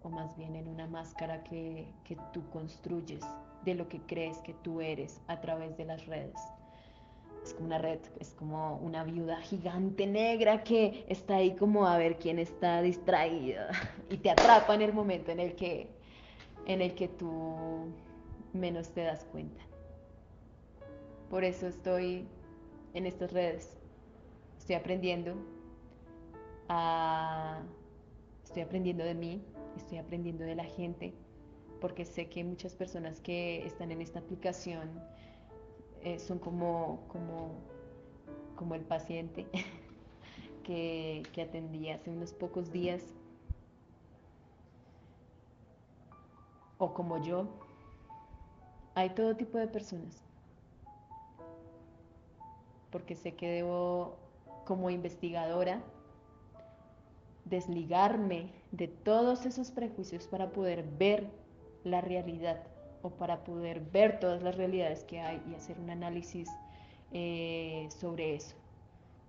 o 0.02 0.08
más 0.08 0.36
bien 0.36 0.56
en 0.56 0.68
una 0.68 0.86
máscara 0.86 1.44
que, 1.44 1.92
que 2.04 2.16
tú 2.32 2.42
construyes 2.50 3.24
de 3.64 3.74
lo 3.74 3.88
que 3.88 4.00
crees 4.02 4.38
que 4.38 4.54
tú 4.54 4.80
eres 4.80 5.20
a 5.28 5.40
través 5.40 5.76
de 5.76 5.84
las 5.84 6.06
redes 6.06 6.40
es 7.42 7.54
como 7.54 7.66
una 7.66 7.78
red, 7.78 8.00
es 8.20 8.34
como 8.34 8.76
una 8.78 9.04
viuda 9.04 9.40
gigante 9.40 10.06
negra 10.06 10.62
que 10.64 11.04
está 11.08 11.36
ahí 11.36 11.54
como 11.56 11.86
a 11.86 11.96
ver 11.96 12.18
quién 12.18 12.38
está 12.38 12.82
distraída 12.82 13.70
y 14.10 14.18
te 14.18 14.30
atrapa 14.30 14.74
en 14.74 14.82
el 14.82 14.92
momento 14.92 15.30
en 15.30 15.40
el 15.40 15.54
que, 15.54 15.88
en 16.66 16.82
el 16.82 16.94
que 16.94 17.08
tú 17.08 17.86
menos 18.52 18.90
te 18.90 19.02
das 19.02 19.24
cuenta. 19.24 19.62
Por 21.30 21.44
eso 21.44 21.66
estoy 21.66 22.26
en 22.94 23.06
estas 23.06 23.32
redes, 23.32 23.76
estoy 24.58 24.76
aprendiendo 24.76 25.34
a, 26.68 27.62
estoy 28.44 28.62
aprendiendo 28.62 29.04
de 29.04 29.14
mí, 29.14 29.42
estoy 29.76 29.98
aprendiendo 29.98 30.44
de 30.44 30.54
la 30.54 30.64
gente, 30.64 31.14
porque 31.80 32.04
sé 32.04 32.28
que 32.28 32.42
muchas 32.44 32.74
personas 32.74 33.20
que 33.20 33.64
están 33.66 33.92
en 33.92 34.00
esta 34.00 34.18
aplicación 34.18 34.90
eh, 36.08 36.18
son 36.18 36.38
como, 36.38 37.00
como, 37.08 37.50
como 38.56 38.74
el 38.74 38.80
paciente 38.80 39.46
que, 40.64 41.22
que 41.34 41.42
atendí 41.42 41.90
hace 41.90 42.08
unos 42.08 42.32
pocos 42.32 42.72
días, 42.72 43.02
o 46.78 46.94
como 46.94 47.22
yo. 47.22 47.46
Hay 48.94 49.10
todo 49.10 49.36
tipo 49.36 49.58
de 49.58 49.68
personas, 49.68 50.22
porque 52.90 53.14
sé 53.14 53.34
que 53.34 53.46
debo, 53.46 54.16
como 54.64 54.88
investigadora, 54.88 55.82
desligarme 57.44 58.50
de 58.72 58.88
todos 58.88 59.44
esos 59.44 59.70
prejuicios 59.70 60.26
para 60.26 60.52
poder 60.52 60.84
ver 60.98 61.28
la 61.84 62.00
realidad 62.00 62.64
o 63.02 63.10
para 63.10 63.44
poder 63.44 63.80
ver 63.80 64.20
todas 64.20 64.42
las 64.42 64.56
realidades 64.56 65.04
que 65.04 65.20
hay 65.20 65.42
y 65.50 65.54
hacer 65.54 65.78
un 65.78 65.90
análisis 65.90 66.48
eh, 67.12 67.88
sobre 67.90 68.34
eso. 68.34 68.54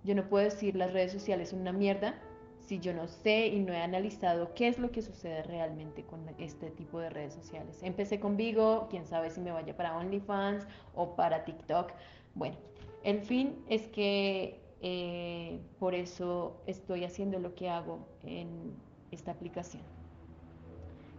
Yo 0.04 0.14
no 0.14 0.28
puedo 0.28 0.44
decir 0.44 0.76
las 0.76 0.92
redes 0.92 1.12
sociales 1.12 1.50
son 1.50 1.60
una 1.60 1.72
mierda 1.72 2.14
si 2.60 2.78
yo 2.78 2.94
no 2.94 3.08
sé 3.08 3.48
y 3.48 3.58
no 3.58 3.72
he 3.72 3.82
analizado 3.82 4.54
qué 4.54 4.68
es 4.68 4.78
lo 4.78 4.92
que 4.92 5.02
sucede 5.02 5.42
realmente 5.42 6.04
con 6.04 6.20
este 6.38 6.70
tipo 6.70 7.00
de 7.00 7.10
redes 7.10 7.34
sociales. 7.34 7.82
Empecé 7.82 8.20
con 8.20 8.36
Vigo, 8.36 8.86
quién 8.90 9.06
sabe 9.06 9.30
si 9.30 9.40
me 9.40 9.50
vaya 9.50 9.76
para 9.76 9.96
OnlyFans 9.96 10.66
o 10.94 11.16
para 11.16 11.44
TikTok. 11.44 11.92
Bueno, 12.34 12.56
el 13.02 13.22
fin 13.22 13.56
es 13.68 13.88
que 13.88 14.60
eh, 14.82 15.58
por 15.78 15.94
eso 15.94 16.62
estoy 16.66 17.04
haciendo 17.04 17.40
lo 17.40 17.54
que 17.54 17.68
hago 17.68 18.06
en 18.22 18.72
esta 19.10 19.32
aplicación 19.32 19.82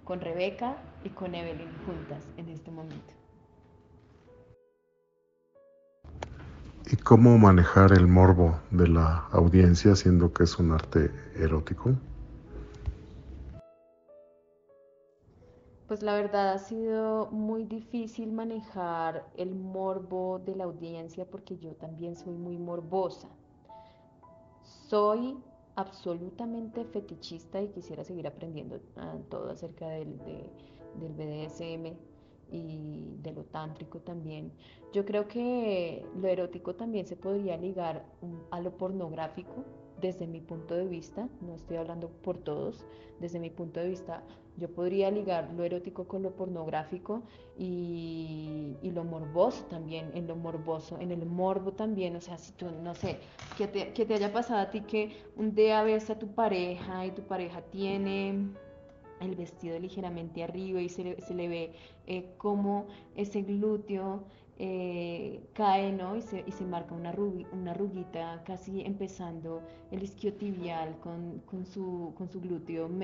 con 0.03 0.21
Rebeca 0.21 0.77
y 1.03 1.09
con 1.09 1.35
Evelyn 1.35 1.71
juntas 1.85 2.23
en 2.37 2.49
este 2.49 2.71
momento. 2.71 3.13
¿Y 6.91 6.97
cómo 6.97 7.37
manejar 7.37 7.93
el 7.93 8.07
morbo 8.07 8.59
de 8.69 8.87
la 8.87 9.27
audiencia 9.31 9.95
siendo 9.95 10.33
que 10.33 10.43
es 10.43 10.59
un 10.59 10.71
arte 10.73 11.11
erótico? 11.35 11.91
Pues 15.87 16.03
la 16.03 16.15
verdad 16.15 16.53
ha 16.53 16.57
sido 16.57 17.27
muy 17.31 17.65
difícil 17.65 18.31
manejar 18.31 19.25
el 19.35 19.55
morbo 19.55 20.39
de 20.39 20.55
la 20.55 20.63
audiencia 20.63 21.25
porque 21.25 21.57
yo 21.57 21.73
también 21.75 22.15
soy 22.15 22.33
muy 22.33 22.57
morbosa. 22.57 23.27
Soy 24.63 25.37
absolutamente 25.75 26.85
fetichista 26.85 27.61
y 27.61 27.69
quisiera 27.69 28.03
seguir 28.03 28.27
aprendiendo 28.27 28.79
ah, 28.97 29.17
todo 29.29 29.49
acerca 29.49 29.87
del, 29.89 30.17
del 30.99 31.13
BDSM 31.13 31.95
y 32.51 33.15
de 33.21 33.31
lo 33.31 33.43
tántrico 33.45 33.99
también. 33.99 34.51
Yo 34.93 35.05
creo 35.05 35.27
que 35.27 36.05
lo 36.15 36.27
erótico 36.27 36.75
también 36.75 37.07
se 37.07 37.15
podría 37.15 37.57
ligar 37.57 38.05
a 38.51 38.59
lo 38.59 38.77
pornográfico 38.77 39.65
desde 40.01 40.27
mi 40.27 40.41
punto 40.41 40.75
de 40.75 40.87
vista, 40.87 41.29
no 41.41 41.55
estoy 41.55 41.77
hablando 41.77 42.09
por 42.09 42.37
todos, 42.37 42.83
desde 43.19 43.39
mi 43.39 43.49
punto 43.49 43.79
de 43.79 43.89
vista 43.89 44.23
yo 44.57 44.69
podría 44.69 45.09
ligar 45.11 45.51
lo 45.53 45.63
erótico 45.63 46.07
con 46.07 46.23
lo 46.23 46.31
pornográfico 46.31 47.23
y, 47.57 48.75
lo 48.83 49.03
morboso 49.03 49.63
también, 49.65 50.11
en 50.13 50.27
lo 50.27 50.35
morboso, 50.35 50.99
en 50.99 51.11
el 51.11 51.25
morbo 51.25 51.71
también, 51.71 52.15
o 52.15 52.21
sea, 52.21 52.37
si 52.37 52.51
tú, 52.53 52.67
no 52.83 52.93
sé, 52.93 53.17
que 53.57 53.67
te, 53.67 54.13
haya 54.13 54.33
pasado 54.33 54.59
a 54.59 54.69
ti 54.69 54.81
que 54.81 55.15
un 55.37 55.55
día 55.55 55.81
ves 55.83 56.09
a 56.09 56.19
tu 56.19 56.27
pareja 56.27 57.05
y 57.05 57.11
tu 57.11 57.21
pareja 57.21 57.61
tiene 57.61 58.49
el 59.21 59.35
vestido 59.35 59.79
ligeramente 59.79 60.43
arriba 60.43 60.81
y 60.81 60.89
se 60.89 61.03
le, 61.03 61.47
ve 61.47 61.73
eh, 62.07 62.25
como 62.37 62.87
ese 63.15 63.43
glúteo 63.43 64.23
eh, 64.63 65.41
cae 65.53 65.91
¿no? 65.91 66.15
y, 66.15 66.21
se, 66.21 66.43
y 66.45 66.51
se 66.51 66.63
marca 66.65 66.93
una, 66.93 67.11
una 67.51 67.73
ruguita 67.73 68.43
casi 68.45 68.81
empezando 68.81 69.63
el 69.89 70.03
isquiotibial 70.03 70.99
con, 70.99 71.39
con, 71.47 71.65
su, 71.65 72.13
con 72.15 72.29
su 72.29 72.39
glúteo 72.39 72.87
mm, 72.87 73.01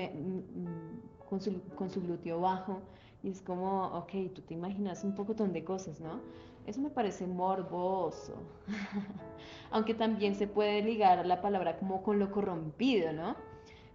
con, 1.28 1.40
su, 1.40 1.60
con 1.74 1.90
su 1.90 2.00
glúteo 2.00 2.40
bajo 2.40 2.80
y 3.24 3.30
es 3.30 3.42
como, 3.42 3.86
ok, 3.88 4.12
tú 4.36 4.42
te 4.42 4.54
imaginas 4.54 5.02
un 5.02 5.16
poco 5.16 5.34
de 5.34 5.64
cosas, 5.64 6.00
¿no? 6.00 6.20
Eso 6.64 6.80
me 6.80 6.90
parece 6.90 7.26
morboso. 7.26 8.34
Aunque 9.72 9.94
también 9.94 10.36
se 10.36 10.46
puede 10.46 10.80
ligar 10.82 11.26
la 11.26 11.40
palabra 11.40 11.76
como 11.76 12.04
con 12.04 12.20
lo 12.20 12.30
corrompido, 12.30 13.12
¿no? 13.12 13.34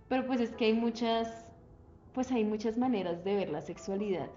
Pero 0.10 0.28
pues 0.28 0.42
es 0.42 0.52
que 0.52 0.66
hay 0.66 0.74
muchas, 0.74 1.50
pues 2.14 2.30
hay 2.34 2.44
muchas 2.44 2.78
maneras 2.78 3.24
de 3.24 3.36
ver 3.36 3.50
la 3.50 3.62
sexualidad. 3.62 4.28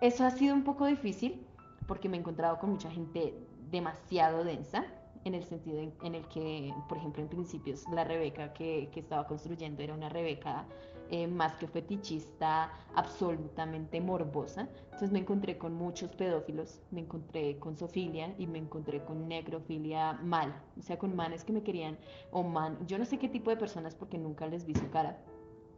Eso 0.00 0.24
ha 0.24 0.30
sido 0.30 0.54
un 0.54 0.62
poco 0.62 0.86
difícil 0.86 1.44
porque 1.88 2.08
me 2.08 2.16
he 2.16 2.20
encontrado 2.20 2.58
con 2.60 2.70
mucha 2.70 2.88
gente 2.90 3.34
demasiado 3.70 4.44
densa, 4.44 4.86
en 5.24 5.34
el 5.34 5.42
sentido 5.44 5.80
en, 5.80 6.14
el 6.14 6.26
que, 6.28 6.72
por 6.88 6.98
ejemplo, 6.98 7.20
en 7.22 7.28
principios 7.28 7.84
la 7.92 8.04
Rebeca 8.04 8.52
que, 8.52 8.88
estaba 8.94 9.26
construyendo 9.26 9.82
era 9.82 9.94
una 9.94 10.08
Rebeca 10.08 10.66
eh, 11.10 11.26
más 11.26 11.54
que 11.54 11.66
fetichista, 11.66 12.70
absolutamente 12.94 14.00
morbosa. 14.00 14.68
Entonces 14.84 15.10
me 15.10 15.18
encontré 15.18 15.58
con 15.58 15.74
muchos 15.74 16.10
pedófilos, 16.10 16.80
me 16.92 17.00
encontré 17.00 17.58
con 17.58 17.76
sofilia 17.76 18.32
y 18.38 18.46
me 18.46 18.58
encontré 18.58 19.04
con 19.04 19.26
necrofilia 19.26 20.12
mal, 20.22 20.54
o 20.78 20.82
sea, 20.82 20.96
con 20.96 21.16
manes 21.16 21.42
que 21.42 21.52
me 21.52 21.62
querían, 21.64 21.98
o 22.30 22.44
man, 22.44 22.78
yo 22.86 22.98
no 22.98 23.04
sé 23.04 23.18
qué 23.18 23.28
tipo 23.28 23.50
de 23.50 23.56
personas 23.56 23.96
porque 23.96 24.18
nunca 24.18 24.46
les 24.46 24.64
vi 24.64 24.74
su 24.74 24.88
cara, 24.90 25.18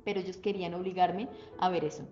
pero 0.04 0.20
ellos 0.20 0.36
querían 0.36 0.74
obligarme 0.74 1.28
a 1.58 1.70
ver 1.70 1.84
eso 1.84 2.06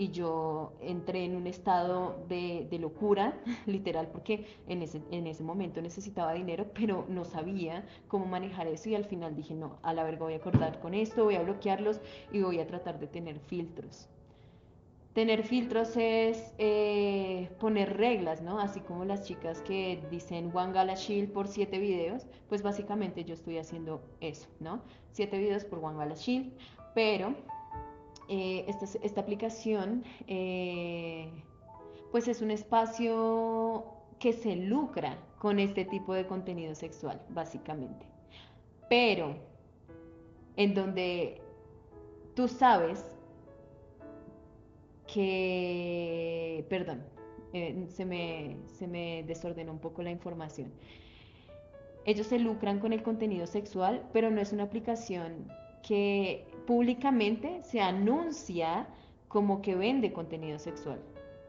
y 0.00 0.12
yo 0.12 0.72
entré 0.80 1.26
en 1.26 1.36
un 1.36 1.46
estado 1.46 2.24
de, 2.26 2.66
locura, 2.80 3.38
literal, 3.66 4.08
porque 4.08 4.46
en 4.66 4.80
ese, 4.80 5.02
en 5.10 5.26
ese 5.26 5.42
momento 5.42 5.82
necesitaba 5.82 6.32
dinero, 6.32 6.68
pero 6.72 7.04
no 7.10 7.26
sabía 7.26 7.84
cómo 8.08 8.24
manejar 8.24 8.66
eso 8.66 8.88
y 8.88 8.94
al 8.94 9.04
final 9.04 9.36
dije, 9.36 9.52
no, 9.52 9.76
a 9.82 9.92
la 9.92 10.02
verga 10.02 10.20
voy 10.20 10.32
a 10.32 10.40
cortar 10.40 10.80
con 10.80 10.94
esto, 10.94 11.24
voy 11.24 11.34
a 11.34 11.42
bloquearlos 11.42 12.00
y 12.32 12.40
voy 12.40 12.60
a 12.60 12.66
tratar 12.66 12.98
de 12.98 13.08
tener 13.08 13.40
filtros. 13.40 14.08
Tener 15.12 15.42
filtros 15.42 15.94
es 15.98 16.54
eh, 16.56 17.50
poner 17.60 17.98
reglas, 17.98 18.40
¿no? 18.40 18.58
Así 18.58 18.80
como 18.80 19.04
las 19.04 19.24
chicas 19.24 19.60
que 19.60 20.02
dicen 20.10 20.50
One 20.54 20.72
Gala 20.72 20.94
Shield 20.94 21.30
por 21.30 21.46
siete 21.46 21.78
videos, 21.78 22.26
pues 22.48 22.62
básicamente 22.62 23.24
yo 23.24 23.34
estoy 23.34 23.58
haciendo 23.58 24.00
eso, 24.20 24.48
¿no? 24.60 24.80
Siete 25.12 25.36
videos 25.36 25.66
por 25.66 25.84
One 25.84 25.98
Gala 25.98 26.14
Shield, 26.14 26.54
pero 26.94 27.34
eh, 28.32 28.64
esta, 29.02 29.20
aplicación 29.20 30.04
eh, 30.28 31.28
pues 32.12 32.28
es 32.28 32.40
un 32.40 32.52
espacio 32.52 33.84
que 34.20 34.32
se 34.32 34.54
lucra 34.54 35.18
con 35.40 35.58
este 35.58 35.84
tipo 35.84 36.14
de 36.14 36.28
contenido 36.28 36.76
sexual, 36.76 37.20
básicamente. 37.30 38.06
Pero 38.88 39.34
en 40.54 40.74
donde 40.74 41.40
tú 42.36 42.46
sabes 42.46 43.04
que, 45.12 46.64
perdón, 46.68 47.02
eh, 47.52 47.84
se, 47.88 48.04
me, 48.04 48.58
se 48.78 48.86
me 48.86 49.24
desordenó 49.24 49.72
un 49.72 49.80
poco 49.80 50.02
la 50.02 50.12
información. 50.12 50.72
Ellos 52.04 52.28
se 52.28 52.38
lucran 52.38 52.78
con 52.78 52.92
el 52.92 53.02
contenido 53.02 53.48
sexual, 53.48 54.08
pero 54.12 54.30
no 54.30 54.40
es 54.40 54.52
una 54.52 54.62
aplicación 54.62 55.48
que 55.82 56.46
públicamente 56.70 57.64
se 57.64 57.80
anuncia 57.80 58.86
como 59.26 59.60
que 59.60 59.74
vende 59.74 60.12
contenido 60.12 60.56
sexual. 60.60 61.00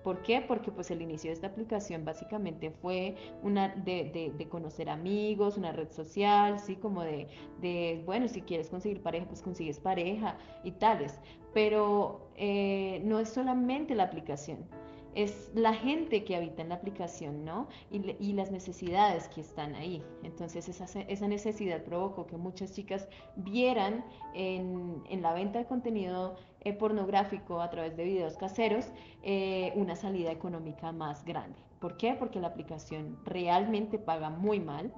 ¿Por 0.03 0.23
qué? 0.23 0.41
Porque 0.41 0.71
pues 0.71 0.89
el 0.89 0.99
inicio 0.99 1.29
de 1.29 1.35
esta 1.35 1.45
aplicación 1.45 2.03
básicamente 2.03 2.71
fue 2.71 3.15
una 3.43 3.67
de, 3.69 4.47
conocer 4.49 4.89
amigos, 4.89 5.57
una 5.57 5.73
red 5.73 5.91
social, 5.91 6.59
sí, 6.59 6.75
como 6.75 7.03
de, 7.03 8.01
bueno, 8.03 8.27
si 8.27 8.41
quieres 8.41 8.67
conseguir 8.67 9.03
pareja, 9.03 9.27
pues 9.27 9.43
consigues 9.43 9.79
pareja 9.79 10.39
y 10.63 10.71
tales. 10.71 11.19
Pero 11.53 12.31
eh, 12.35 12.99
no 13.05 13.19
es 13.19 13.29
solamente 13.29 13.93
la 13.93 14.05
aplicación, 14.05 14.65
es 15.13 15.51
la 15.53 15.73
gente 15.73 16.23
que 16.23 16.35
habita 16.35 16.61
en 16.61 16.69
la 16.69 16.75
aplicación, 16.75 17.43
¿no? 17.43 17.67
Y, 17.89 18.33
las 18.33 18.51
necesidades 18.51 19.27
que 19.27 19.41
están 19.41 19.75
ahí. 19.75 20.01
Entonces 20.23 20.69
esa, 20.69 21.27
necesidad 21.27 21.83
provocó 21.83 22.25
que 22.25 22.37
muchas 22.37 22.73
chicas 22.73 23.07
vieran 23.35 24.05
en, 24.33 25.03
la 25.21 25.33
venta 25.33 25.59
de 25.59 25.65
contenido 25.65 26.37
eh, 26.61 26.73
pornográfico 26.73 27.61
a 27.61 27.69
través 27.69 27.97
de 27.97 28.05
videos 28.05 28.37
caseros 28.37 28.87
eh, 29.23 29.73
una 29.75 29.95
salida 29.95 30.31
económica 30.31 30.91
más 30.91 31.25
grande. 31.25 31.59
¿Por 31.79 31.97
qué? 31.97 32.13
Porque 32.13 32.39
la 32.39 32.47
aplicación 32.47 33.19
realmente 33.25 33.99
paga 33.99 34.29
muy 34.29 34.59
mal 34.59 34.93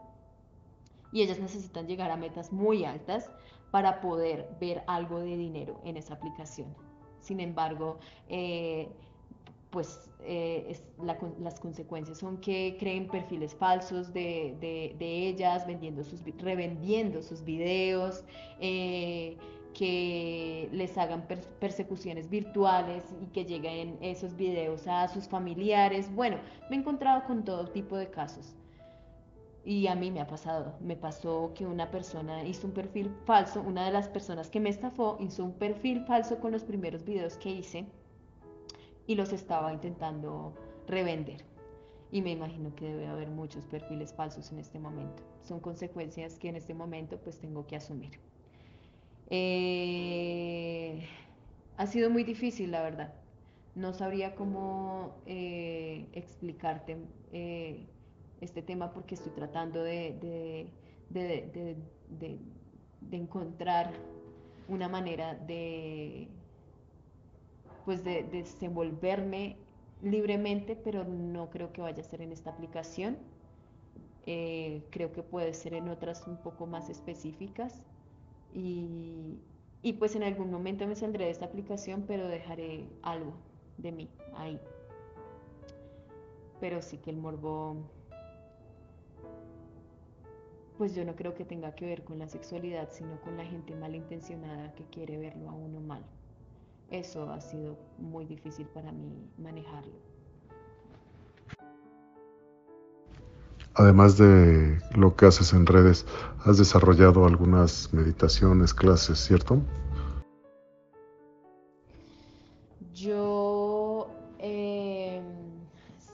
y 1.11 1.21
ellas 1.21 1.39
necesitan 1.39 1.87
llegar 1.87 2.11
a 2.11 2.17
metas 2.17 2.51
muy 2.51 2.85
altas 2.85 3.31
para 3.71 4.01
poder 4.01 4.47
ver 4.59 4.83
algo 4.85 5.19
de 5.19 5.37
dinero 5.37 5.79
en 5.83 5.97
esa 5.97 6.15
aplicación. 6.15 6.75
Sin 7.19 7.39
embargo, 7.39 7.97
eh, 8.27 8.91
pues 9.73 10.07
eh, 10.23 10.79
las 11.41 11.59
consecuencias 11.59 12.19
son 12.19 12.37
que 12.37 12.77
creen 12.79 13.07
perfiles 13.07 13.55
falsos 13.55 14.13
de, 14.13 14.95
ellas, 14.99 15.65
vendiendo 15.65 16.03
sus, 16.03 16.21
revendiendo 16.37 17.23
sus 17.23 17.43
videos, 17.43 18.23
eh, 18.59 19.35
que 19.73 20.69
les 20.71 20.95
hagan 20.99 21.25
persecuciones 21.59 22.29
virtuales 22.29 23.03
y 23.19 23.25
que 23.33 23.45
lleguen 23.45 23.97
esos 23.99 24.35
videos 24.35 24.87
a 24.87 25.07
sus 25.07 25.27
familiares. 25.27 26.13
Bueno, 26.13 26.37
me 26.69 26.75
he 26.75 26.79
encontrado 26.79 27.23
con 27.25 27.43
todo 27.43 27.65
tipo 27.65 27.97
de 27.97 28.11
casos. 28.11 28.55
Y 29.65 29.87
a 29.87 29.95
mí 29.95 30.11
me 30.11 30.21
ha 30.21 30.27
pasado, 30.27 30.75
me 30.81 30.95
pasó 30.95 31.51
que 31.55 31.65
una 31.65 31.89
persona 31.89 32.43
hizo 32.43 32.67
un 32.67 32.73
perfil 32.73 33.09
falso, 33.25 33.63
una 33.63 33.85
de 33.85 33.91
las 33.91 34.07
personas 34.07 34.51
que 34.51 34.59
me 34.59 34.69
estafó 34.69 35.17
hizo 35.19 35.43
un 35.43 35.53
perfil 35.53 36.05
falso 36.05 36.37
con 36.39 36.51
los 36.51 36.63
primeros 36.63 37.03
videos 37.03 37.37
que 37.37 37.49
hice 37.49 37.87
y 39.07 39.15
los 39.15 39.33
estaba 39.33 39.73
intentando 39.73 40.53
revender. 40.87 41.43
Y 42.11 42.21
me 42.21 42.31
imagino 42.31 42.75
que 42.75 42.85
debe 42.85 43.07
haber 43.07 43.29
muchos 43.29 43.65
perfiles 43.65 44.13
falsos 44.13 44.51
en 44.51 44.59
este 44.59 44.79
momento. 44.79 45.23
Son 45.41 45.59
consecuencias 45.59 46.37
que 46.37 46.49
en 46.49 46.55
este 46.55 46.73
momento 46.73 47.17
pues 47.17 47.39
tengo 47.39 47.65
que 47.65 47.75
asumir. 47.75 48.19
Eh, 49.29 51.07
ha 51.77 51.87
sido 51.87 52.09
muy 52.09 52.23
difícil, 52.23 52.71
la 52.71 52.83
verdad. 52.83 53.13
No 53.75 53.93
sabría 53.93 54.35
cómo 54.35 55.15
eh, 55.25 56.07
explicarte 56.13 56.97
eh, 57.31 57.87
este 58.41 58.61
tema 58.61 58.93
porque 58.93 59.15
estoy 59.15 59.31
tratando 59.31 59.83
de, 59.83 60.67
de 61.09 62.37
encontrar 63.11 63.91
una 64.67 64.87
manera 64.87 65.33
de 65.33 66.27
pues 67.85 68.03
de, 68.03 68.23
desenvolverme 68.23 69.57
libremente, 70.01 70.75
pero 70.75 71.03
no 71.03 71.49
creo 71.49 71.71
que 71.71 71.81
vaya 71.81 72.01
a 72.01 72.05
ser 72.05 72.21
en 72.21 72.31
esta 72.31 72.51
aplicación. 72.51 73.17
Eh, 74.25 74.83
creo 74.89 75.11
que 75.11 75.23
puede 75.23 75.53
ser 75.53 75.73
en 75.73 75.89
otras 75.89 76.27
un 76.27 76.37
poco 76.37 76.65
más 76.65 76.89
específicas. 76.89 77.81
Y, 78.53 79.39
y 79.81 79.93
pues 79.93 80.15
en 80.15 80.23
algún 80.23 80.51
momento 80.51 80.87
me 80.87 80.95
saldré 80.95 81.25
de 81.25 81.31
esta 81.31 81.45
aplicación, 81.45 82.03
pero 82.07 82.27
dejaré 82.27 82.85
algo 83.01 83.33
de 83.77 83.91
mí 83.91 84.09
ahí. 84.35 84.59
Pero 86.59 86.81
sí 86.81 86.97
que 86.97 87.09
el 87.09 87.17
morbo, 87.17 87.77
pues 90.77 90.95
yo 90.95 91.03
no 91.03 91.15
creo 91.15 91.33
que 91.33 91.43
tenga 91.43 91.75
que 91.75 91.85
ver 91.85 92.03
con 92.03 92.19
la 92.19 92.27
sexualidad, 92.27 92.89
sino 92.91 93.19
con 93.21 93.37
la 93.37 93.45
gente 93.45 93.75
malintencionada 93.75 94.73
que 94.75 94.85
quiere 94.85 95.17
verlo 95.17 95.49
a 95.49 95.53
uno 95.53 95.81
mal 95.81 96.03
eso 96.93 97.29
ha 97.31 97.41
sido 97.41 97.77
muy 97.97 98.25
difícil 98.25 98.67
para 98.67 98.91
mí 98.91 99.29
manejarlo. 99.37 99.93
Además 103.75 104.17
de 104.17 104.79
lo 104.95 105.15
que 105.15 105.25
haces 105.25 105.51
en 105.53 105.65
redes, 105.65 106.05
has 106.45 106.59
desarrollado 106.59 107.25
algunas 107.25 107.91
meditaciones, 107.91 108.71
clases, 108.71 109.17
¿cierto? 109.17 109.59
Yo 112.93 114.11
em, 114.37 115.23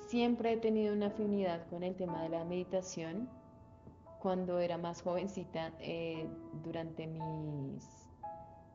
siempre 0.07 0.53
he 0.53 0.57
tenido 0.57 0.93
una 0.93 1.07
afinidad 1.07 1.67
con 1.69 1.84
el 1.84 1.95
tema 1.95 2.23
de 2.23 2.30
la 2.30 2.45
meditación. 2.45 3.27
Cuando 4.21 4.59
era 4.59 4.77
más 4.77 5.01
jovencita, 5.01 5.73
eh, 5.80 6.27
durante 6.63 7.07
mis 7.07 7.98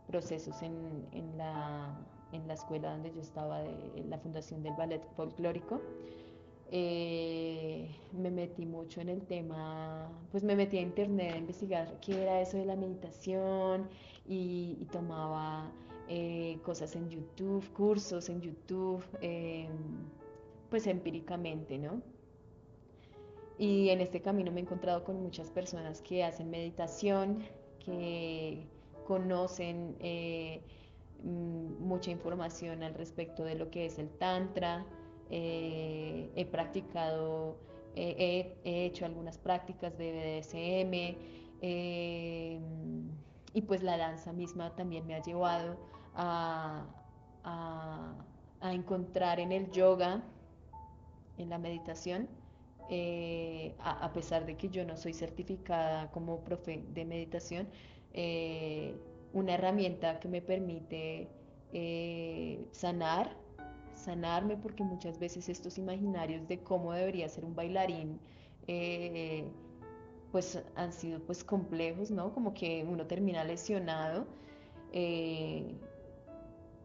procesos 0.06 0.62
en, 0.62 1.06
en, 1.12 1.36
la, 1.36 1.98
en 2.32 2.46
la 2.46 2.54
escuela 2.54 2.92
donde 2.92 3.12
yo 3.12 3.20
estaba, 3.20 3.60
de 3.60 4.04
la 4.08 4.18
fundación 4.18 4.62
del 4.62 4.74
ballet 4.74 5.02
folclórico. 5.16 5.80
Eh, 6.70 7.88
me 8.12 8.30
metí 8.30 8.66
mucho 8.66 9.00
en 9.00 9.08
el 9.08 9.22
tema, 9.22 10.10
pues 10.32 10.42
me 10.42 10.56
metí 10.56 10.78
a 10.78 10.80
internet 10.80 11.34
a 11.34 11.38
investigar 11.38 12.00
qué 12.00 12.22
era 12.22 12.40
eso 12.40 12.56
de 12.56 12.64
la 12.64 12.74
meditación 12.74 13.88
y, 14.26 14.86
tomaba 14.90 15.70
eh, 16.08 16.58
cosas 16.64 16.96
en 16.96 17.08
YouTube, 17.10 17.64
cursos 17.72 18.28
en 18.28 18.40
YouTube, 18.40 19.04
em, 19.20 19.70
pues 20.70 20.86
empíricamente, 20.86 21.78
¿no? 21.78 22.02
Y 23.58 23.90
en 23.90 24.00
este 24.00 24.20
camino 24.20 24.50
me 24.50 24.60
he 24.60 24.62
encontrado 24.64 25.04
con 25.04 25.22
muchas 25.22 25.50
personas 25.50 26.02
que 26.02 26.24
hacen 26.24 26.50
meditación, 26.50 27.44
que 27.78 28.66
conocen 29.04 29.96
eh, 30.00 30.62
mm, 31.22 31.84
mucha 31.84 32.10
información 32.10 32.82
al 32.82 32.94
respecto 32.94 33.44
de 33.44 33.54
lo 33.54 33.70
que 33.70 33.86
es 33.86 33.98
el 33.98 34.08
Tantra. 34.10 34.84
Eh, 35.30 36.30
he 36.34 36.44
practicado, 36.46 37.56
he, 37.94 38.56
hecho 38.64 39.06
algunas 39.06 39.38
prácticas 39.38 39.96
de 39.96 40.40
BDSM 40.42 41.16
y 43.54 43.62
pues 43.62 43.82
la 43.82 43.96
danza 43.96 44.32
misma 44.32 44.74
también 44.74 45.06
me 45.06 45.14
ha 45.14 45.22
llevado 45.22 45.78
a, 46.14 46.84
encontrar 48.62 49.40
en 49.40 49.52
el 49.52 49.70
yoga, 49.70 50.22
en 51.36 51.50
la 51.50 51.58
meditación, 51.58 52.28
eh, 52.90 53.74
a, 53.78 54.12
pesar 54.12 54.46
de 54.46 54.56
que 54.56 54.68
yo 54.68 54.84
no 54.84 54.96
soy 54.96 55.12
certificada 55.12 56.10
como 56.10 56.40
profe 56.40 56.84
de 56.88 57.04
meditación, 57.04 57.68
eh, 58.14 58.94
una 59.32 59.54
herramienta 59.54 60.20
que 60.20 60.28
me 60.28 60.40
permite 60.40 61.28
eh, 61.72 62.66
sanar, 62.70 63.36
sanarme, 63.94 64.56
porque 64.56 64.82
muchas 64.82 65.18
veces 65.18 65.48
estos 65.48 65.76
imaginarios 65.78 66.46
de 66.48 66.58
cómo 66.62 66.92
debería 66.92 67.28
ser 67.28 67.44
un 67.44 67.54
bailarín, 67.54 68.20
pues 70.32 70.62
han 70.74 70.92
sido 70.92 71.20
pues 71.20 71.44
complejos, 71.44 72.10
¿no? 72.10 72.32
Como 72.32 72.54
que 72.54 72.86
uno 72.88 73.06
termina 73.06 73.44
lesionado 73.44 74.26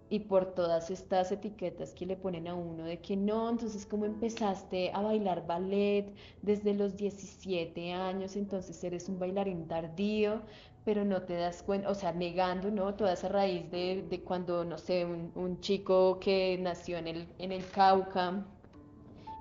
y 0.10 0.20
por 0.20 0.54
todas 0.54 0.90
estas 0.90 1.32
etiquetas 1.32 1.94
que 1.94 2.06
le 2.06 2.16
ponen 2.16 2.48
a 2.48 2.56
uno 2.56 2.84
de 2.84 3.00
que 3.00 3.16
no, 3.16 3.50
entonces 3.50 3.86
como 3.86 4.06
empezaste 4.06 4.92
a 4.94 5.02
bailar 5.02 5.46
ballet 5.46 6.12
desde 6.42 6.74
los 6.74 6.98
17 6.98 7.94
años, 7.94 8.36
entonces 8.36 8.84
eres 8.84 9.08
un 9.08 9.20
bailarín 9.20 9.68
tardío, 9.68 10.42
pero 10.84 11.06
no 11.06 11.22
te 11.22 11.36
das 11.36 11.62
cuenta, 11.62 11.90
o 11.90 11.94
sea, 11.94 12.12
negando, 12.12 12.72
¿no? 12.72 12.96
Toda 12.96 13.14
esa 13.14 13.28
raíz 13.30 13.70
de, 13.70 14.04
de 14.10 14.22
cuando, 14.22 14.66
no 14.66 14.78
sé, 14.78 15.06
un, 15.06 15.60
chico 15.62 16.20
que 16.20 16.58
nació 16.60 16.98
en 16.98 17.08
el, 17.08 17.28
en 17.38 17.52
el 17.52 17.64
Cauca 17.70 18.44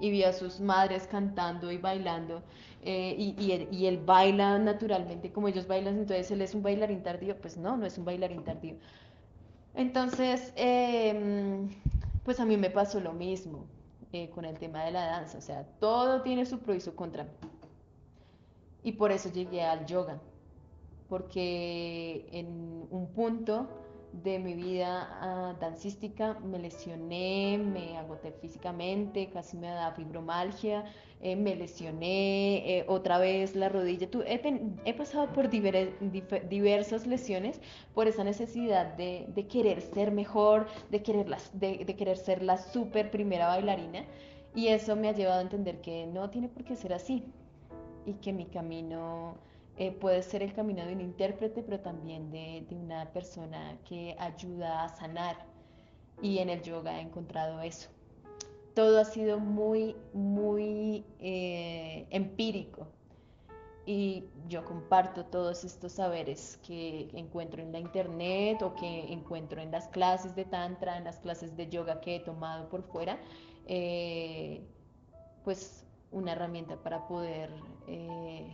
y 0.01 0.11
vio 0.11 0.29
a 0.29 0.33
sus 0.33 0.61
madres 0.61 1.07
cantando 1.07 1.73
y 1.73 1.79
bailando. 1.79 2.43
Eh, 2.83 3.15
y, 3.19 3.35
y, 3.39 3.69
y, 3.71 3.87
él, 3.87 3.99
baila 3.99 4.59
naturalmente 4.59 5.33
como 5.33 5.49
ellos 5.49 5.67
bailan, 5.67 5.99
entonces 5.99 6.31
él 6.31 6.43
es 6.43 6.55
un 6.55 6.63
bailarín 6.63 7.03
tardío, 7.03 7.37
pues 7.41 7.57
no, 7.57 7.77
no 7.77 7.87
es 7.87 7.99
un 7.99 8.05
bailarín 8.05 8.45
tardío. 8.45 8.77
Entonces, 9.75 10.53
em, 10.57 11.69
pues 12.25 12.41
a 12.41 12.45
mí 12.45 12.57
me 12.57 12.71
pasó 12.71 13.01
lo 13.01 13.13
mismo 13.13 13.67
eh, 14.13 14.31
con 14.31 14.45
el 14.45 14.59
tema 14.59 14.85
de 14.85 14.93
la 14.93 15.07
danza, 15.07 15.39
o 15.39 15.41
sea, 15.41 15.65
todo 15.81 16.23
tiene 16.23 16.47
su 16.47 16.59
pro 16.59 16.75
y 16.75 16.81
su 16.81 16.95
contra. 16.95 17.27
Y 18.83 18.93
por 18.93 19.13
eso 19.13 19.31
llegué 19.31 19.63
al 19.63 19.87
yoga, 19.87 20.19
porque 21.09 22.29
en 22.33 22.87
un 22.91 23.09
punto 23.15 23.69
de 24.13 24.39
mi 24.39 24.55
vida 24.55 25.09
ah, 25.21 25.55
dancística 25.61 26.35
me 26.41 26.59
lesioné, 26.59 27.59
me 27.59 27.99
agoté 27.99 28.33
físicamente, 28.33 29.29
casi 29.31 29.57
me 29.57 29.69
da 29.69 29.93
fibromalgia, 29.93 30.85
eh, 31.21 31.35
me 31.35 31.57
lesioné, 31.57 32.79
eh, 32.79 32.85
otra 32.87 33.19
vez 33.19 33.57
la 33.57 33.69
rodilla. 33.69 34.09
he, 34.25 34.95
pasado 34.95 35.33
por 35.33 35.51
diversas 35.51 37.07
lesiones 37.09 37.61
por 37.93 38.07
esa 38.07 38.23
necesidad 38.23 38.95
de, 38.97 39.47
querer 39.51 39.81
ser 39.81 40.13
mejor, 40.13 40.69
de 40.91 41.03
querer, 41.03 41.27
de, 41.55 41.97
querer 41.97 42.17
ser 42.17 42.43
la 42.43 42.57
super 42.57 43.11
primera 43.11 43.49
bailarina. 43.49 44.05
Y 44.55 44.69
eso 44.69 44.95
me 44.95 45.09
ha 45.09 45.13
llevado 45.13 45.41
a 45.41 45.43
entender 45.43 45.81
que 45.81 46.07
no 46.07 46.31
tiene 46.31 46.49
por 46.49 46.65
qué 46.65 46.77
ser 46.77 46.93
así 46.93 47.25
y 48.07 48.15
que 48.15 48.33
mi 48.33 48.47
camino 48.47 49.37
eh, 49.77 49.91
puede 49.91 50.23
ser 50.23 50.43
el 50.43 50.53
camino 50.55 50.87
de 50.87 50.93
un 50.95 51.01
intérprete, 51.01 51.63
pero 51.65 51.81
también 51.81 52.31
de, 52.31 52.65
de, 52.69 52.77
una 52.77 53.13
persona 53.13 53.77
que 53.89 54.15
ayuda 54.21 54.85
a 54.85 54.89
sanar. 54.89 55.37
Y 56.23 56.39
en 56.39 56.49
el 56.49 56.63
yoga 56.63 56.99
he 56.99 57.03
encontrado 57.03 57.61
eso 57.61 57.91
todo 58.79 59.01
ha 59.01 59.05
sido 59.05 59.41
muy, 59.41 59.97
muy 60.13 61.05
eh, 61.19 62.07
empírico. 62.11 62.87
Y 63.87 64.27
yo 64.47 64.65
comparto 64.65 65.25
todos 65.25 65.65
estos 65.65 65.95
saberes 65.95 66.61
que 66.65 67.09
encuentro 67.13 67.61
en 67.61 67.73
la 67.73 67.81
internet 67.81 68.63
o 68.63 68.77
que 68.77 69.13
encuentro 69.13 69.61
en 69.61 69.73
las 69.73 69.89
clases 69.89 70.37
de 70.37 70.45
tantra, 70.45 70.97
en 70.97 71.03
las 71.03 71.19
clases 71.19 71.57
de 71.57 71.69
yoga 71.69 72.01
que 72.01 72.15
he 72.15 72.21
tomado 72.21 72.69
por 72.69 72.85
fuera, 72.85 73.19
eh, 73.67 74.63
pues 75.43 75.85
una 76.13 76.31
herramienta 76.31 76.77
para 76.77 77.09
poder 77.09 77.51
eh, 77.89 78.47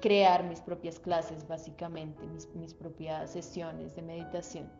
crear 0.00 0.44
mis 0.44 0.60
propias 0.60 1.00
clases, 1.00 1.48
básicamente, 1.48 2.22
mis 2.54 2.74
propias 2.74 3.32
sesiones 3.32 3.96
de 3.96 4.02
meditación 4.02 4.70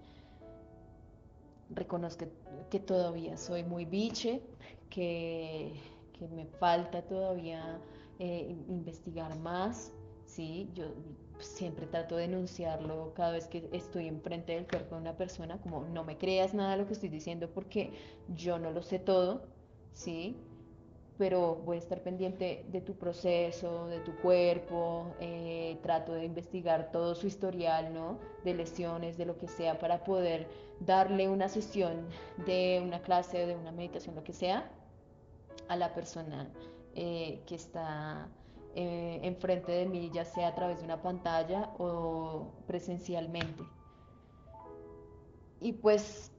reconozco 1.74 2.26
que 2.70 2.80
todavía 2.80 3.36
soy 3.36 3.64
muy 3.64 3.84
biche, 3.84 4.42
que, 4.90 5.72
me 6.36 6.46
falta 6.46 7.02
todavía 7.02 7.80
eh, 8.20 8.56
investigar 8.68 9.36
más, 9.40 9.92
¿sí? 10.24 10.70
Yo 10.72 10.84
siempre 11.40 11.86
trato 11.88 12.16
de 12.16 12.28
denunciarlo 12.28 13.12
cada 13.14 13.32
vez 13.32 13.48
que 13.48 13.68
estoy 13.72 14.06
enfrente 14.06 14.54
del 14.54 14.68
cuerpo 14.68 14.94
de 14.94 15.00
una 15.00 15.16
persona, 15.16 15.60
como 15.60 15.82
no 15.88 16.04
me 16.04 16.16
creas 16.16 16.54
nada 16.54 16.76
lo 16.76 16.86
que 16.86 16.92
estoy 16.92 17.08
diciendo 17.08 17.50
porque 17.52 17.90
yo 18.36 18.60
no 18.60 18.70
lo 18.70 18.82
sé 18.82 19.00
todo, 19.00 19.42
¿sí? 19.92 20.36
Pero 21.22 21.54
voy 21.54 21.76
a 21.76 21.78
estar 21.78 22.02
pendiente 22.02 22.66
de 22.72 22.80
tu 22.80 22.94
proceso, 22.94 23.86
de 23.86 24.00
tu 24.00 24.12
cuerpo, 24.16 25.14
eh, 25.20 25.78
trato 25.80 26.14
de 26.14 26.24
investigar 26.24 26.90
todo 26.90 27.14
su 27.14 27.28
historial, 27.28 27.94
¿no? 27.94 28.18
De 28.42 28.54
lesiones, 28.54 29.16
de 29.16 29.26
lo 29.26 29.38
que 29.38 29.46
sea, 29.46 29.78
para 29.78 30.02
poder 30.02 30.48
darle 30.80 31.28
una 31.28 31.48
sesión 31.48 32.08
de 32.44 32.82
una 32.84 33.02
clase, 33.02 33.46
de 33.46 33.54
una 33.54 33.70
meditación, 33.70 34.16
lo 34.16 34.24
que 34.24 34.32
sea, 34.32 34.68
a 35.68 35.76
la 35.76 35.94
persona 35.94 36.50
eh, 36.96 37.40
que 37.46 37.54
está 37.54 38.28
eh, 38.74 39.20
enfrente 39.22 39.70
de 39.70 39.86
mí, 39.86 40.10
ya 40.12 40.24
sea 40.24 40.48
a 40.48 40.54
través 40.56 40.78
de 40.80 40.86
una 40.86 41.02
pantalla 41.02 41.70
o 41.78 42.48
presencialmente. 42.66 43.62
Y 45.60 45.74
pues 45.74 46.32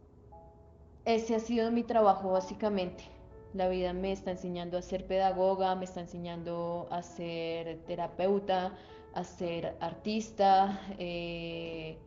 ese 1.05 1.35
ha 1.35 1.39
sido 1.39 1.71
mi 1.71 1.83
trabajo 1.83 2.33
básicamente 2.33 3.12
la 3.53 3.69
vida 3.69 3.93
me 3.93 4.11
está 4.11 4.31
enseñando 4.31 4.77
a 4.77 4.81
ser 4.81 5.05
pedagoga, 5.05 5.75
me 5.75 5.85
está 5.85 6.01
enseñando 6.01 6.87
a 6.89 7.01
ser 7.03 7.79
terapeuta, 7.85 8.73
a 9.13 9.23
ser 9.23 9.75
artista, 9.79 10.79
eh, 10.97 11.97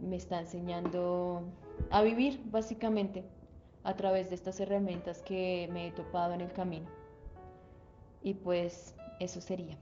me 0.00 0.16
está 0.16 0.40
enseñando 0.40 1.42
a 1.90 2.02
vivir 2.02 2.40
básicamente 2.46 3.24
a 3.84 3.94
través 3.96 4.30
de 4.30 4.34
estas 4.34 4.58
herramientas 4.60 5.22
que 5.22 5.68
me 5.72 5.88
he 5.88 5.90
topado 5.92 6.32
en 6.32 6.40
el 6.40 6.52
camino. 6.52 6.86
Y 8.22 8.34
pues 8.34 8.94
eso 9.20 9.40
sería. 9.40 9.76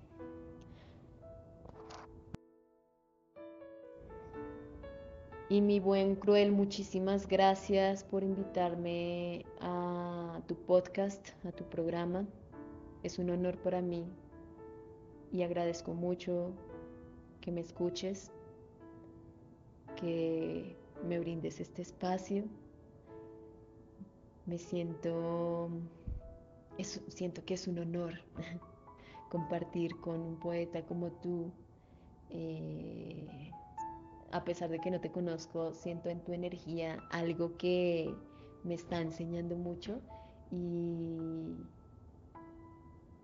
Y 5.51 5.61
mi 5.61 5.79
buen 5.79 6.17
cruel, 6.17 6.53
muchísimas 6.53 7.29
gracias 7.29 8.03
por 8.03 8.25
invitarme 8.25 9.45
a 9.61 10.41
tu 10.47 10.55
podcast, 10.55 11.29
a 11.45 11.53
tu 11.53 11.65
programa. 11.65 12.25
Es 13.03 13.19
un 13.19 13.29
honor 13.29 13.59
para 13.59 13.83
mí 13.83 14.07
y 15.31 15.43
agradezco 15.43 15.93
mucho 15.93 16.53
que 17.43 17.53
me 17.53 17.61
escuches, 17.61 18.33
que 19.97 20.79
me 21.07 21.19
brindes 21.19 21.61
este 21.61 21.83
espacio. 21.83 22.45
Me 24.47 24.57
siento, 24.57 25.69
siento 27.09 27.45
que 27.45 27.53
es 27.53 27.69
un 27.69 27.81
honor 27.81 28.15
compartir 29.31 30.01
con 30.01 30.23
un 30.23 30.37
poeta 30.37 30.87
como 30.87 31.11
tú. 31.13 31.53
Eh, 32.31 33.51
a 34.35 34.43
pesar 34.43 34.69
de 34.69 34.81
que 34.81 34.91
no 34.91 35.01
te 35.01 35.13
conozco, 35.13 35.73
siento 35.73 36.09
en 36.09 36.19
tu 36.19 36.33
energía 36.33 36.99
algo 37.13 37.57
que 37.57 38.13
me 38.65 38.75
está 38.75 39.01
enseñando 39.01 39.55
mucho 39.55 40.01
y, 40.51 41.55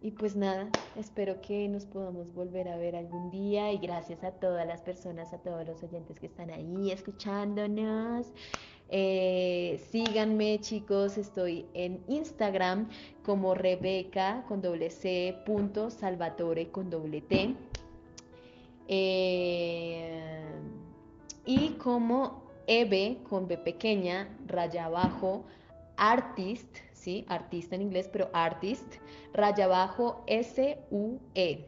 y 0.00 0.12
pues 0.12 0.36
nada, 0.36 0.68
espero 0.94 1.40
que 1.40 1.66
nos 1.66 1.84
podamos 1.84 2.32
volver 2.32 2.68
a 2.68 2.76
ver 2.76 2.94
algún 2.94 3.28
día 3.32 3.72
y 3.72 3.78
gracias 3.78 4.22
a 4.22 4.30
todas 4.30 4.64
las 4.68 4.82
personas, 4.82 5.32
a 5.32 5.38
todos 5.38 5.66
los 5.66 5.82
oyentes 5.82 6.20
que 6.20 6.26
están 6.26 6.48
ahí 6.50 6.92
escuchándonos. 6.92 8.28
Eh, 8.88 9.84
síganme 9.90 10.60
chicos, 10.60 11.18
estoy 11.18 11.66
en 11.74 12.04
Instagram 12.06 12.88
como 13.24 13.54
Rebeca 13.54 14.44
con 14.46 14.62
doble 14.62 14.90
C 14.90 15.36
punto 15.44 15.90
Salvatore 15.90 16.70
con 16.70 16.88
doble 16.88 17.20
T. 17.20 17.56
Eh, 18.92 20.59
y 21.44 21.70
como 21.72 22.50
EB 22.66 23.22
con 23.24 23.48
B 23.48 23.58
pequeña, 23.58 24.28
raya 24.46 24.84
abajo, 24.86 25.44
artist, 25.96 26.78
¿sí? 26.92 27.24
Artista 27.28 27.74
en 27.74 27.82
inglés, 27.82 28.08
pero 28.12 28.30
artist, 28.32 28.94
raya 29.32 29.64
abajo, 29.64 30.22
S-U-E. 30.26 31.66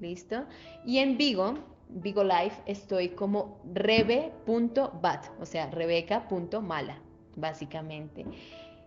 ¿Listo? 0.00 0.46
Y 0.84 0.98
en 0.98 1.18
Vigo, 1.18 1.54
Vigo 1.88 2.24
Life, 2.24 2.62
estoy 2.66 3.10
como 3.10 3.60
rebe.bat, 3.72 5.26
o 5.40 5.46
sea, 5.46 5.70
rebeca.mala, 5.70 6.98
básicamente. 7.36 8.26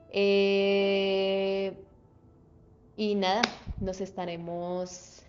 Eh, 0.10 1.74
y 2.98 3.16
nada, 3.16 3.42
nos 3.80 4.02
estaremos 4.02 5.24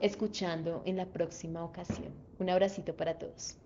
escuchando 0.00 0.82
en 0.84 0.96
la 0.96 1.06
próxima 1.06 1.64
ocasión. 1.64 2.12
Un 2.38 2.50
abracito 2.50 2.96
para 2.96 3.18
todos. 3.18 3.57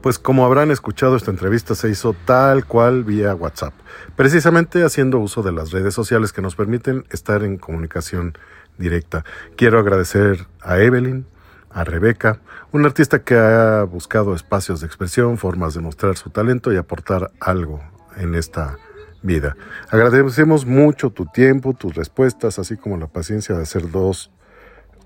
Pues 0.00 0.18
como 0.18 0.44
habrán 0.44 0.72
escuchado, 0.72 1.14
esta 1.14 1.30
entrevista 1.30 1.76
se 1.76 1.88
hizo 1.88 2.14
tal 2.24 2.66
cual 2.66 3.04
vía 3.04 3.34
WhatsApp, 3.36 3.72
precisamente 4.16 4.82
haciendo 4.82 5.20
uso 5.20 5.42
de 5.42 5.52
las 5.52 5.70
redes 5.70 5.94
sociales 5.94 6.32
que 6.32 6.42
nos 6.42 6.56
permiten 6.56 7.04
estar 7.10 7.44
en 7.44 7.56
comunicación 7.56 8.36
directa. 8.78 9.24
Quiero 9.56 9.78
agradecer 9.78 10.48
a 10.60 10.80
Evelyn, 10.80 11.26
a 11.70 11.84
Rebeca, 11.84 12.40
un 12.72 12.84
artista 12.84 13.22
que 13.22 13.36
ha 13.36 13.84
buscado 13.84 14.34
espacios 14.34 14.80
de 14.80 14.86
expresión, 14.86 15.38
formas 15.38 15.74
de 15.74 15.80
mostrar 15.80 16.16
su 16.16 16.30
talento 16.30 16.72
y 16.72 16.76
aportar 16.76 17.30
algo 17.38 17.80
en 18.16 18.34
esta 18.34 18.76
vida. 19.22 19.56
Agradecemos 19.88 20.66
mucho 20.66 21.10
tu 21.10 21.26
tiempo, 21.26 21.74
tus 21.74 21.94
respuestas, 21.94 22.58
así 22.58 22.76
como 22.76 22.96
la 22.96 23.06
paciencia 23.06 23.54
de 23.54 23.62
hacer 23.62 23.90
dos 23.90 24.30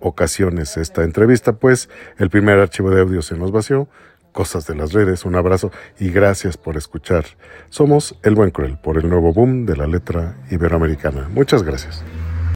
ocasiones 0.00 0.76
esta 0.76 1.04
entrevista, 1.04 1.54
pues 1.54 1.88
el 2.18 2.30
primer 2.30 2.58
archivo 2.58 2.90
de 2.90 3.00
audio 3.02 3.22
se 3.22 3.36
nos 3.36 3.52
vació, 3.52 3.88
cosas 4.36 4.66
de 4.66 4.74
las 4.74 4.92
redes, 4.92 5.24
un 5.24 5.34
abrazo 5.34 5.72
y 5.98 6.10
gracias 6.10 6.58
por 6.58 6.76
escuchar. 6.76 7.24
Somos 7.70 8.16
El 8.22 8.34
Buen 8.34 8.50
Cruel 8.50 8.76
por 8.76 8.98
el 8.98 9.08
nuevo 9.08 9.32
boom 9.32 9.64
de 9.64 9.76
la 9.76 9.86
letra 9.86 10.36
iberoamericana. 10.50 11.26
Muchas 11.32 11.62
gracias. 11.62 12.04